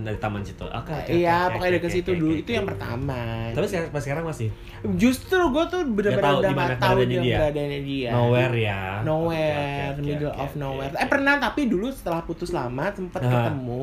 dari 0.00 0.18
taman 0.18 0.42
situ. 0.42 0.64
Oke 0.64 0.92
oke. 0.92 1.10
iya, 1.10 1.36
oke, 1.44 1.52
pokoknya 1.54 1.72
deket 1.74 1.86
oke, 1.86 1.96
situ 1.96 2.10
oke, 2.10 2.18
dulu. 2.18 2.32
oke. 2.32 2.40
Itu 2.40 2.50
yang 2.52 2.66
pertama. 2.66 3.20
Tapi 3.52 3.66
sekarang 3.66 3.88
pas 3.90 4.02
sekarang 4.02 4.24
masih 4.24 4.48
Justru 4.94 5.42
gue 5.50 5.64
tuh 5.66 5.80
tahu 5.82 5.90
udah 5.90 6.12
gak 6.14 6.22
tahu 6.22 6.38
keberadaannya 6.46 7.18
dia 7.18 7.82
dia? 7.82 8.10
nowhere 8.10 8.54
ya. 8.54 8.80
Nowhere, 9.02 9.98
middle 9.98 10.30
of 10.30 10.50
nowhere. 10.54 10.92
Eh 10.94 11.08
pernah 11.08 11.34
tapi 11.36 11.66
dulu 11.66 11.90
setelah 12.08 12.24
putus 12.24 12.48
lama 12.50 12.88
sempat 12.88 13.20
Aha. 13.20 13.28
ketemu. 13.52 13.82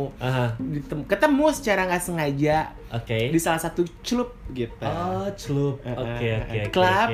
Ditem- 0.57 1.05
ketemu 1.05 1.45
secara 1.53 1.85
nggak 1.85 2.01
sengaja 2.01 2.57
oke. 2.89 3.19
di 3.29 3.38
salah 3.38 3.61
satu 3.61 3.85
club 4.01 4.33
gitu. 4.49 4.81
Oh, 4.81 5.29
celup. 5.38 5.77
Eh, 5.85 5.93
Oke 5.93 6.27
oke 6.33 6.57
oke. 6.57 6.73
club. 6.73 7.07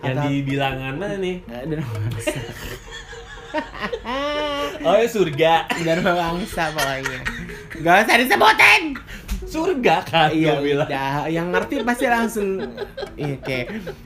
Yang 0.00 0.16
atau- 0.16 0.24
di 0.24 0.34
bilangan 0.40 0.94
mana 0.96 1.16
nih? 1.20 1.36
Eh. 1.44 1.84
Oh, 4.82 4.98
ya 4.98 5.06
surga. 5.06 5.70
Dan 5.78 6.02
bangsa 6.02 6.74
pokoknya. 6.74 7.20
Gak 7.78 7.96
usah 8.02 8.16
disebutin. 8.18 8.82
Surga 9.44 10.02
kan 10.02 10.34
Iya 10.34 10.58
bilang. 10.58 10.88
udah, 10.90 11.30
yang 11.30 11.54
ngerti 11.54 11.86
pasti 11.86 12.10
langsung 12.10 12.58
iya, 13.14 13.38
oke. 13.38 13.58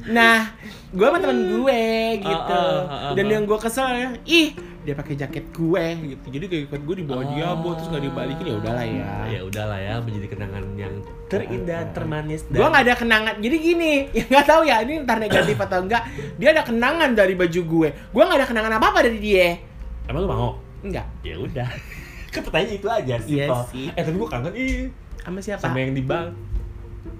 Nah, 0.07 0.53
gue 0.91 1.07
sama 1.07 1.17
temen 1.17 1.39
gue 1.57 1.83
gitu. 2.21 2.53
Ah, 2.61 2.85
ah, 2.85 2.93
ah, 3.09 3.13
Dan 3.17 3.33
yang 3.33 3.49
gue 3.49 3.57
kesel 3.57 3.89
ya, 3.89 4.09
ih 4.29 4.53
dia 4.89 4.97
pakai 4.97 5.21
jaket 5.21 5.53
gue 5.53 5.85
gitu. 6.17 6.27
Jadi 6.33 6.45
kayak 6.49 6.63
ikut 6.73 6.81
gue 6.89 6.97
di 6.97 7.05
bawah 7.05 7.25
dia, 7.29 7.53
bo, 7.53 7.77
terus 7.77 7.93
nggak 7.93 8.05
dibalikin 8.09 8.45
ya 8.49 8.57
udahlah 8.57 8.87
ya. 8.89 9.13
Ya 9.29 9.41
udahlah 9.45 9.79
ya, 9.85 9.95
menjadi 10.01 10.27
kenangan 10.33 10.65
yang 10.81 10.95
terindah, 11.29 11.93
termanis 11.93 12.49
Gue 12.49 12.65
nggak 12.65 12.85
ada 12.89 12.95
kenangan. 12.97 13.35
Jadi 13.37 13.57
gini, 13.61 13.93
ya 14.17 14.25
nggak 14.25 14.47
tahu 14.49 14.63
ya 14.65 14.81
ini 14.81 15.05
ntar 15.05 15.21
negatif 15.21 15.61
atau 15.61 15.85
enggak. 15.85 16.09
Dia 16.41 16.57
ada 16.57 16.65
kenangan 16.65 17.13
dari 17.13 17.37
baju 17.37 17.61
gue. 17.61 17.89
Gue 17.93 18.23
nggak 18.25 18.39
ada 18.41 18.49
kenangan 18.49 18.73
apa 18.81 18.87
apa 18.89 19.01
dari 19.05 19.21
dia. 19.21 19.61
Emang 20.09 20.25
lu 20.25 20.29
mau? 20.33 20.51
Enggak. 20.81 21.05
Ya 21.21 21.37
udah. 21.37 21.69
Kan 22.33 22.41
pertanyaan 22.49 22.73
itu 22.81 22.89
aja 22.89 23.15
sih. 23.21 23.37
Iya 23.37 23.47
Toh. 23.53 23.65
sih. 23.69 23.87
Eh, 23.93 24.03
tapi 24.09 24.17
gua 24.17 24.29
kangen 24.33 24.53
ih 24.57 24.89
Sama 25.21 25.41
siapa? 25.45 25.61
sama 25.69 25.77
yang 25.85 25.93
di 25.93 26.01
bank. 26.01 26.33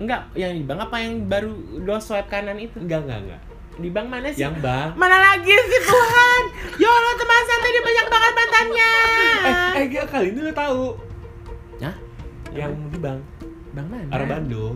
Enggak, 0.01 0.33
yang 0.33 0.57
di 0.57 0.65
bank 0.65 0.89
apa 0.89 0.97
yang 1.05 1.29
baru 1.29 1.53
lo 1.85 2.01
swipe 2.01 2.33
kanan 2.33 2.57
itu? 2.57 2.81
Enggak, 2.81 3.05
enggak, 3.05 3.21
enggak. 3.29 3.41
Di 3.79 3.89
bank 3.95 4.07
mana 4.11 4.27
sih? 4.35 4.43
Yang 4.43 4.59
bank. 4.59 4.99
Mana 4.99 5.17
lagi 5.23 5.55
sih 5.55 5.81
Tuhan? 5.87 6.43
Ya 6.83 6.89
Allah 6.91 7.15
teman 7.15 7.43
santai 7.47 7.71
dia 7.71 7.83
banyak 7.87 8.07
banget 8.11 8.33
mantannya. 8.35 8.93
Eh, 9.47 9.79
eh 9.79 9.85
gak 9.95 10.07
kali 10.11 10.27
ini 10.35 10.41
lu 10.43 10.53
tahu. 10.53 10.85
Hah? 11.79 11.95
Yang 12.51 12.73
di 12.91 12.99
bank. 12.99 13.21
Bang 13.71 13.87
mana? 13.87 14.11
Arah 14.11 14.27
Bandung. 14.27 14.75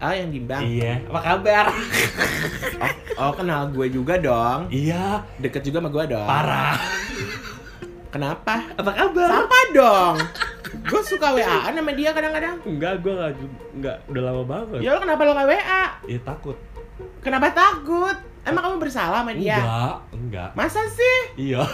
Oh 0.00 0.12
yang 0.24 0.32
di 0.32 0.40
bank. 0.40 0.64
Iya. 0.64 1.04
Apa 1.12 1.20
kabar? 1.20 1.66
Oh 3.20 3.32
kenal 3.36 3.68
gue 3.68 3.86
juga 3.92 4.16
dong. 4.16 4.72
iya. 4.72 5.20
Deket 5.36 5.68
juga 5.68 5.84
sama 5.84 5.92
gue 5.92 6.04
dong. 6.16 6.24
Parah. 6.24 6.80
Kenapa? 8.08 8.72
Apa 8.80 8.90
kabar? 8.90 9.28
Sapa 9.28 9.60
dong. 9.76 10.16
Gue 10.82 11.02
suka 11.06 11.34
WA 11.36 11.70
sama 11.70 11.92
dia 11.94 12.10
kadang-kadang. 12.10 12.56
Enggak, 12.66 13.04
gua 13.04 13.12
enggak 13.14 13.32
enggak 13.74 13.96
udah 14.10 14.22
lama 14.22 14.42
banget. 14.42 14.80
Ya 14.82 14.90
lo 14.94 14.98
kenapa 14.98 15.22
lo 15.22 15.32
gak 15.36 15.48
WA? 15.48 15.84
Ya 16.10 16.18
takut. 16.26 16.56
Kenapa 17.22 17.54
takut? 17.54 18.16
Emang 18.44 18.62
kamu 18.66 18.76
bersalah 18.76 19.24
sama 19.24 19.32
dia? 19.32 19.56
Enggak, 19.60 19.96
enggak. 20.12 20.50
Masa 20.58 20.80
sih? 20.90 21.18
Iya. 21.38 21.64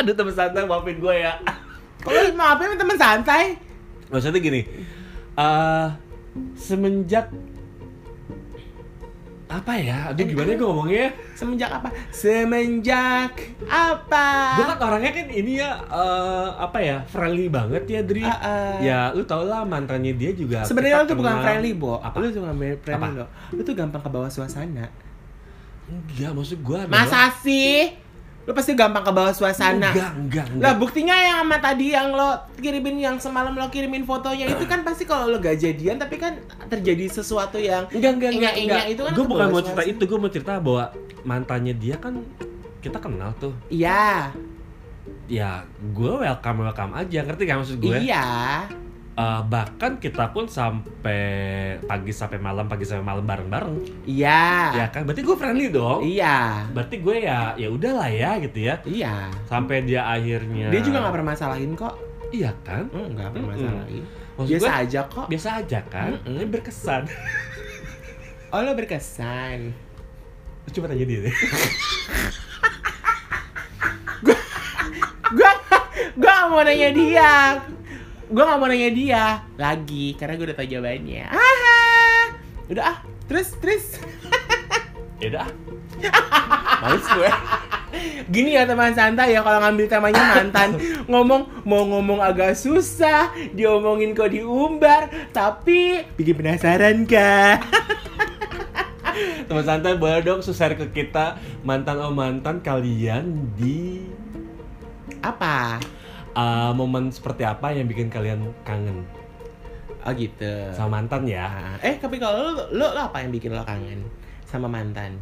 Aduh 0.00 0.14
temen 0.16 0.34
santai 0.34 0.64
maafin 0.66 0.98
gue 0.98 1.14
ya. 1.14 1.38
Kalau 2.02 2.20
maafin 2.34 2.74
teman 2.76 2.98
santai. 2.98 3.56
Maksudnya 4.12 4.40
gini, 4.42 4.62
eh 5.38 5.88
semenjak 6.58 7.30
apa 9.60 9.72
ya? 9.78 9.98
Aduh 10.10 10.24
gimana 10.26 10.50
gue 10.58 10.66
ngomongnya? 10.66 11.06
Semenjak 11.38 11.70
apa? 11.70 11.88
Semenjak 12.10 13.32
apa? 13.70 14.28
Gue 14.58 14.64
kan 14.66 14.78
orangnya 14.82 15.12
kan 15.14 15.26
ini 15.30 15.62
ya 15.62 15.70
eh, 15.86 16.48
apa 16.58 16.78
ya 16.82 16.96
friendly 17.06 17.46
banget 17.46 17.84
ya 17.86 18.00
Dri. 18.02 18.24
Ah, 18.26 18.38
ah. 18.42 18.74
Ya 18.82 18.98
lu 19.14 19.22
tau 19.22 19.46
lah 19.46 19.62
mantannya 19.62 20.12
dia 20.18 20.34
juga. 20.34 20.66
Sebenarnya 20.66 21.02
lo 21.02 21.04
tuh 21.06 21.18
bukan 21.18 21.36
friendly, 21.40 21.72
Bo. 21.74 22.02
Apa? 22.02 22.16
Lu 22.18 22.26
bukan 22.34 22.56
friendly, 22.82 23.10
Apa? 23.14 23.18
lo. 23.22 23.26
Lu 23.54 23.60
tuh 23.62 23.74
gampang 23.78 24.02
ke 24.02 24.10
bawah 24.10 24.30
suasana. 24.30 24.90
Enggak, 25.84 26.32
maksud 26.32 26.58
gue 26.64 26.78
Masa 26.88 27.28
sih? 27.44 28.03
Lu 28.44 28.52
pasti 28.52 28.76
gampang 28.76 29.00
ke 29.00 29.12
bawah 29.12 29.32
suasana. 29.32 29.88
Enggak, 29.88 30.12
enggak, 30.20 30.46
enggak. 30.52 30.64
Lah 30.68 30.74
buktinya 30.76 31.16
yang 31.16 31.36
sama 31.48 31.56
tadi 31.64 31.86
yang 31.96 32.12
lo 32.12 32.28
kirimin 32.60 32.96
yang 33.00 33.16
semalam 33.16 33.56
lo 33.56 33.72
kirimin 33.72 34.04
fotonya 34.04 34.52
itu 34.52 34.64
kan 34.68 34.84
pasti 34.84 35.08
kalau 35.08 35.32
lo 35.32 35.40
gak 35.40 35.56
jadian 35.56 35.96
tapi 35.96 36.20
kan 36.20 36.36
terjadi 36.68 37.08
sesuatu 37.08 37.56
yang 37.56 37.88
Enggak, 37.88 38.20
enggak, 38.20 38.30
enggak, 38.36 38.54
enggak. 38.60 38.84
itu 38.92 39.00
kan 39.00 39.12
gue 39.16 39.24
bukan 39.24 39.46
mau 39.48 39.60
cerita 39.64 39.80
suasana. 39.80 39.92
itu, 39.96 40.02
gue 40.04 40.18
mau 40.20 40.30
cerita 40.30 40.52
bahwa 40.60 40.84
mantannya 41.24 41.72
dia 41.72 41.96
kan 41.96 42.20
kita 42.84 43.00
kenal 43.00 43.32
tuh. 43.40 43.56
Iya. 43.72 44.36
Ya, 45.24 45.64
gue 45.80 46.12
welcome 46.20 46.68
welcome 46.68 46.92
aja, 47.00 47.24
ngerti 47.24 47.42
gak 47.48 47.58
maksud 47.64 47.76
gue? 47.80 47.96
Iya. 47.96 48.68
Eh, 49.14 49.40
bahkan 49.46 50.02
kita 50.02 50.34
pun 50.34 50.50
sampai 50.50 51.22
pagi 51.86 52.10
sampai 52.10 52.34
malam, 52.42 52.66
pagi 52.66 52.82
sampai 52.82 53.06
malam 53.06 53.22
bareng-bareng. 53.22 54.02
Iya. 54.10 54.74
Ya 54.74 54.86
kan, 54.90 55.06
berarti 55.06 55.22
gue 55.22 55.36
friendly 55.38 55.70
dong. 55.70 56.02
Iya. 56.02 56.66
Berarti 56.74 56.98
gue 56.98 57.22
ya, 57.22 57.54
ya 57.54 57.70
udahlah 57.70 58.10
ya 58.10 58.42
gitu 58.42 58.58
ya. 58.58 58.74
Iya. 58.82 59.30
Sampai 59.46 59.86
dia 59.86 60.02
akhirnya. 60.02 60.66
Dia 60.74 60.82
juga 60.82 60.98
gak 61.06 61.14
permasalahin 61.14 61.78
kok. 61.78 61.94
Iya 62.34 62.50
kan? 62.66 62.90
Enggak 62.90 63.30
Mm-mm. 63.30 63.54
permasalahin. 63.54 64.02
Maksud 64.34 64.50
Biasa 64.50 64.66
gue, 64.66 64.82
aja 64.82 65.00
kok. 65.06 65.26
biasa 65.30 65.48
aja 65.62 65.78
kan? 65.86 66.10
Mm-mm. 66.18 66.34
Ini 66.34 66.46
berkesan. 66.50 67.02
Oh 68.50 68.62
lo 68.62 68.70
berkesan. 68.74 69.74
Coba 70.70 70.86
tanya 70.86 71.02
dia 71.02 71.26
deh. 71.26 71.34
Gua 75.34 75.52
gak 76.14 76.40
mau 76.46 76.62
nanya 76.62 76.94
dia. 76.94 77.32
Gua 78.34 78.50
gak 78.50 78.58
mau 78.58 78.66
nanya 78.66 78.90
dia 78.90 79.24
lagi 79.54 80.18
karena 80.18 80.34
gue 80.34 80.50
udah 80.50 80.58
tahu 80.58 80.66
jawabannya. 80.66 81.30
Haha. 81.30 81.78
Udah 82.66 82.84
ah. 82.90 82.98
Terus 83.30 83.48
terus. 83.62 83.84
ya 85.22 85.26
udah. 85.30 85.48
Males 86.82 87.06
gue. 87.06 87.30
Gini 88.26 88.58
ya 88.58 88.66
teman 88.66 88.90
santai 88.90 89.38
ya 89.38 89.40
kalau 89.46 89.62
ngambil 89.62 89.86
temanya 89.86 90.22
mantan 90.34 90.74
ngomong 91.06 91.46
mau 91.62 91.86
ngomong 91.86 92.18
agak 92.18 92.58
susah 92.58 93.30
diomongin 93.54 94.18
kok 94.18 94.34
diumbar 94.34 95.06
tapi 95.30 96.02
bikin 96.18 96.34
penasaran 96.34 97.06
kah? 97.06 97.62
Teman 99.46 99.62
santai 99.62 99.94
boleh 99.94 100.26
dong 100.26 100.42
share 100.42 100.74
ke 100.74 100.90
kita 100.90 101.38
mantan 101.62 102.02
oh 102.02 102.10
mantan 102.10 102.58
kalian 102.58 103.54
di 103.54 104.02
Apa? 105.22 105.78
Uh, 106.34 106.70
momen 106.74 107.10
seperti 107.10 107.42
apa 107.46 107.72
yang 107.74 107.86
bikin 107.88 108.10
kalian 108.10 108.50
kangen 108.66 109.02
Oh 110.04 110.12
gitu. 110.12 110.68
sama 110.76 111.00
mantan 111.00 111.24
ya? 111.24 111.48
Ah, 111.48 111.76
eh 111.80 111.96
tapi 111.96 112.20
kalau 112.20 112.52
lo, 112.52 112.68
lo, 112.76 112.86
lo 112.92 113.00
apa 113.08 113.24
yang 113.24 113.32
bikin 113.32 113.56
lo 113.56 113.64
kangen 113.64 114.04
sama 114.44 114.68
mantan? 114.68 115.16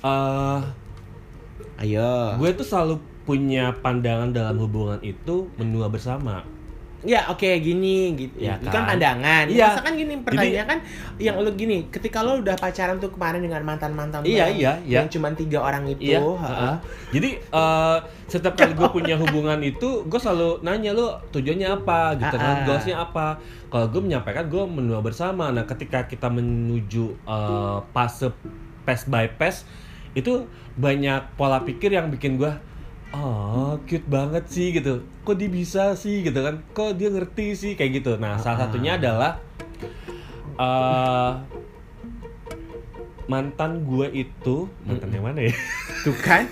Eh, 0.00 0.60
Ayo. 1.84 2.32
gue 2.40 2.50
tuh 2.56 2.64
selalu 2.64 2.96
punya 3.28 3.68
pandangan 3.84 4.32
dalam 4.32 4.56
hubungan 4.56 4.96
itu 5.04 5.52
menua 5.60 5.92
bersama. 5.92 6.40
Ya 7.00 7.24
oke 7.32 7.48
gini 7.60 8.12
gitu. 8.12 8.36
Ya 8.44 8.60
Itu 8.60 8.68
kan 8.68 8.84
kan? 8.84 8.92
pandangan. 8.92 9.44
Iya. 9.48 9.72
Masa 9.72 9.80
kan 9.80 9.92
gini 9.96 10.14
pertanyaan 10.20 10.66
kan 10.68 10.78
yang 11.16 11.40
lo 11.40 11.48
gini, 11.56 11.88
ketika 11.88 12.20
lo 12.20 12.44
udah 12.44 12.56
pacaran 12.60 13.00
tuh 13.00 13.08
kemarin 13.08 13.40
dengan 13.40 13.64
mantan-mantan 13.64 14.20
Iya, 14.20 14.44
lo 14.46 14.52
iya, 14.52 14.72
iya. 14.84 14.98
yang 15.00 15.08
cuma 15.08 15.32
tiga 15.32 15.64
orang 15.64 15.88
itu, 15.88 16.12
Iya. 16.12 16.20
heeh. 16.20 16.76
Jadi 17.16 17.30
eh, 17.40 17.98
setiap 18.28 18.52
kali 18.52 18.76
gue 18.76 18.88
punya 18.90 19.16
hubungan 19.16 19.56
itu, 19.60 20.04
gue 20.04 20.20
selalu 20.20 20.60
nanya 20.60 20.92
lu 20.92 21.08
tujuannya 21.32 21.68
apa, 21.72 22.20
gitu 22.20 22.36
Ah, 22.36 22.40
kan, 22.40 22.54
ah. 22.60 22.64
goalsnya 22.68 22.96
apa. 23.00 23.26
Kalau 23.72 23.86
gue 23.88 24.00
menyampaikan 24.04 24.44
gue 24.46 24.64
menua 24.68 25.00
bersama. 25.00 25.48
Nah, 25.48 25.64
ketika 25.64 26.04
kita 26.04 26.28
menuju 26.28 27.16
eh, 27.24 27.78
fase 27.90 28.28
pass 28.84 29.08
by 29.08 29.24
pass, 29.40 29.64
itu 30.12 30.44
banyak 30.76 31.32
pola 31.36 31.64
pikir 31.64 31.92
yang 31.92 32.12
bikin 32.12 32.36
gue 32.36 32.50
Oh, 33.10 33.74
cute 33.84 34.06
banget 34.06 34.46
sih 34.46 34.70
gitu. 34.70 35.02
Kok 35.22 35.34
dia 35.34 35.50
bisa 35.50 35.94
sih 35.94 36.22
gitu 36.22 36.38
kan? 36.38 36.62
Kok 36.70 36.94
dia 36.94 37.10
ngerti 37.10 37.46
sih 37.52 37.72
kayak 37.74 38.00
gitu. 38.00 38.14
Nah, 38.16 38.38
salah 38.38 38.54
Ah. 38.56 38.62
satunya 38.64 38.94
adalah 38.94 39.32
eh 40.54 41.32
mantan 43.26 43.82
gue 43.82 44.06
itu 44.12 44.56
mantan 44.84 45.10
yang 45.10 45.24
mana 45.24 45.40
ya? 45.42 45.54
Tuh 46.04 46.14
kan? 46.16 46.46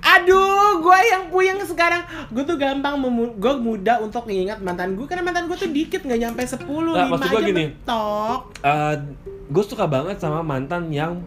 Aduh, 0.00 0.80
gue 0.80 0.98
yang 1.06 1.28
puyeng 1.28 1.60
sekarang. 1.60 2.02
Gue 2.32 2.40
tuh 2.42 2.56
gampang, 2.56 2.96
gue 3.36 3.54
mudah 3.54 4.00
untuk 4.00 4.24
mengingat 4.24 4.58
mantan 4.58 4.96
gue 4.96 5.04
karena 5.04 5.20
mantan 5.22 5.44
gue 5.44 5.54
tuh 5.54 5.68
dikit 5.68 6.00
nggak 6.00 6.20
nyampe 6.20 6.40
10 6.40 6.64
Nggak, 6.64 7.04
5 7.04 7.12
maksud 7.12 7.28
gua 7.28 7.36
aja 7.36 7.46
gini. 7.46 7.64
mentok. 7.68 8.40
gue 9.50 9.64
suka 9.66 9.84
banget 9.84 10.16
sama 10.16 10.40
mantan 10.40 10.88
yang 10.88 11.20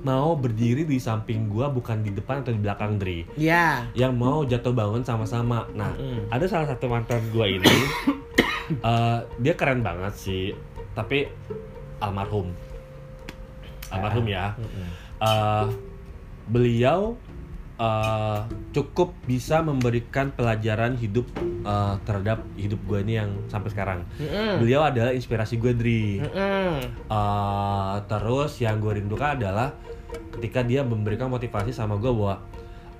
mau 0.00 0.34
berdiri 0.34 0.82
di 0.82 0.96
samping 0.96 1.46
gua 1.46 1.68
bukan 1.68 2.00
di 2.00 2.10
depan 2.10 2.40
atau 2.40 2.50
di 2.50 2.60
belakang 2.60 2.96
Dri 2.96 3.26
Ya. 3.34 3.84
yang 3.92 4.14
mau 4.14 4.42
jatuh 4.42 4.70
bangun 4.70 5.02
sama-sama 5.02 5.66
nah 5.72 5.92
Mm-mm. 5.92 6.28
ada 6.28 6.44
salah 6.44 6.68
satu 6.68 6.86
mantan 6.86 7.20
gua 7.30 7.46
ini 7.46 7.66
eh, 8.88 9.18
dia 9.38 9.54
keren 9.54 9.80
banget 9.80 10.14
sih 10.14 10.44
tapi 10.92 11.28
almarhum 11.98 12.50
almarhum 13.90 14.26
ya 14.26 14.54
Mm-mm. 14.56 14.88
Eh, 15.20 15.66
beliau 16.48 17.12
eh, 17.80 18.38
cukup 18.76 19.16
bisa 19.24 19.64
memberikan 19.64 20.28
pelajaran 20.36 21.00
hidup 21.00 21.24
eh, 21.64 21.94
terhadap 22.04 22.44
hidup 22.60 22.80
gue 22.84 22.98
ini 23.00 23.14
yang 23.24 23.30
sampai 23.48 23.72
sekarang. 23.72 24.00
Mm-mm. 24.20 24.60
Beliau 24.60 24.84
adalah 24.84 25.16
inspirasi 25.16 25.56
gue 25.56 25.72
Dri. 25.72 26.20
Mm-mm. 26.20 26.72
Eh, 27.08 27.94
terus 28.04 28.60
yang 28.60 28.78
gue 28.78 29.00
rindukan 29.00 29.40
adalah 29.40 29.72
ketika 30.36 30.60
dia 30.60 30.84
memberikan 30.84 31.32
motivasi 31.32 31.72
sama 31.72 31.96
gue 31.96 32.12
bahwa 32.12 32.44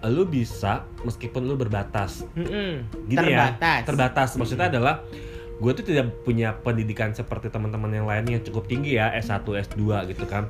lu 0.09 0.25
bisa 0.25 0.89
meskipun 1.05 1.45
lu 1.45 1.61
berbatas. 1.61 2.25
Mm-mm. 2.33 2.89
Gini 3.05 3.21
Terbatas. 3.21 3.81
ya, 3.85 3.87
terbatas. 3.87 4.29
Maksudnya 4.41 4.73
adalah 4.73 5.05
gue 5.61 5.73
tuh 5.77 5.85
tidak 5.85 6.25
punya 6.25 6.57
pendidikan 6.57 7.13
seperti 7.13 7.53
teman-teman 7.53 7.93
yang 7.93 8.09
lain 8.09 8.25
yang 8.27 8.43
cukup 8.43 8.65
tinggi 8.65 8.97
ya 8.97 9.13
S1, 9.13 9.45
S2 9.45 9.81
gitu 10.09 10.25
kan. 10.25 10.49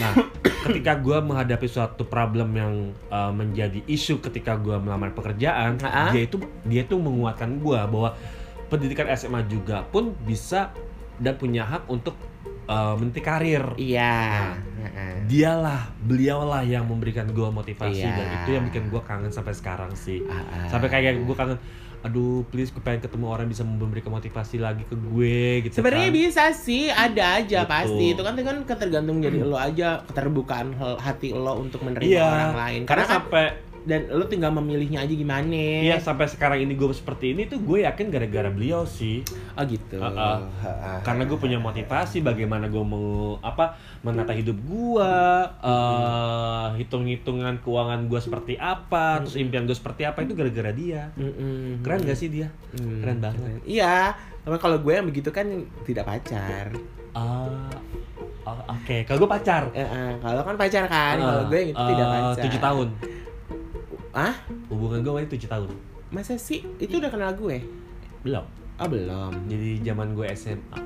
Nah, 0.00 0.12
ketika 0.64 0.96
gue 0.96 1.20
menghadapi 1.20 1.68
suatu 1.68 2.02
problem 2.02 2.56
yang 2.56 2.72
uh, 3.08 3.28
menjadi 3.30 3.84
isu 3.84 4.18
ketika 4.18 4.56
gue 4.56 4.74
melamar 4.76 5.12
pekerjaan, 5.12 5.76
Ah. 5.84 6.08
dia 6.08 6.24
itu 6.24 6.40
dia 6.64 6.82
tuh 6.82 6.96
menguatkan 6.96 7.60
gue 7.60 7.76
bahwa 7.76 8.16
pendidikan 8.66 9.06
SMA 9.12 9.44
juga 9.44 9.84
pun 9.84 10.16
bisa 10.24 10.72
dan 11.16 11.36
punya 11.36 11.62
hak 11.62 11.84
untuk 11.86 12.16
uh, 12.64 12.96
menti 12.96 13.20
karir. 13.20 13.76
Iya. 13.76 14.16
Nah. 14.24 14.56
Heeh. 14.86 15.14
Dialah, 15.26 15.90
beliaulah 16.00 16.62
yang 16.62 16.86
memberikan 16.86 17.28
gue 17.28 17.48
motivasi 17.50 18.00
Iya. 18.00 18.14
dan 18.14 18.26
itu 18.40 18.50
yang 18.56 18.64
bikin 18.70 18.88
gue 18.88 19.02
kangen 19.02 19.28
sampai 19.28 19.52
sekarang 19.52 19.92
sih 19.92 20.22
Ah, 20.24 20.40
ah. 20.40 20.68
sampai 20.70 20.88
kayak 20.88 21.20
gue 21.20 21.36
kangen 21.36 21.58
aduh 22.06 22.46
please 22.46 22.70
gue 22.70 22.78
pengen 22.78 23.02
ketemu 23.02 23.26
orang 23.26 23.46
bisa 23.46 23.60
memberikan 23.60 24.08
motivasi 24.08 24.56
lagi 24.56 24.82
ke 24.82 24.94
gue 24.94 25.38
gitu 25.66 25.74
Sebenarnya 25.76 26.08
kan. 26.08 26.16
bisa 26.16 26.44
sih, 26.52 26.86
ada 26.86 27.24
aja 27.36 27.60
Gitu. 27.60 27.68
pasti. 27.68 28.04
Itu 28.14 28.22
kan 28.22 28.38
kan 28.38 28.56
ketergantung 28.62 29.18
dari 29.18 29.42
lo 29.42 29.58
aja, 29.58 30.06
keterbukaan 30.06 30.72
hati 30.96 31.30
lo 31.30 31.58
untuk 31.58 31.82
menerima 31.82 32.06
iya 32.06 32.22
orang 32.24 32.54
lain. 32.54 32.80
karena 32.82 32.86
Karena 32.86 33.04
kan 33.04 33.14
sampai 33.18 33.44
dan 33.86 34.10
lo 34.10 34.26
tinggal 34.26 34.50
memilihnya 34.50 35.06
aja 35.06 35.14
gimana. 35.14 35.54
iya 35.54 36.02
sampai 36.02 36.26
sekarang 36.26 36.58
ini 36.58 36.74
gue 36.74 36.90
seperti 36.90 37.32
ini 37.32 37.46
tuh 37.46 37.62
gue 37.62 37.86
yakin 37.86 38.10
gara-gara 38.10 38.50
beliau 38.50 38.82
sih 38.82 39.22
Oh 39.54 39.62
gitu. 39.64 40.02
Ah, 40.02 40.10
ah. 40.10 40.38
Ah, 40.60 40.66
ah. 40.66 40.98
karena 41.00 41.22
gue 41.24 41.38
punya 41.38 41.56
motivasi 41.56 42.20
bagaimana 42.20 42.66
gue 42.66 42.82
mau 42.82 43.38
apa 43.40 43.78
menata 44.02 44.34
hidup 44.34 44.58
gue 44.58 45.12
eh, 45.62 46.66
hitung-hitungan 46.76 47.62
keuangan 47.62 48.10
gue 48.10 48.20
seperti 48.20 48.58
apa 48.58 49.22
terus 49.22 49.38
impian 49.38 49.64
gue 49.64 49.72
seperti 49.72 50.02
apa 50.02 50.26
itu 50.26 50.34
gara-gara 50.34 50.74
dia 50.74 51.14
keren 51.80 52.02
gak 52.02 52.18
sih 52.18 52.28
dia 52.28 52.50
keren 52.74 53.22
banget 53.22 53.62
Iya, 53.64 54.12
tapi 54.42 54.58
kalau 54.58 54.82
gue 54.82 54.92
yang 54.92 55.06
begitu 55.06 55.30
kan 55.30 55.46
tidak 55.86 56.04
pacar. 56.04 56.74
Ah, 57.16 57.48
oh, 58.44 58.60
oke 58.68 59.08
kalau 59.08 59.18
gue 59.24 59.30
pacar 59.30 59.72
Eh, 59.72 59.80
eh, 59.80 60.12
kalau 60.20 60.44
kan 60.44 60.54
pacar 60.54 60.84
kan, 60.84 61.16
kalau 61.16 61.44
gue 61.48 61.58
yang 61.64 61.70
itu 61.72 61.82
tidak 61.94 62.06
pacar. 62.06 62.36
Eh, 62.36 62.42
tujuh 62.44 62.60
tahun 62.60 62.88
Ah, 64.16 64.32
hubungan 64.66 65.04
gue 65.04 65.12
waktu 65.14 65.28
tujuh 65.30 65.44
tahun 65.46 65.70
masa 66.08 66.34
sih? 66.36 66.64
Itu 66.78 66.96
udah 66.96 67.10
kenal 67.10 67.34
gue? 67.34 67.60
belum 68.22 68.46
Oh 68.76 68.86
belum. 68.86 69.44
jadi 69.44 69.68
zaman 69.84 70.12
gue 70.12 70.26
SMA 70.32 70.80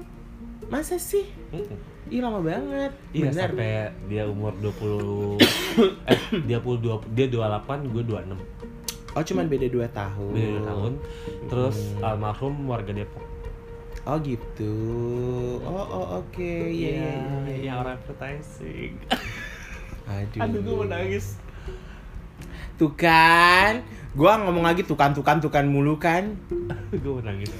Masa 0.66 0.95
sih? 0.97 1.26
Mm-mm. 1.51 1.78
Ih 2.09 2.20
lama 2.20 2.39
banget. 2.41 2.91
Iya 3.11 3.26
Bener. 3.28 3.51
sampai 3.51 3.70
dia 4.07 4.22
umur 4.24 4.55
20 4.57 5.39
eh 6.11 6.20
dia 6.43 6.59
22 6.59 7.07
dia 7.09 7.26
28 7.26 7.87
gue 7.89 8.03
26 8.05 8.39
Oh 9.11 9.22
cuman 9.24 9.47
beda 9.47 9.66
2 9.68 9.91
tahun. 9.91 10.31
beda 10.31 10.49
dua 10.49 10.62
tahun 10.64 10.93
terus 11.47 11.76
Hmm. 11.93 12.03
almarhum 12.05 12.55
warga 12.64 12.91
Depok 12.93 13.22
Oh 14.01 14.16
gitu. 14.18 14.74
Oh 15.61 15.87
oh 15.87 16.07
oke. 16.18 16.39
Iya 16.41 16.91
iya. 16.97 17.14
iya. 17.45 17.57
yang 17.64 17.76
orang 17.81 17.95
advertising 17.97 18.95
Aduh. 20.09 20.41
aduh 20.41 20.61
gue 20.61 20.74
mau 20.76 20.89
nangis 20.89 21.39
Tuh 22.81 22.97
kan. 22.97 23.85
Gua 24.16 24.41
ngomong 24.41 24.64
lagi 24.64 24.89
tuh 24.89 24.97
kan 24.97 25.12
tuh 25.12 25.20
kan 25.20 25.37
tuh 25.37 25.53
kan 25.53 25.68
mulu 25.68 26.01
kan. 26.01 26.33
gue 27.05 27.12
mau 27.12 27.20
nangis 27.20 27.53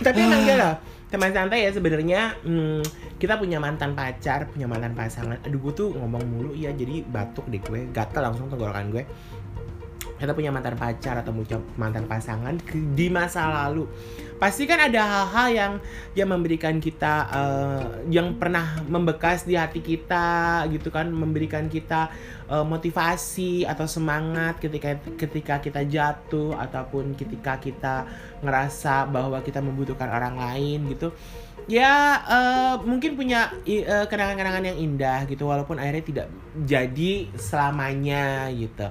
Tapi 0.00 0.16
emang 0.16 0.48
dia 0.48 0.56
lah. 0.56 0.74
Teman 1.12 1.30
santai 1.36 1.68
ya 1.68 1.70
sebenarnya 1.76 2.40
hmm, 2.40 2.80
kita 3.20 3.36
punya 3.36 3.60
mantan 3.60 3.92
pacar, 3.92 4.48
punya 4.48 4.64
mantan 4.64 4.96
pasangan. 4.96 5.36
Aduh 5.44 5.60
gue 5.60 5.72
tuh 5.76 5.88
ngomong 5.92 6.24
mulu 6.24 6.50
iya 6.56 6.72
jadi 6.72 7.04
batuk 7.04 7.52
deh 7.52 7.60
gue, 7.60 7.92
gatel 7.92 8.24
langsung 8.24 8.48
tenggorokan 8.48 8.88
gue. 8.88 9.04
Kita 10.16 10.32
punya 10.32 10.48
mantan 10.48 10.74
pacar 10.80 11.20
atau 11.20 11.32
punya 11.32 11.60
mantan 11.76 12.08
pasangan 12.08 12.56
di 12.72 13.06
masa 13.12 13.48
lalu. 13.52 13.84
Pasti 14.36 14.68
kan 14.68 14.76
ada 14.76 15.00
hal-hal 15.00 15.48
yang 15.52 15.72
yang 16.12 16.28
memberikan 16.28 16.76
kita 16.76 17.14
eh, 17.32 17.82
yang 18.12 18.36
pernah 18.36 18.84
membekas 18.84 19.48
di 19.48 19.56
hati 19.56 19.80
kita 19.80 20.64
gitu 20.72 20.88
kan, 20.92 21.08
memberikan 21.08 21.68
kita 21.68 22.12
eh, 22.48 22.64
motivasi 22.64 23.64
atau 23.64 23.84
semangat 23.84 24.60
ketika 24.60 24.96
ketika 25.16 25.54
kita 25.60 25.84
jatuh 25.84 26.56
ataupun 26.56 27.16
ketika 27.16 27.56
kita 27.60 28.04
ngerasa 28.44 29.08
bahwa 29.08 29.40
kita 29.40 29.64
membutuhkan 29.64 30.08
orang 30.12 30.36
lain 30.36 30.92
gitu 30.92 31.12
ya 31.66 32.22
eh, 32.22 32.74
mungkin 32.86 33.18
punya 33.18 33.50
eh, 33.66 34.06
kenangan-kenangan 34.06 34.64
yang 34.70 34.78
indah 34.78 35.26
gitu 35.26 35.50
walaupun 35.50 35.82
akhirnya 35.82 36.04
tidak 36.06 36.26
jadi 36.62 37.26
selamanya 37.34 38.46
gitu 38.54 38.86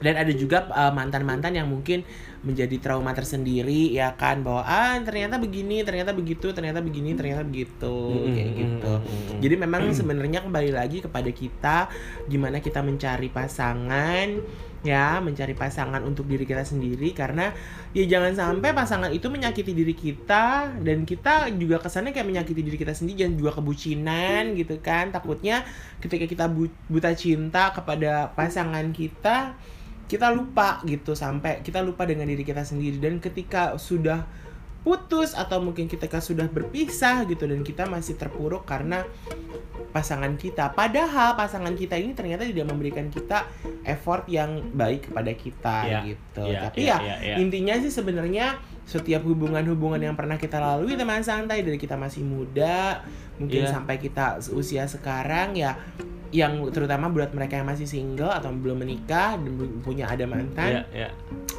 dan 0.00 0.16
ada 0.16 0.32
juga 0.32 0.66
eh, 0.68 0.92
mantan-mantan 0.92 1.54
yang 1.56 1.68
mungkin 1.68 2.02
menjadi 2.40 2.80
trauma 2.80 3.12
tersendiri 3.12 3.92
ya 3.92 4.16
kan 4.16 4.40
bahwa 4.40 4.64
ah 4.64 4.96
ternyata 5.04 5.36
begini 5.36 5.84
ternyata 5.84 6.16
begitu 6.16 6.56
ternyata 6.56 6.80
begini 6.80 7.12
ternyata 7.12 7.44
begitu 7.44 7.96
kayak 8.32 8.50
gitu. 8.56 8.92
jadi 9.44 9.54
memang 9.60 9.92
sebenarnya 9.92 10.40
kembali 10.48 10.72
lagi 10.72 11.04
kepada 11.04 11.28
kita 11.28 11.92
gimana 12.32 12.64
kita 12.64 12.80
mencari 12.80 13.28
pasangan 13.28 14.40
ya 14.80 15.20
mencari 15.20 15.52
pasangan 15.52 16.00
untuk 16.04 16.24
diri 16.24 16.48
kita 16.48 16.64
sendiri. 16.64 17.12
Karena 17.12 17.52
ya 17.92 18.04
jangan 18.08 18.32
sampai 18.32 18.72
pasangan 18.72 19.10
itu 19.12 19.28
menyakiti 19.28 19.72
diri 19.76 19.92
kita 19.92 20.72
dan 20.80 21.04
kita 21.04 21.52
juga 21.56 21.80
kesannya 21.80 22.16
kayak 22.16 22.28
menyakiti 22.28 22.60
diri 22.64 22.78
kita 22.80 22.96
sendiri 22.96 23.28
dan 23.28 23.36
juga 23.36 23.60
kebucinan 23.60 24.56
gitu 24.56 24.80
kan. 24.80 25.12
Takutnya 25.12 25.64
ketika 26.00 26.24
kita 26.24 26.44
bu- 26.48 26.72
buta 26.88 27.12
cinta 27.12 27.72
kepada 27.76 28.32
pasangan 28.32 28.88
kita 28.92 29.54
kita 30.10 30.34
lupa 30.34 30.82
gitu 30.82 31.14
sampai 31.14 31.62
kita 31.62 31.78
lupa 31.86 32.02
dengan 32.02 32.26
diri 32.26 32.42
kita 32.42 32.66
sendiri 32.66 32.98
dan 32.98 33.22
ketika 33.22 33.78
sudah 33.78 34.26
putus 34.80 35.36
atau 35.36 35.60
mungkin 35.60 35.86
ketika 35.86 36.18
sudah 36.24 36.48
berpisah 36.48 37.28
gitu 37.28 37.44
dan 37.46 37.60
kita 37.60 37.84
masih 37.86 38.16
terpuruk 38.16 38.64
karena 38.64 39.04
pasangan 39.92 40.34
kita 40.40 40.72
padahal 40.72 41.36
pasangan 41.36 41.76
kita 41.76 42.00
ini 42.00 42.16
ternyata 42.16 42.48
tidak 42.48 42.66
memberikan 42.66 43.12
kita 43.12 43.44
effort 43.84 44.24
yang 44.26 44.72
baik 44.72 45.12
kepada 45.12 45.32
kita 45.36 45.76
Iya, 45.84 45.98
gitu 46.08 46.44
iya, 46.48 46.60
tapi 46.64 46.80
iya, 46.80 46.96
ya 46.96 46.98
iya, 47.04 47.16
iya. 47.22 47.34
intinya 47.38 47.74
sih 47.76 47.92
sebenarnya 47.92 48.56
setiap 48.88 49.22
hubungan-hubungan 49.22 50.00
yang 50.00 50.16
pernah 50.16 50.40
kita 50.40 50.58
lalui 50.58 50.96
teman 50.96 51.22
santai 51.22 51.60
dari 51.62 51.76
kita 51.76 52.00
masih 52.00 52.24
muda 52.24 53.04
mungkin 53.36 53.68
Iya. 53.68 53.70
sampai 53.70 54.00
kita 54.00 54.40
usia 54.56 54.88
sekarang 54.88 55.60
ya 55.60 55.76
yang 56.30 56.62
terutama 56.70 57.10
buat 57.10 57.34
mereka 57.34 57.58
yang 57.58 57.66
masih 57.66 57.90
single 57.90 58.30
atau 58.30 58.54
belum 58.54 58.86
menikah 58.86 59.34
dan 59.34 59.50
belum 59.50 59.82
punya 59.82 60.06
ada 60.06 60.30
mantan 60.30 60.70
Iya, 60.70 60.82
iya. 60.94 61.08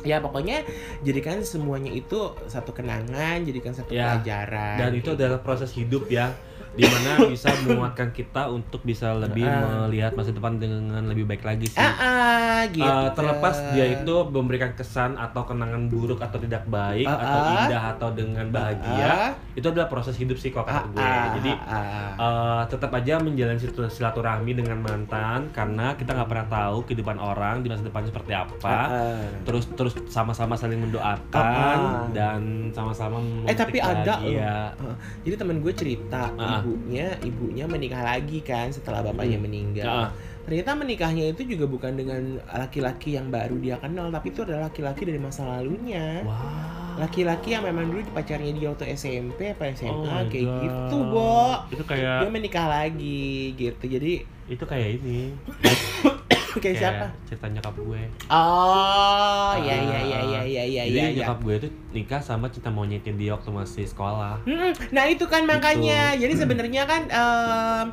ya 0.07 0.17
pokoknya 0.23 0.63
jadikan 1.03 1.43
semuanya 1.43 1.91
itu 1.91 2.31
satu 2.47 2.71
kenangan 2.71 3.43
jadikan 3.43 3.75
satu 3.75 3.91
Ya, 3.91 4.15
pelajaran 4.15 4.77
dan 4.79 4.91
itu 4.95 5.11
adalah 5.11 5.43
proses 5.43 5.75
hidup 5.75 6.07
ya 6.07 6.31
di 6.71 6.83
mana 6.83 7.27
bisa 7.27 7.51
menguatkan 7.63 8.09
kita 8.09 8.47
untuk 8.47 8.79
bisa 8.81 9.11
lebih 9.13 9.43
Ah. 9.43 9.83
melihat 9.83 10.13
masa 10.13 10.31
depan 10.31 10.55
dengan 10.55 11.03
lebih 11.03 11.25
baik 11.25 11.41
lagi 11.41 11.67
sih 11.67 11.75
ah, 11.75 11.91
ah, 11.93 12.59
gitu 12.65 12.83
Uh, 12.83 13.09
terlepas 13.11 13.55
dia 13.71 13.85
itu 13.93 14.15
memberikan 14.25 14.71
kesan 14.71 15.13
atau 15.13 15.43
kenangan 15.43 15.85
buruk 15.85 16.17
atau 16.17 16.37
tidak 16.37 16.63
baik 16.65 17.03
Ah, 17.03 17.17
atau 17.17 17.39
ah. 17.41 17.53
indah 17.57 17.83
atau 17.91 18.09
dengan 18.11 18.45
bahagia 18.47 19.03
Ah. 19.03 19.31
itu 19.51 19.65
adalah 19.65 19.87
proses 19.87 20.15
hidup 20.15 20.35
sih 20.35 20.49
kok 20.49 20.63
Ah, 20.63 20.79
kata 20.79 20.87
gue 20.87 21.01
ah, 21.01 21.25
jadi 21.35 21.51
ah, 21.59 21.73
ah. 21.73 22.11
uh, 22.15 22.61
tetap 22.65 22.91
aja 22.93 23.17
menjalin 23.17 23.57
situ- 23.57 23.83
silaturahmi 23.85 24.51
dengan 24.53 24.77
mantan 24.77 25.51
karena 25.51 25.93
kita 25.93 26.13
nggak 26.13 26.29
pernah 26.29 26.47
tahu 26.47 26.77
kehidupan 26.85 27.17
orang 27.17 27.59
di 27.59 27.67
masa 27.67 27.83
depan 27.83 28.03
seperti 28.03 28.31
apa 28.31 28.55
Ah, 28.63 28.87
ah. 28.87 29.25
terus 29.43 29.67
terus 29.71 29.93
sama-sama 30.07 30.53
saling 30.53 30.79
mendoakan 30.79 31.19
Ah, 31.35 31.75
ah. 31.75 32.03
dan 32.09 32.39
sama-sama 32.69 33.19
Eh, 33.43 33.53
tapi 33.53 33.77
ada 33.77 34.15
bahagia. 34.15 34.71
Heeh. 34.71 34.95
Jadi 35.23 35.35
temen 35.35 35.59
gue 35.59 35.73
cerita 35.73 36.31
Ah. 36.33 36.60
Ibunya 36.61 37.07
ibunya 37.21 37.65
menikah 37.65 38.01
lagi 38.01 38.39
kan 38.39 38.69
setelah 38.69 39.01
bapaknya 39.01 39.35
Hmm. 39.35 39.43
meninggal. 39.43 39.89
Ah. 40.05 40.09
Ternyata 40.41 40.73
menikahnya 40.73 41.23
itu 41.29 41.45
juga 41.47 41.65
bukan 41.65 41.93
dengan 41.93 42.21
laki-laki 42.47 43.13
yang 43.13 43.29
baru 43.29 43.57
dia 43.57 43.77
kenal, 43.77 44.09
tapi 44.09 44.29
itu 44.29 44.41
adalah 44.41 44.67
laki-laki 44.67 45.05
dari 45.05 45.17
masa 45.17 45.43
lalunya. 45.43 46.21
wow 46.21 46.69
laki-laki 46.91 47.55
yang 47.55 47.63
memang 47.63 47.87
dulu 47.87 48.03
pacarnya 48.11 48.51
dia 48.51 48.67
waktu 48.67 48.91
SMP 48.91 49.55
apa 49.55 49.71
SMA 49.71 49.95
Oh 49.95 50.27
kayak 50.27 50.43
God. 50.43 50.59
gitu 50.59 50.97
Bo 51.07 51.39
Itu 51.71 51.83
kayak 51.87 52.19
dia 52.19 52.29
menikah 52.29 52.67
lagi 52.67 53.23
gitu 53.55 53.83
jadi 53.87 54.13
itu 54.45 54.63
kayak 54.67 54.99
ini. 54.99 55.31
kayak 56.57 56.75
siapa 56.75 57.05
Cerita 57.23 57.47
nyokap 57.47 57.75
gue. 57.77 58.01
oh 58.27 59.53
ya 59.55 59.75
ya 59.77 59.99
ya 60.01 60.19
ya 60.19 60.41
ya 60.41 60.63
ya 60.65 60.83
Jadi 60.83 60.97
ya 60.97 61.05
ya 61.05 61.15
nyokap 61.15 61.39
gue 61.41 61.55
tuh 61.59 61.71
nikah 61.91 62.19
sama 62.19 62.49
cinta 62.49 62.67
monyetnya 62.67 63.13
dia 63.13 63.31
waktu 63.31 63.49
masih 63.49 63.85
sekolah. 63.85 64.41
Mm-mm. 64.43 64.71
Nah 64.89 65.03
itu 65.05 65.23
kan 65.25 65.45
makanya, 65.45 66.11
Gitu. 66.13 66.21
jadi 66.25 66.33
sebenarnya 66.37 66.83
kan 66.83 67.01
em, 67.07 67.85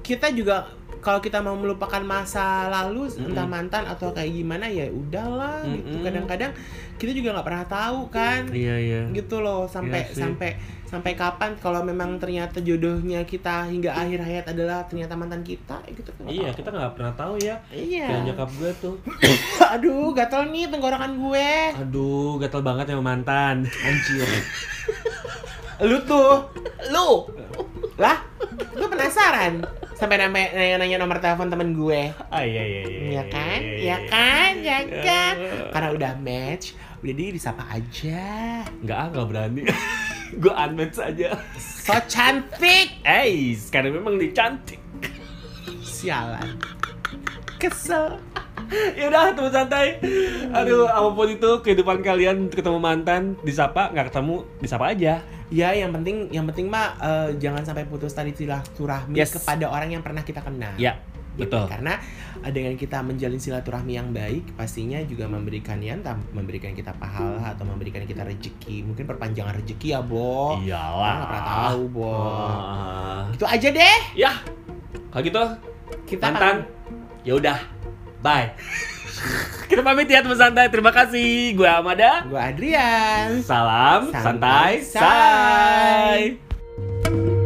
kita 0.00 0.32
juga 0.32 0.66
kalau 0.98 1.20
kita 1.20 1.38
mau 1.38 1.54
melupakan 1.54 2.00
masa 2.00 2.66
lalu 2.66 3.06
entah 3.14 3.46
Mm-mm. 3.46 3.46
mantan 3.46 3.86
atau 3.86 4.10
kayak 4.10 4.34
gimana 4.34 4.66
ya 4.66 4.90
udahlah 4.90 5.62
gitu. 5.62 5.94
Mm-mm. 5.94 6.02
Kadang-kadang 6.02 6.52
kita 6.98 7.14
juga 7.14 7.38
nggak 7.38 7.46
pernah 7.46 7.64
tahu 7.64 8.00
kan, 8.10 8.50
Iya 8.50 8.76
iya. 8.76 9.00
gitu 9.14 9.38
loh 9.38 9.64
sampai 9.64 10.02
Iya 10.10 10.18
sampai 10.18 10.50
sampai 10.88 11.12
kapan 11.12 11.52
kalau 11.60 11.84
memang 11.84 12.16
ternyata 12.16 12.64
jodohnya 12.64 13.20
kita 13.22 13.68
hingga 13.68 13.92
akhir 13.92 14.24
hayat 14.24 14.44
adalah 14.48 14.88
ternyata 14.88 15.12
mantan 15.14 15.44
kita 15.44 15.76
gitu 15.92 16.08
kan. 16.16 16.24
Iya, 16.24 16.48
tahu. 16.48 16.64
kita 16.64 16.68
nggak 16.72 16.92
pernah 16.96 17.12
tahu 17.12 17.34
ya. 17.36 17.60
Iya. 17.68 18.08
Kayak 18.08 18.22
nyokap 18.32 18.50
gue 18.56 18.70
tuh. 18.80 18.94
Aduh, 19.76 20.16
gatel 20.16 20.48
nih 20.48 20.72
tenggorokan 20.72 21.12
gue. 21.20 21.50
Aduh, 21.76 22.40
gatel 22.40 22.64
banget 22.64 22.88
sama 22.88 23.04
mantan. 23.04 23.68
Anjir. 23.68 24.28
lu 25.92 26.00
tuh, 26.08 26.48
lu. 26.88 27.28
Lah, 28.00 28.24
gue 28.72 28.88
penasaran. 28.88 29.60
Sampai 29.92 30.14
nanya, 30.14 30.78
nanya 30.78 30.96
nomor 30.96 31.18
telepon 31.18 31.50
temen 31.50 31.74
gue. 31.74 32.14
Ah 32.30 32.40
iya 32.40 32.62
iya 32.62 32.80
iya. 32.86 32.98
Iya 33.12 33.22
kan? 33.28 33.58
iya, 33.60 33.76
Iya 33.76 33.96
iya. 33.98 34.08
kan? 34.08 34.52
Ya 34.62 34.78
kan? 35.02 35.34
Iya. 35.36 35.52
Karena 35.74 35.88
udah 35.92 36.12
match, 36.16 36.66
udah 36.98 37.14
di 37.14 37.24
disapa 37.30 37.62
aja. 37.70 38.22
Nggak 38.82 38.98
ah, 38.98 39.06
nggak 39.14 39.26
berani. 39.30 39.62
gue 40.42 40.52
unmatch 40.52 40.98
aja. 40.98 41.38
So 41.58 41.94
cantik. 42.10 43.00
Eh, 43.06 43.54
karena 43.70 43.94
memang 43.94 44.18
dia 44.18 44.34
cantik. 44.34 44.82
Sialan. 45.82 46.58
Kesel. 47.58 48.18
ya 48.98 49.08
udah 49.08 49.32
teman 49.32 49.50
santai. 49.50 49.96
Aduh, 50.52 50.86
apa 50.86 51.08
pun 51.10 51.28
itu 51.32 51.50
kehidupan 51.64 52.04
kalian 52.04 52.52
ketemu 52.52 52.78
mantan, 52.78 53.34
disapa 53.40 53.90
nggak 53.90 54.12
ketemu, 54.12 54.44
disapa 54.60 54.84
aja. 54.92 55.24
Ya, 55.48 55.72
yang 55.72 55.96
penting 55.96 56.28
yang 56.28 56.44
penting 56.44 56.68
mah 56.68 56.92
eh, 57.00 57.28
jangan 57.40 57.64
sampai 57.64 57.88
putus 57.88 58.12
tali 58.12 58.36
silaturahmi 58.36 59.16
Yes. 59.16 59.32
kepada 59.40 59.72
orang 59.72 59.96
yang 59.96 60.04
pernah 60.04 60.20
kita 60.20 60.44
kenal. 60.44 60.76
Ya, 60.76 61.00
Gitu. 61.38 61.46
betul. 61.46 61.64
Karena 61.70 61.94
eh, 62.42 62.52
dengan 62.52 62.74
kita 62.74 62.98
menjalin 63.06 63.38
silaturahmi 63.38 63.94
yang 63.94 64.10
baik, 64.10 64.58
pastinya 64.58 64.98
juga 65.06 65.30
memberikan 65.30 65.78
ya 65.78 65.94
entah 65.94 66.18
memberikan 66.34 66.74
kita 66.74 66.90
pahala 66.98 67.54
atau 67.54 67.62
memberikan 67.62 68.02
kita 68.02 68.26
rezeki. 68.26 68.82
Mungkin 68.82 69.06
perpanjangan 69.06 69.54
rezeki 69.62 69.94
ya, 69.94 70.00
Bo. 70.02 70.58
Iyalah. 70.58 71.14
nggak 71.22 71.28
pernah 71.30 71.46
tahu, 71.46 71.80
Bo. 71.94 72.10
Ah. 72.10 73.22
Itu 73.30 73.46
aja 73.46 73.68
deh. 73.70 74.00
ya, 74.18 74.32
kalau 75.14 75.22
gitu 75.22 75.42
Kita 76.08 76.32
mantan. 76.32 76.64
Ya 77.22 77.36
udah, 77.36 77.58
bye. 78.24 78.52
Kita 79.68 79.84
pamit 79.84 80.08
ya 80.08 80.24
teman 80.24 80.38
santai. 80.38 80.72
Terima 80.72 80.88
kasih. 80.88 81.52
Gue 81.52 81.68
Amada. 81.68 82.24
Gue 82.24 82.40
Adrian. 82.40 83.44
Salam 83.44 84.08
Santai, 84.08 84.80
santai, 84.80 86.40
say. 86.40 87.37